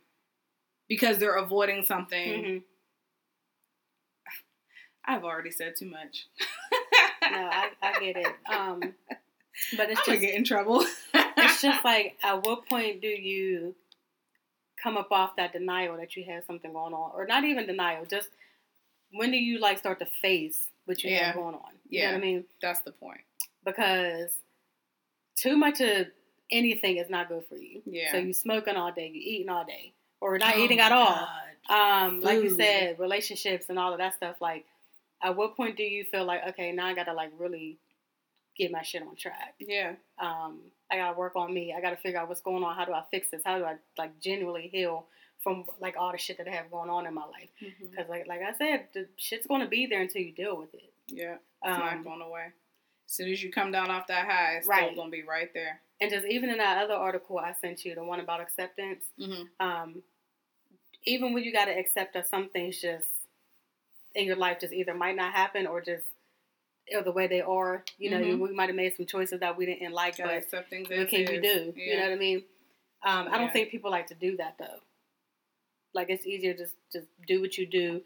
[0.87, 2.43] because they're avoiding something.
[2.43, 2.57] hmm
[5.09, 6.27] I've already said too much.
[7.31, 8.27] No, I, I get it.
[8.51, 8.79] Um,
[9.77, 10.85] but it's I'm just get in trouble.
[11.13, 13.75] it's just like at what point do you
[14.81, 18.05] come up off that denial that you have something going on, or not even denial,
[18.05, 18.29] just
[19.11, 21.25] when do you like start to face what you Yeah.
[21.27, 21.71] have going on?
[21.89, 22.11] You Yeah.
[22.11, 22.45] know what I mean?
[22.61, 23.21] That's the point.
[23.65, 24.31] because
[25.35, 26.07] too much of
[26.51, 27.81] anything is not good for you.
[27.85, 28.11] Yeah.
[28.11, 31.27] So you smoking all day, you eating all day, or not Oh eating at all.
[31.67, 32.07] God.
[32.07, 34.37] Um, like you said, relationships and all of that stuff.
[34.41, 34.65] Like,
[35.21, 37.77] at what point do you feel like, okay, now I gotta like really
[38.57, 39.55] get my shit on track.
[39.59, 39.93] Yeah.
[40.19, 40.59] Um,
[40.91, 41.73] I gotta work on me.
[41.77, 42.75] I gotta figure out what's going on.
[42.75, 43.41] How do I fix this?
[43.45, 45.07] How do I like genuinely heal
[45.43, 47.49] from like all the shit that I have going on in my life?
[47.59, 50.91] Because like like I said, the shit's gonna be there until you deal with it.
[51.07, 51.35] Yeah.
[51.63, 52.47] It's not Um, going away.
[53.07, 54.85] As soon as you come down off that high, it's Right.
[54.91, 55.81] still gonna be right there.
[56.01, 59.43] and just even in that other article I sent you, the one about acceptance, Mm-hmm.
[59.65, 60.03] um,
[61.05, 63.05] even when you got to accept that some things just
[64.15, 66.05] in your life just either might not happen or just
[66.93, 67.83] or the way they are.
[67.97, 68.39] You know, Mhm.
[68.39, 71.41] we might have made some choices that we didn't like, but things what can you
[71.41, 71.73] do?
[71.75, 71.83] Yeah.
[71.85, 72.43] You know what I mean?
[73.03, 74.81] Um, I don't think people like to do that though.
[75.93, 78.03] Like it's easier just just do what you do.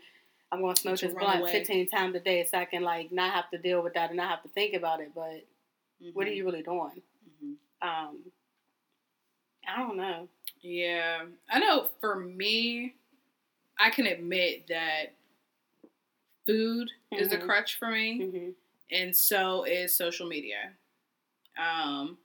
[0.51, 1.51] I'm gonna smoke this blunt away.
[1.51, 4.17] 15 times a day so I can like not have to deal with that and
[4.17, 5.11] not have to think about it.
[5.15, 5.45] But
[6.13, 6.35] what are Mhm.
[6.35, 7.01] you really doing?
[7.41, 7.57] Mhm.
[7.81, 8.31] Um,
[9.67, 10.29] I don't know.
[10.61, 11.89] Yeah, I know.
[11.99, 12.95] For me,
[13.77, 15.13] I can admit that
[16.45, 17.45] food is a Mhm.
[17.45, 18.21] crutch for me.
[18.25, 18.49] hmm
[18.91, 20.71] and so is social media.
[21.57, 22.17] Um,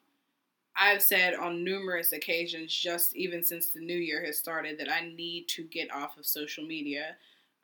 [0.76, 5.00] I've said on numerous occasions, just even since the new year has started, that I
[5.08, 7.16] need to get off of social media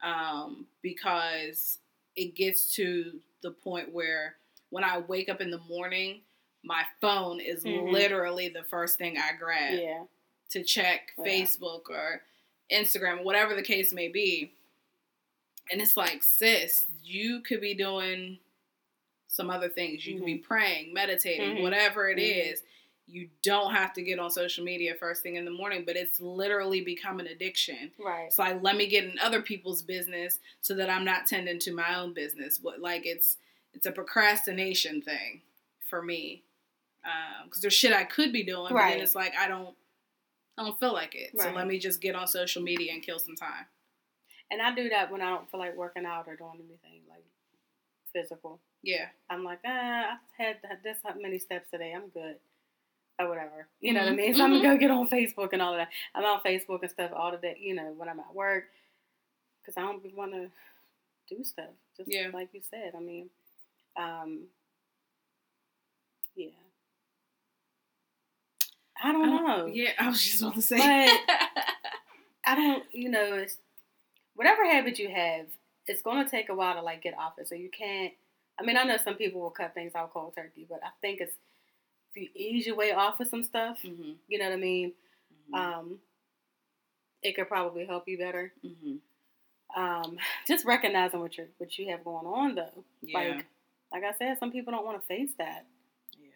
[0.03, 1.79] um, because
[2.17, 4.37] it gets to the point where
[4.71, 6.23] when I wake up in the morning,
[6.63, 7.93] my phone is Mhm.
[7.93, 10.05] literally the first thing I grab Yeah.
[10.51, 11.25] to check Yeah.
[11.25, 12.23] Facebook or
[12.71, 14.53] Instagram, whatever the case may be.
[15.71, 18.39] And it's like, sis, you could be doing
[19.29, 20.07] some other things.
[20.07, 21.63] You could be praying, meditating, Mhm.
[21.63, 22.53] whatever it Mhm.
[22.53, 22.63] is.
[23.07, 26.21] You don't have to get on social media first thing in the morning, but it's
[26.21, 27.93] literally become an addiction.
[27.99, 28.27] Right.
[28.27, 31.73] It's like let me get in other people's business so that I'm not tending to
[31.73, 32.59] my own business.
[32.59, 33.37] But like it's
[33.75, 35.43] it's a procrastination thing
[35.81, 36.45] for me
[37.45, 38.93] because there's shit I could be doing, but Right.
[38.95, 39.77] then it's like I don't
[40.57, 41.33] I don't feel like it.
[41.39, 43.67] So let me just get on social media and kill some time.
[44.55, 47.25] And I do that when I don't feel like working out or doing anything like
[48.13, 48.61] physical.
[48.85, 51.93] Yeah, I'm like, ah, I had this many steps today.
[51.93, 52.37] I'm good.
[53.19, 53.67] Or whatever.
[53.81, 54.17] You know what I Mhm.
[54.17, 54.35] mean?
[54.37, 55.89] So I'm going to go get on Facebook and all of that.
[56.15, 58.65] I'm on Facebook and stuff all the day, you know, when I'm at work.
[59.61, 60.51] Because I don't want to
[61.29, 61.71] do stuff.
[61.97, 62.31] Just Yeah.
[62.33, 62.93] like you said.
[62.97, 63.31] I mean,
[63.97, 64.49] um,
[66.37, 66.51] yeah.
[69.03, 69.67] I don't know.
[69.67, 69.91] yeah.
[69.99, 70.79] I was just about to say.
[70.79, 71.37] But-
[72.47, 73.57] I don't, you know, it's
[74.35, 75.47] whatever habit you have,
[75.87, 77.49] it's going to take a while to like get off it.
[77.49, 78.13] So you can't.
[78.59, 81.21] I mean, I know some people will cut things out cold turkey, but I think
[81.21, 81.35] it's
[82.15, 84.93] if you ease your way off of some stuff, hmm you know what I mean.
[85.53, 85.99] Um,
[87.23, 88.53] it could probably help you better.
[88.63, 88.97] hmm
[89.77, 92.85] Um, just recognizing what you what you have going on though.
[93.03, 93.19] Yeah.
[93.19, 93.47] Like,
[93.93, 95.67] like I said, some people don't want to face that.
[96.19, 96.29] yeah.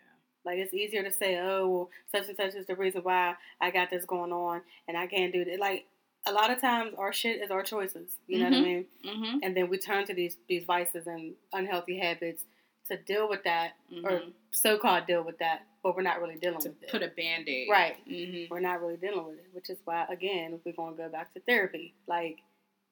[0.45, 3.71] Like it's easier to say, oh, well, such and such is the reason why I
[3.71, 5.61] got this going on, and I can't do it.
[5.61, 5.87] Like
[6.29, 8.17] a lot of times, our shit is our choices.
[8.27, 8.63] You know what I Mhm.
[8.65, 8.87] mean?
[9.05, 12.45] hmm And then we turn to these these vices and unhealthy habits
[12.89, 13.75] to deal with that,
[14.05, 16.89] or so-called deal with that, but we're not really dealing to with it.
[16.91, 17.69] put a band aid.
[17.71, 17.97] Right.
[18.07, 21.33] hmm we're not really dealing with it, which is why, again, we're gonna go back
[21.35, 21.95] to therapy.
[22.07, 22.39] Like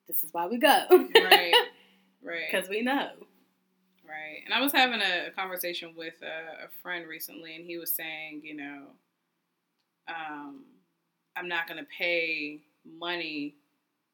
[0.07, 1.55] this is why we go, right.
[2.23, 2.47] Right.
[2.51, 3.11] Because we know.
[4.05, 4.43] Right.
[4.45, 8.41] And I was having a, conversation with a, a friend recently, and he was saying,
[8.43, 8.87] you know,
[10.09, 10.65] um,
[11.37, 12.63] I'm not going to pay
[12.99, 13.57] money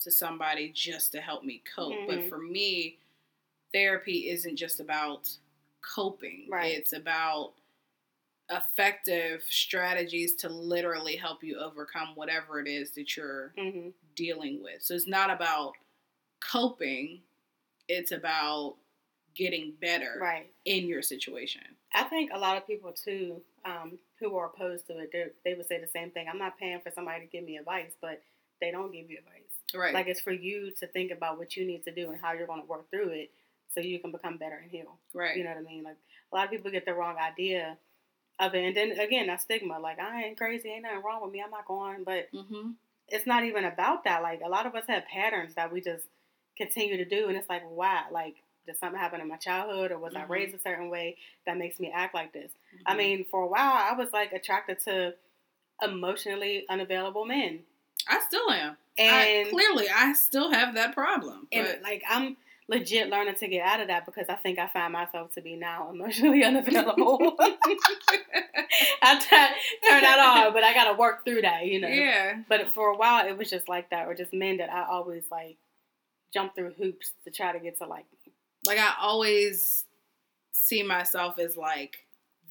[0.00, 1.92] to somebody just to help me cope.
[2.06, 2.28] But Mhm.
[2.28, 2.98] for me,
[3.72, 5.30] therapy isn't just about
[5.82, 6.76] coping, Right.
[6.76, 7.54] it's about
[8.50, 14.82] effective strategies to literally help you overcome whatever it is that you're hmm dealing with.
[14.82, 15.74] So it's not about
[16.40, 17.22] coping,
[17.88, 18.76] it's about
[19.34, 20.52] getting better Right.
[20.66, 21.62] in your situation.
[21.94, 25.66] I think a lot of people too, um, who are opposed to it, they would
[25.66, 26.28] say the same thing.
[26.28, 28.22] I'm not paying for somebody to give me advice, but
[28.62, 29.42] they don't give you advice.
[29.74, 29.92] Right.
[29.92, 32.46] Like it's for you to think about what you need to do and how you're
[32.46, 33.30] going to work through it,
[33.74, 34.96] so you can become better and heal.
[35.12, 35.36] right.
[35.36, 35.82] You know what I mean?
[35.82, 35.96] Like
[36.32, 37.76] a lot of people get the wrong idea
[38.38, 39.78] of it, and then again, that stigma.
[39.80, 41.42] Like I ain't crazy, ain't nothing wrong with me.
[41.44, 42.70] I'm not going, but mm-hmm.
[43.08, 44.22] it's not even about that.
[44.22, 46.04] Like a lot of us have patterns that we just
[46.56, 48.02] continue to do, and it's like, why?
[48.12, 48.36] Like,
[48.66, 50.20] did something happen in my childhood, or was Mhm.
[50.20, 51.16] I raised a certain way
[51.46, 52.52] that makes me act like this?
[52.52, 52.82] Mm-hmm.
[52.86, 55.14] I mean, for a while, I was like attracted to
[55.82, 57.64] emotionally unavailable men,
[58.08, 58.76] I still am.
[58.98, 61.46] and I, clearly, I still have that problem.
[61.52, 62.36] and But like I'm
[62.68, 65.56] legit learning to get out of that because I think I find myself to be
[65.56, 67.36] now emotionally unavailable.
[67.40, 71.88] I t- turn that off, but I got to work through that, you know.
[71.88, 74.84] yeah, But for a while, it was just like that, or just men that I
[74.88, 75.56] always like
[76.32, 78.32] jump through hoops to try to get to like me.
[78.66, 79.84] like I always
[80.52, 81.98] see myself as like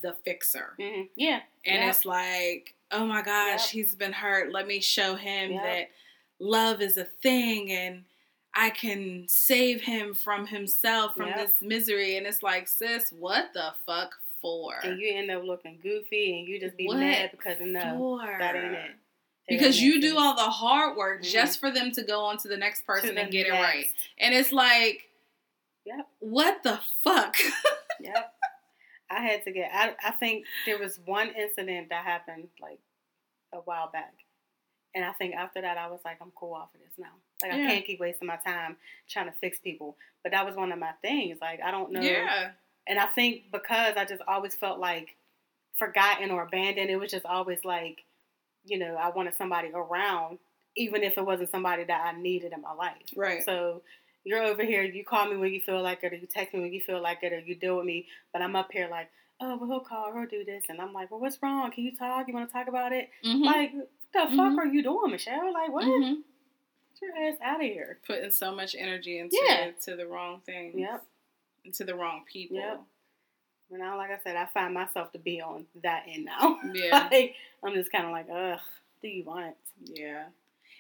[0.01, 1.03] the fixer, Mm-hmm.
[1.15, 1.89] Yeah, and Yep.
[1.95, 3.69] it's like, oh my gosh, Yep.
[3.71, 4.51] he's been hurt.
[4.51, 5.63] Let me show him Yep.
[5.63, 5.89] that
[6.39, 8.03] love is a thing, and
[8.53, 11.37] I can save him from himself, from Yep.
[11.37, 12.17] this misery.
[12.17, 14.75] And it's like, sis, what the fuck for?
[14.83, 18.37] And you end up looking goofy, and you just be What mad because no, for?
[18.39, 18.91] that ain't it.
[19.47, 20.01] Because ain't you it.
[20.01, 21.31] do all the hard work Mhm.
[21.31, 23.87] just for them to go on to the next person the and get it right.
[24.17, 25.09] And it's like,
[25.85, 26.07] Yep.
[26.19, 27.35] what the fuck?
[27.99, 28.33] Yep.
[29.11, 29.71] I had to get.
[29.73, 32.79] I I think there was one incident that happened like
[33.53, 34.13] a while back,
[34.95, 37.13] and I think after that I was like, I'm cool off of this now.
[37.41, 37.65] Like Yeah.
[37.65, 38.77] I can't keep wasting my time
[39.09, 39.97] trying to fix people.
[40.23, 41.39] But that was one of my things.
[41.41, 42.01] Like I don't know.
[42.01, 42.51] yeah.
[42.87, 45.15] And I think because I just always felt like
[45.77, 48.03] forgotten or abandoned, it was just always like,
[48.65, 50.39] you know, I wanted somebody around,
[50.75, 52.95] even if it wasn't somebody that I needed in my life.
[53.15, 53.43] Right.
[53.43, 53.81] So
[54.23, 56.59] you're over here, you call me when you feel like it, or you text me
[56.61, 59.09] when you feel like it, or you deal with me, but I'm up here like,
[59.39, 60.63] oh, well, he'll call, he'll do this.
[60.69, 61.71] And I'm like, well, what's wrong?
[61.71, 62.27] Can you talk?
[62.27, 63.09] You want to talk about it?
[63.25, 63.43] Mhm.
[63.43, 64.57] Like, what the fuck Mhm.
[64.59, 65.51] are you doing, Michelle?
[65.51, 65.83] Like, what?
[65.85, 66.23] Mhm.
[66.99, 67.99] Get your ass out of here.
[68.05, 69.71] Putting so much energy into Yeah.
[69.85, 70.75] to the wrong things.
[70.77, 71.03] Yep.
[71.65, 72.57] Into the wrong people.
[72.57, 72.81] Yep.
[73.71, 76.59] And now, like I said, I find myself to be on that end now.
[76.75, 77.07] Yeah.
[77.11, 78.59] like, I'm just kind of like, ugh,
[79.01, 79.55] do you want?
[79.83, 80.25] Yeah.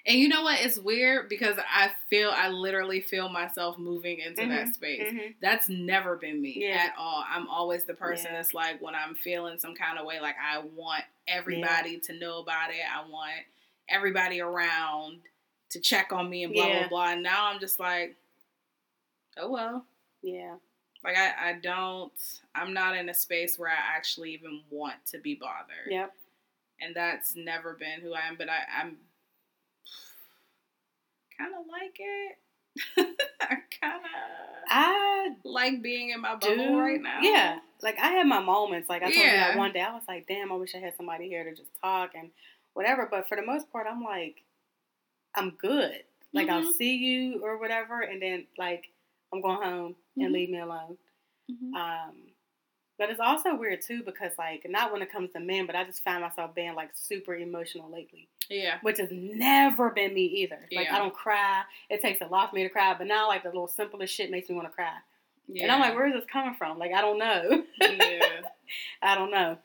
[0.05, 0.59] And you know what?
[0.61, 4.73] It's weird because I feel I literally feel myself moving into that Mhm.
[4.73, 5.13] space.
[5.13, 5.35] Mhm.
[5.41, 6.77] That's never been me Yeah.
[6.87, 7.23] at all.
[7.27, 8.37] I'm always the person Yeah.
[8.37, 12.39] that's like when I'm feeling some kind of way, like I want everybody to know
[12.39, 12.81] about it.
[12.91, 13.45] I want
[13.89, 15.21] everybody around
[15.69, 16.79] to check on me and blah Yeah.
[16.79, 17.09] blah blah.
[17.11, 18.15] And now I'm just like,
[19.37, 19.85] oh well.
[20.23, 20.57] Yeah.
[21.03, 22.11] Like I, I don't
[22.55, 25.87] I'm not in a space where I actually even want to be bothered.
[25.91, 26.15] Yep.
[26.79, 28.97] And that's never been who I am, but I, I'm
[31.41, 32.37] kind of like it.
[33.41, 34.11] I kind of
[34.69, 36.47] I like being in my do.
[36.55, 37.19] bubble right now.
[37.21, 37.59] Yeah.
[37.81, 38.87] Like, I had my moments.
[38.89, 40.95] Like, I told you that one day, I was like, damn, I wish I had
[40.95, 42.29] somebody here to just talk and
[42.73, 43.07] whatever.
[43.09, 44.43] But for the most part, I'm like,
[45.35, 46.03] I'm good.
[46.33, 46.73] Like, I'll Mhm.
[46.77, 48.91] see you or whatever, and then, like,
[49.33, 50.33] I'm going home and Mhm.
[50.33, 50.97] leave me alone.
[51.49, 51.75] Mhm.
[51.75, 52.30] Um,
[53.01, 55.83] but it's also weird too because like not when it comes to men, but I
[55.83, 58.77] just find myself being like super emotional lately, Yeah.
[58.83, 60.59] which has never been me either.
[60.71, 60.95] Like Yeah.
[60.95, 61.63] I don't cry.
[61.89, 64.29] It takes a lot for me to cry, but now like the little simplest shit
[64.29, 64.93] makes me want to cry,
[65.47, 65.63] Yeah.
[65.63, 66.77] and I'm like, where is this coming from?
[66.77, 67.63] Like I don't know.
[67.81, 68.41] yeah.
[69.01, 69.57] I don't know.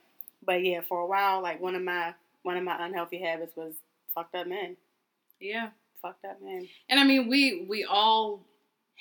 [0.43, 3.75] But yeah, for a while, like one of my one of my unhealthy habits was
[4.15, 4.77] fucked up men.
[5.41, 5.69] Yeah.
[6.01, 6.67] Fucked up men.
[6.89, 8.41] And I mean, we we all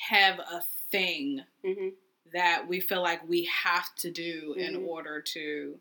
[0.09, 1.87] have a thing hmm
[2.33, 4.87] that we feel like we have to do in Mhm.
[4.87, 5.79] order to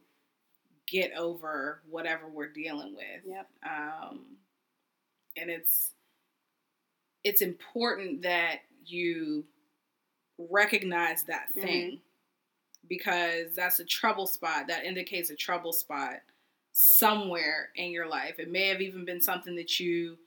[0.87, 3.25] get over whatever we're dealing with.
[3.25, 3.49] Yep.
[3.65, 4.39] um,
[5.37, 5.95] and it's
[7.25, 9.47] it's important that you
[10.39, 11.61] recognize that Mm-hmm.
[11.67, 12.03] thing
[12.89, 16.21] because that's a trouble spot that indicates a trouble spot
[16.73, 20.19] somewhere in your life it may have even been something that you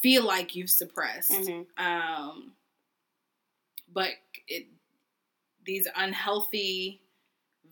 [0.00, 2.56] feel like you've suppressed hmm um,
[3.92, 4.10] but
[4.48, 4.66] it
[5.64, 7.00] these unhealthy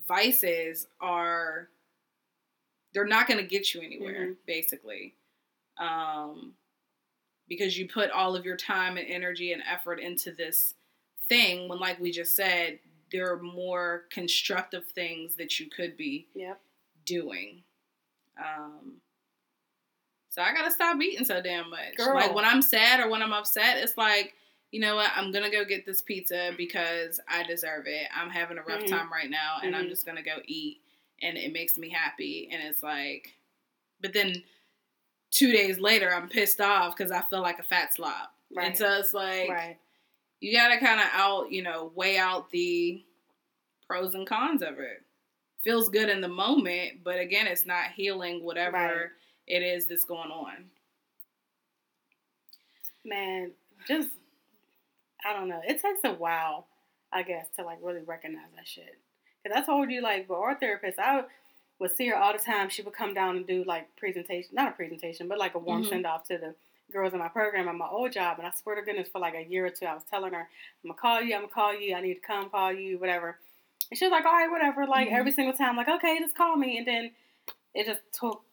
[0.07, 1.69] vices are
[2.93, 4.37] they're not going to get you anywhere Mhm.
[4.45, 5.15] basically
[5.77, 6.53] um,
[7.47, 10.75] because you put all of your time and energy and effort into this
[11.29, 12.79] thing when like we just said
[13.11, 16.59] there are more constructive things that you could be Yep.
[17.05, 17.63] doing
[18.37, 19.01] um,
[20.29, 22.15] so i gotta stop eating so damn much Girl.
[22.15, 24.33] like when i'm sad or when i'm upset it's like
[24.73, 28.57] you know what i'm gonna go get this pizza because i deserve it i'm having
[28.57, 28.87] a rough Mhm.
[28.87, 29.89] time right now and i'm Mhm.
[29.89, 30.81] just gonna go eat
[31.21, 33.31] and it makes me happy and it's like
[34.01, 34.43] but then
[35.29, 38.67] two days later i'm pissed off because i feel like a fat slob Right.
[38.69, 39.77] and so it's like right.
[40.39, 43.03] you gotta kind of out you know weigh out the
[43.87, 45.03] pros and cons of it
[45.63, 49.09] feels good in the moment but again it's not healing whatever Right.
[49.45, 50.71] it is that's going on
[53.05, 53.51] man,
[53.87, 54.09] just
[55.25, 55.61] I don't know.
[55.65, 56.67] It takes a while,
[57.11, 58.97] I guess, to like really recognize that shit.
[59.45, 61.23] Cause I told you, like, with our therapist, I
[61.79, 62.69] would see her all the time.
[62.69, 65.83] She would come down and do like presentation, not a presentation, but like a warm
[65.83, 65.89] Mhm.
[65.89, 66.55] send off to the
[66.91, 68.37] girls in my program at my old job.
[68.37, 70.41] And I swear to goodness, for like a year or two, I was telling her,
[70.83, 71.33] "I'm gonna call you.
[71.35, 71.95] I'm gonna call you.
[71.95, 73.39] I need to come call you, whatever."
[73.89, 75.13] And she was like, "All right, whatever." Like Mhm.
[75.13, 77.11] every single time, like, "Okay, just call me." And then
[77.73, 78.43] it just took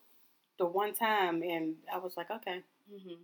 [0.59, 3.23] the one time, and I was like, "Okay." Mm-hmm.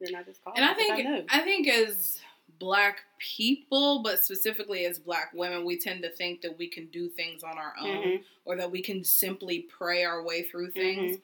[0.00, 0.56] Then I just called.
[0.56, 1.24] and i think knew.
[1.28, 2.20] I, think as
[2.58, 7.08] black people but specifically as black women we tend to think that we can do
[7.08, 8.24] things on our own Mhm.
[8.44, 11.20] or that we can simply pray our way through things Mhm.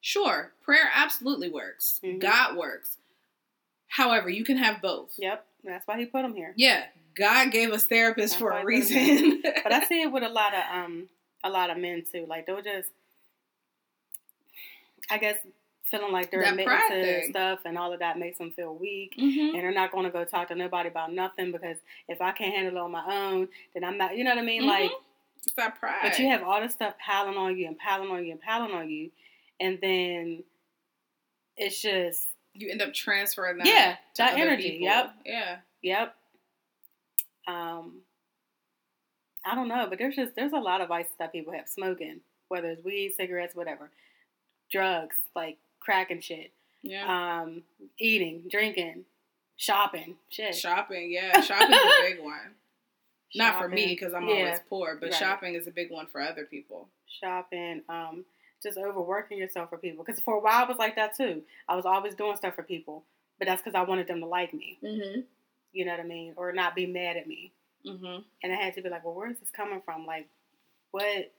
[0.00, 2.18] sure prayer absolutely works Mhm.
[2.18, 2.98] god works
[3.86, 6.52] however you can have both Yep, that's why he put them here.
[6.56, 9.42] Yeah, God gave us therapists That's for a I put 'em reason.
[9.62, 11.08] But I see it with a lot of um
[11.44, 12.24] a lot of men too.
[12.26, 12.90] Like they'll just,
[15.10, 15.36] I guess,
[15.92, 19.14] feeling like they're admitting to stuff, and all of that makes them feel weak.
[19.16, 19.50] Mhm.
[19.54, 21.76] And they're not going to go talk to nobody about nothing because
[22.08, 24.16] if I can't handle it on my own, then I'm not.
[24.16, 24.62] You know what I mean?
[24.62, 24.66] Mhm.
[24.66, 24.90] Like
[25.44, 26.00] It's that pride.
[26.02, 28.72] But you have all this stuff piling on you and piling on you and piling
[28.72, 29.10] on you,
[29.60, 30.44] and then
[31.56, 33.66] it's just you end up transferring that.
[33.66, 34.86] Yeah, that energy, people.
[34.86, 35.14] yep.
[35.24, 35.58] Yeah.
[35.82, 36.16] Yep.
[37.46, 38.02] Um,
[39.44, 42.20] I don't know, but there's just there's a lot of vices that people have smoking,
[42.48, 43.90] whether it's weed, cigarettes, whatever,
[44.70, 46.52] drugs like crack and shit,
[46.82, 47.40] Yeah.
[47.42, 47.62] um,
[47.98, 49.04] eating, drinking,
[49.56, 50.54] shopping, shit.
[50.54, 51.10] shopping.
[51.12, 51.40] Yeah.
[51.40, 52.54] Shopping's a big one.
[53.34, 55.14] Not for me because I'm Yeah, always poor, but right.
[55.18, 56.88] shopping is a big one for other people.
[57.20, 58.24] shopping, um,
[58.62, 60.04] just overworking yourself for people.
[60.04, 61.42] Because for a while I was like that too.
[61.68, 63.04] I was always doing stuff for people,
[63.38, 64.78] but that's because I wanted them to like me.
[64.82, 65.20] Mm-hmm.
[65.72, 67.52] You know what I mean, or not be mad at me.
[67.86, 68.20] Mm-hmm.
[68.44, 70.06] and I had to be like, well, where is this coming from?
[70.06, 70.28] Like,
[70.92, 71.32] what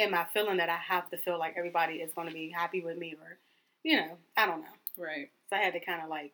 [0.00, 2.80] am I feeling that I have to feel like everybody is going to be happy
[2.80, 3.38] with me, or,
[3.86, 4.66] you know, I don't know.
[4.98, 5.30] Right.
[5.48, 6.32] So I had to kind of like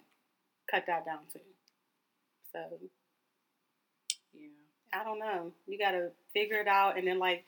[0.70, 1.40] cut that down too.
[2.50, 2.60] So
[4.32, 4.48] Yeah.
[4.98, 5.52] I don't know.
[5.66, 7.44] You got to figure it out, and then like,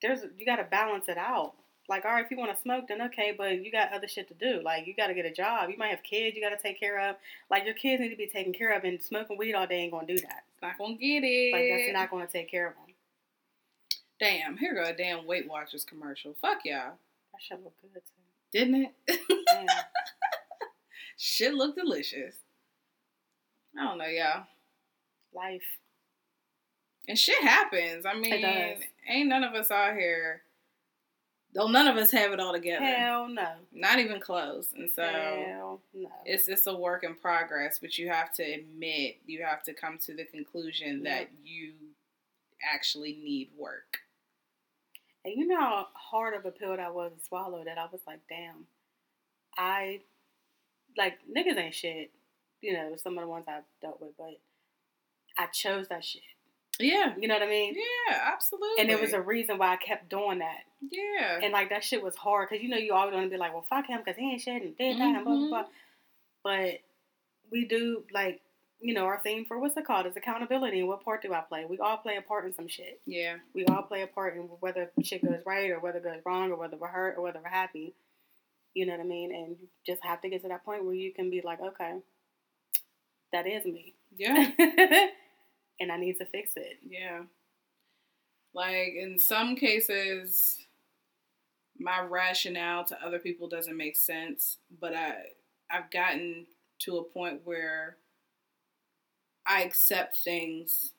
[0.00, 1.52] there's you got to balance it out.
[1.88, 4.26] Like, all right, if you want to smoke, then okay, but you got other shit
[4.28, 4.60] to do.
[4.60, 5.70] Like, you got to get a job.
[5.70, 7.16] You might have kids you got to take care of.
[7.48, 9.92] Like, your kids need to be taken care of, and smoking weed all day ain't
[9.92, 10.44] gonna do that.
[10.54, 11.52] It's not gonna get it.
[11.52, 12.94] Like, that's not gonna take care of them.
[14.18, 14.56] Damn.
[14.56, 16.34] Here go a damn Weight Watchers commercial.
[16.40, 16.94] Fuck y'all.
[17.32, 18.25] That shit look good too.
[18.52, 18.94] Didn't it?
[19.06, 19.66] Damn.
[19.66, 19.68] Mm.
[21.18, 22.34] Shit look delicious.
[23.78, 24.44] I don't know, y'all.
[25.34, 25.62] Life.
[27.08, 28.04] And shit happens.
[28.04, 28.78] I mean, does.
[29.08, 30.42] ain't none of us out here.
[31.54, 32.84] Though none of us have it all together.
[32.84, 33.52] Hell no.
[33.72, 34.68] Not even close.
[34.76, 36.10] And so Hell no.
[36.26, 39.98] it's it's a work in progress, but you have to admit, you have to come
[40.04, 41.72] to the conclusion that you
[42.62, 43.98] actually need work.
[45.26, 48.00] And you know how hard of a pill that was to swallow that I was
[48.06, 48.66] like, damn.
[49.58, 50.00] I
[50.96, 52.12] like niggas ain't shit.
[52.60, 54.40] You know, some of the ones I've dealt with, but
[55.36, 56.22] I chose that shit.
[56.78, 57.14] Yeah.
[57.18, 57.74] You know what I mean?
[57.74, 58.76] Yeah, absolutely.
[58.78, 60.60] And there was a reason why I kept doing that.
[60.92, 61.40] yeah.
[61.42, 63.52] And like that shit was hard because you know you always want to be like,
[63.52, 65.62] well, fuck him because he ain't shit and did that and blah blah blah.
[65.62, 65.70] Mm-hmm.
[66.44, 66.80] But
[67.50, 68.42] we do like
[68.80, 71.40] you know our theme for what's it called is accountability and what part do I
[71.40, 71.64] play?
[71.68, 73.00] We all play a part in some shit.
[73.06, 73.36] yeah.
[73.54, 76.50] We all play a part in whether shit goes right or whether it goes wrong
[76.50, 77.94] or whether we're hurt or whether we're happy.
[78.74, 79.34] You know what I mean?
[79.34, 81.94] And you just have to get to that point where you can be like, okay,
[83.32, 83.94] that is me.
[84.16, 84.50] Yeah.
[85.80, 86.78] and I need to fix it.
[86.86, 87.22] Yeah.
[88.52, 90.66] Like in some cases
[91.78, 95.16] my rationale to other people doesn't make sense, but I
[95.70, 96.46] I've gotten
[96.80, 97.96] to a point where
[99.46, 100.92] I accept things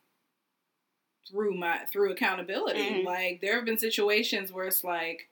[1.29, 2.79] through my through accountability.
[2.79, 3.03] Mhm.
[3.03, 5.27] Like there have been situations where it's like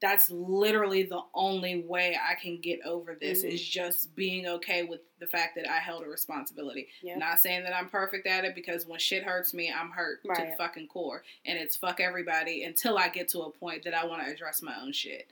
[0.00, 3.52] that's literally the only way I can get over this Mhm.
[3.52, 6.88] is just being okay with the fact that I held a responsibility.
[7.18, 10.28] Not saying that I'm perfect at it because when shit hurts me, I'm hurt to
[10.50, 11.22] the fucking core.
[11.44, 14.60] And it's fuck everybody until I get to a point that I want to address
[14.60, 15.30] my own shit.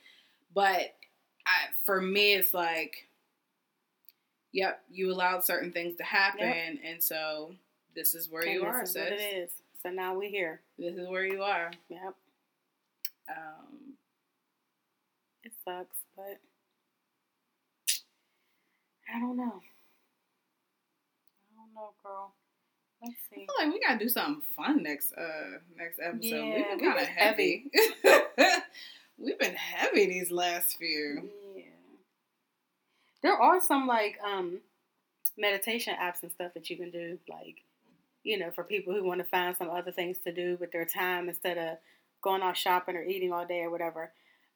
[0.54, 0.94] But
[1.44, 3.08] I, for me, it's like,
[4.52, 6.78] yep, you allowed certain things to happen.
[6.84, 7.54] And so
[7.94, 9.32] this is where And you this are, is what it sis.
[9.50, 9.50] is.
[9.82, 10.60] So now we're here.
[10.78, 11.70] This is where you are.
[11.88, 12.14] Yep.
[13.28, 13.94] Um,
[15.44, 16.38] It sucks, but
[19.14, 19.60] I don't know.
[21.50, 22.32] I don't know, girl.
[23.02, 23.46] Let's I see.
[23.46, 26.20] feel like we gotta do something fun next uh next episode.
[26.28, 27.70] Yeah, We've been kind of was heavy.
[29.18, 31.30] We've been heavy these last few.
[31.56, 31.62] Yeah.
[33.22, 34.60] There are some like um
[35.36, 37.62] meditation apps and stuff that you can do, like,
[38.24, 40.84] you know, for people who want to find some other things to do with their
[40.84, 41.78] time instead of
[42.22, 44.12] going out shopping or eating all day or whatever.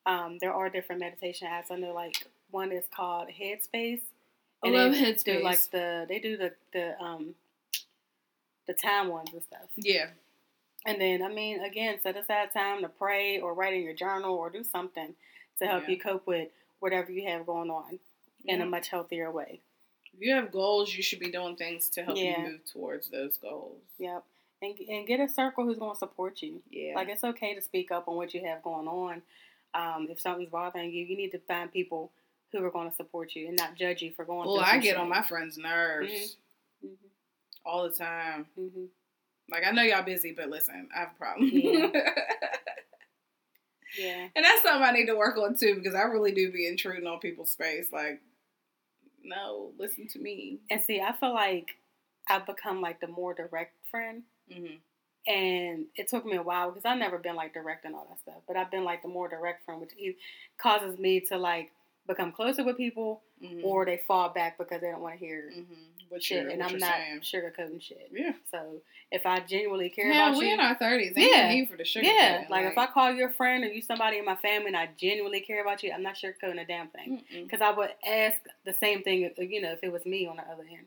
[0.06, 1.70] Um, there are different meditation apps.
[1.70, 4.02] I know like one is called Headspace.
[4.62, 5.24] I love Headspace.
[5.24, 7.34] Do like the they do the the um
[8.66, 9.68] the time ones and stuff.
[9.76, 10.10] Yeah,
[10.86, 14.34] And then, I mean, again, set aside time to pray or write in your journal
[14.34, 15.14] or do something
[15.58, 15.90] to help Yeah.
[15.90, 16.48] you cope with
[16.80, 17.98] whatever you have going on
[18.44, 19.60] in a much healthier way.
[20.12, 22.40] If you have goals, you should be doing things to help Yeah.
[22.42, 23.80] you move towards those goals.
[23.98, 24.22] Yep.
[24.62, 26.62] And, and get a circle who's going to support you.
[26.70, 26.94] Yeah.
[26.94, 29.22] Like, it's okay to speak up on what you have going on.
[29.74, 32.12] Um, if something's bothering you, you need to find people
[32.52, 34.90] who are going to support you and not judge you for going well, I get
[34.90, 34.96] shit.
[34.96, 36.36] on my friends' nerves
[36.84, 36.94] Mhm.
[37.66, 38.46] all the time.
[38.54, 38.84] hmm
[39.50, 41.50] Like I know y'all busy, but listen, I have a problem.
[41.52, 41.90] Yeah.
[43.96, 44.26] Yeah.
[44.34, 47.06] and that's something I need to work on too, because I really do be intruding
[47.06, 47.92] on people's space.
[47.92, 48.20] Like,
[49.24, 50.60] no, listen to me.
[50.70, 51.76] And see, I feel like
[52.28, 54.22] I've become like the more direct friend.
[54.51, 54.76] hmm
[55.26, 58.20] And it took me a while because I've never been like direct and all that
[58.20, 58.42] stuff.
[58.46, 60.16] But I've been like the more direct friend, which e-
[60.59, 61.72] causes me to like
[62.06, 63.62] become closer with people, Mhm.
[63.64, 66.08] or they fall back because they don't want to hear Mhm.
[66.08, 67.20] what shit, you're, and I'm not saying.
[67.20, 68.08] sugarcoating shit.
[68.12, 68.32] Yeah.
[68.50, 68.80] So
[69.10, 71.12] if I genuinely care Hell, about we you, in our thirties.
[71.16, 71.48] Yeah.
[71.52, 72.06] Need for the sugar.
[72.06, 74.68] yeah, coating, like, if I call you a friend or you somebody in my family
[74.68, 77.24] and I genuinely care about you, I'm not sugarcoating a damn thing.
[77.30, 80.36] Because I would ask the same thing, uh, you know, if it was me on
[80.36, 80.86] the other end.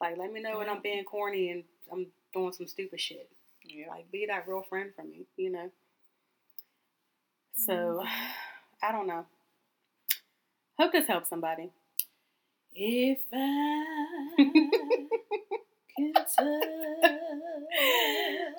[0.00, 3.30] Like, let me know when I'm being corny and I'm doing some stupid shit.
[3.64, 3.88] Yeah.
[3.88, 5.70] Like, be that real friend for me, you know?
[7.54, 8.08] So, Mm-hmm.
[8.84, 9.24] I don't know.
[10.78, 11.70] Hope this helps somebody.
[12.74, 14.72] If I could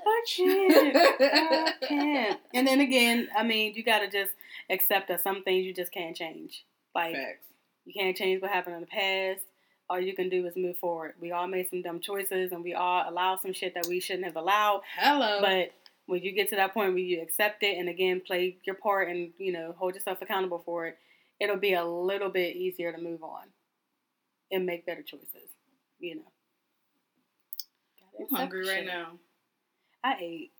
[0.05, 0.95] I can't.
[0.95, 2.39] I can't.
[2.53, 4.31] And then again, I mean, you got to just
[4.69, 6.65] accept that some things you just can't change.
[6.95, 7.47] Like, Facts.
[7.85, 9.41] You can't change what happened in the past.
[9.89, 11.15] All you can do is move forward.
[11.19, 14.25] We all made some dumb choices and we all allowed some shit that we shouldn't
[14.25, 14.81] have allowed.
[14.97, 15.41] Hello.
[15.41, 15.73] But
[16.05, 19.09] when you get to that point where you accept it and again play your part
[19.09, 20.97] and, you know, hold yourself accountable for it,
[21.43, 23.43] it'll be a little bit easier to move on
[24.51, 25.49] and make better choices,
[25.99, 26.31] you know.
[28.19, 28.85] I'm hungry right shit.
[28.85, 29.17] now.
[30.03, 30.51] I ate.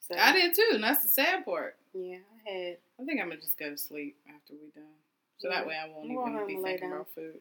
[0.00, 1.76] So, I did too, and that's the sad part.
[1.94, 2.16] Yeah,
[2.46, 2.76] I had.
[3.00, 4.90] I think I'm gonna just go to sleep after we're done,
[5.38, 5.56] so Yeah.
[5.58, 6.96] that way I won't I'm even be thinking down.
[7.00, 7.40] about food.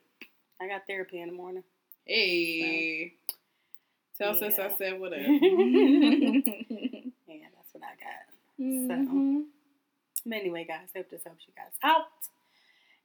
[0.61, 1.63] I got therapy in the morning.
[2.05, 3.13] Hey,
[4.17, 5.19] tell sis I said what up.
[7.27, 8.25] Yeah, that's what I got.
[8.59, 9.45] Mhm.
[10.25, 12.05] But anyway, guys, hope this helps you guys out.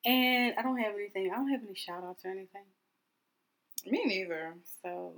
[0.08, 1.30] And I don't have anything.
[1.30, 2.62] I don't have any shout outs or anything.
[3.86, 4.54] Me neither.
[4.82, 5.12] So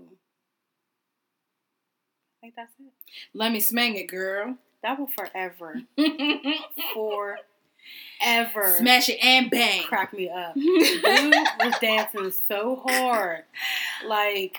[2.34, 2.92] I think that's it.
[3.32, 4.56] Let me smang it, girl.
[4.82, 5.82] That will forever,
[6.94, 9.84] forever Smash it and bang.
[9.84, 10.54] crack me up.
[10.54, 13.44] Dude was dancing so hard.
[14.06, 14.58] Like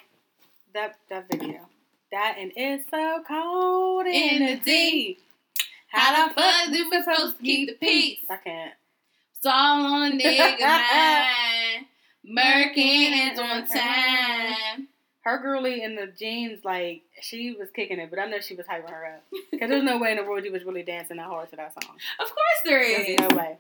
[0.74, 1.68] that that video.
[2.12, 5.18] That and it's so cold in, In the the D.
[5.88, 8.20] How the fuck do we supposed to keep the peace?
[8.30, 8.74] I can't.
[9.44, 11.86] It's all nigga mind.
[12.30, 14.88] Merkin is on time.
[15.22, 18.68] Her girly in the jeans, like she was kicking it, but I know she was
[18.68, 19.24] hyping her up.
[19.60, 21.74] Cause there's no way in the world you was really dancing that hard to that
[21.74, 21.96] song.
[22.20, 23.58] Of course there There's no way.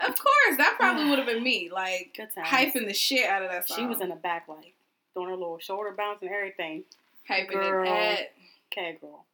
[0.00, 3.68] Of course, that probably would have been me, like hyping the shit out of that
[3.68, 3.76] song.
[3.78, 4.74] She was in the back, like
[5.14, 6.82] doing her little shoulder bounce and everything.
[7.30, 7.84] hyping Girl.
[7.86, 8.32] it.
[8.72, 9.24] Okay, girl.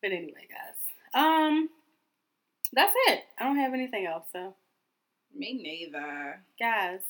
[0.00, 1.68] But anyway, guys, um,
[2.72, 3.24] that's it.
[3.38, 4.24] I don't have anything else.
[4.32, 4.54] So,
[5.34, 6.40] Me neither.
[6.58, 7.00] guys,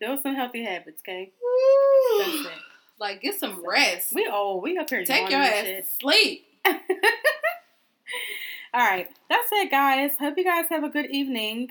[0.00, 1.00] build some healthy habits.
[1.06, 1.32] Okay.
[3.00, 4.12] Like get some rest.
[4.14, 4.62] We old.
[4.62, 5.86] We up here Take your and ass shit.
[6.00, 6.44] sleep.
[6.66, 6.74] All
[8.74, 10.10] right, that's it, guys.
[10.18, 11.68] Hope you guys have a good evening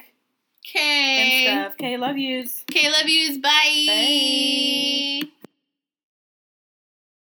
[0.76, 1.42] and Okay.
[1.44, 1.74] stuff.
[1.74, 2.64] Okay, love yous.
[2.72, 3.38] Okay, love yous.
[3.38, 5.30] Bye.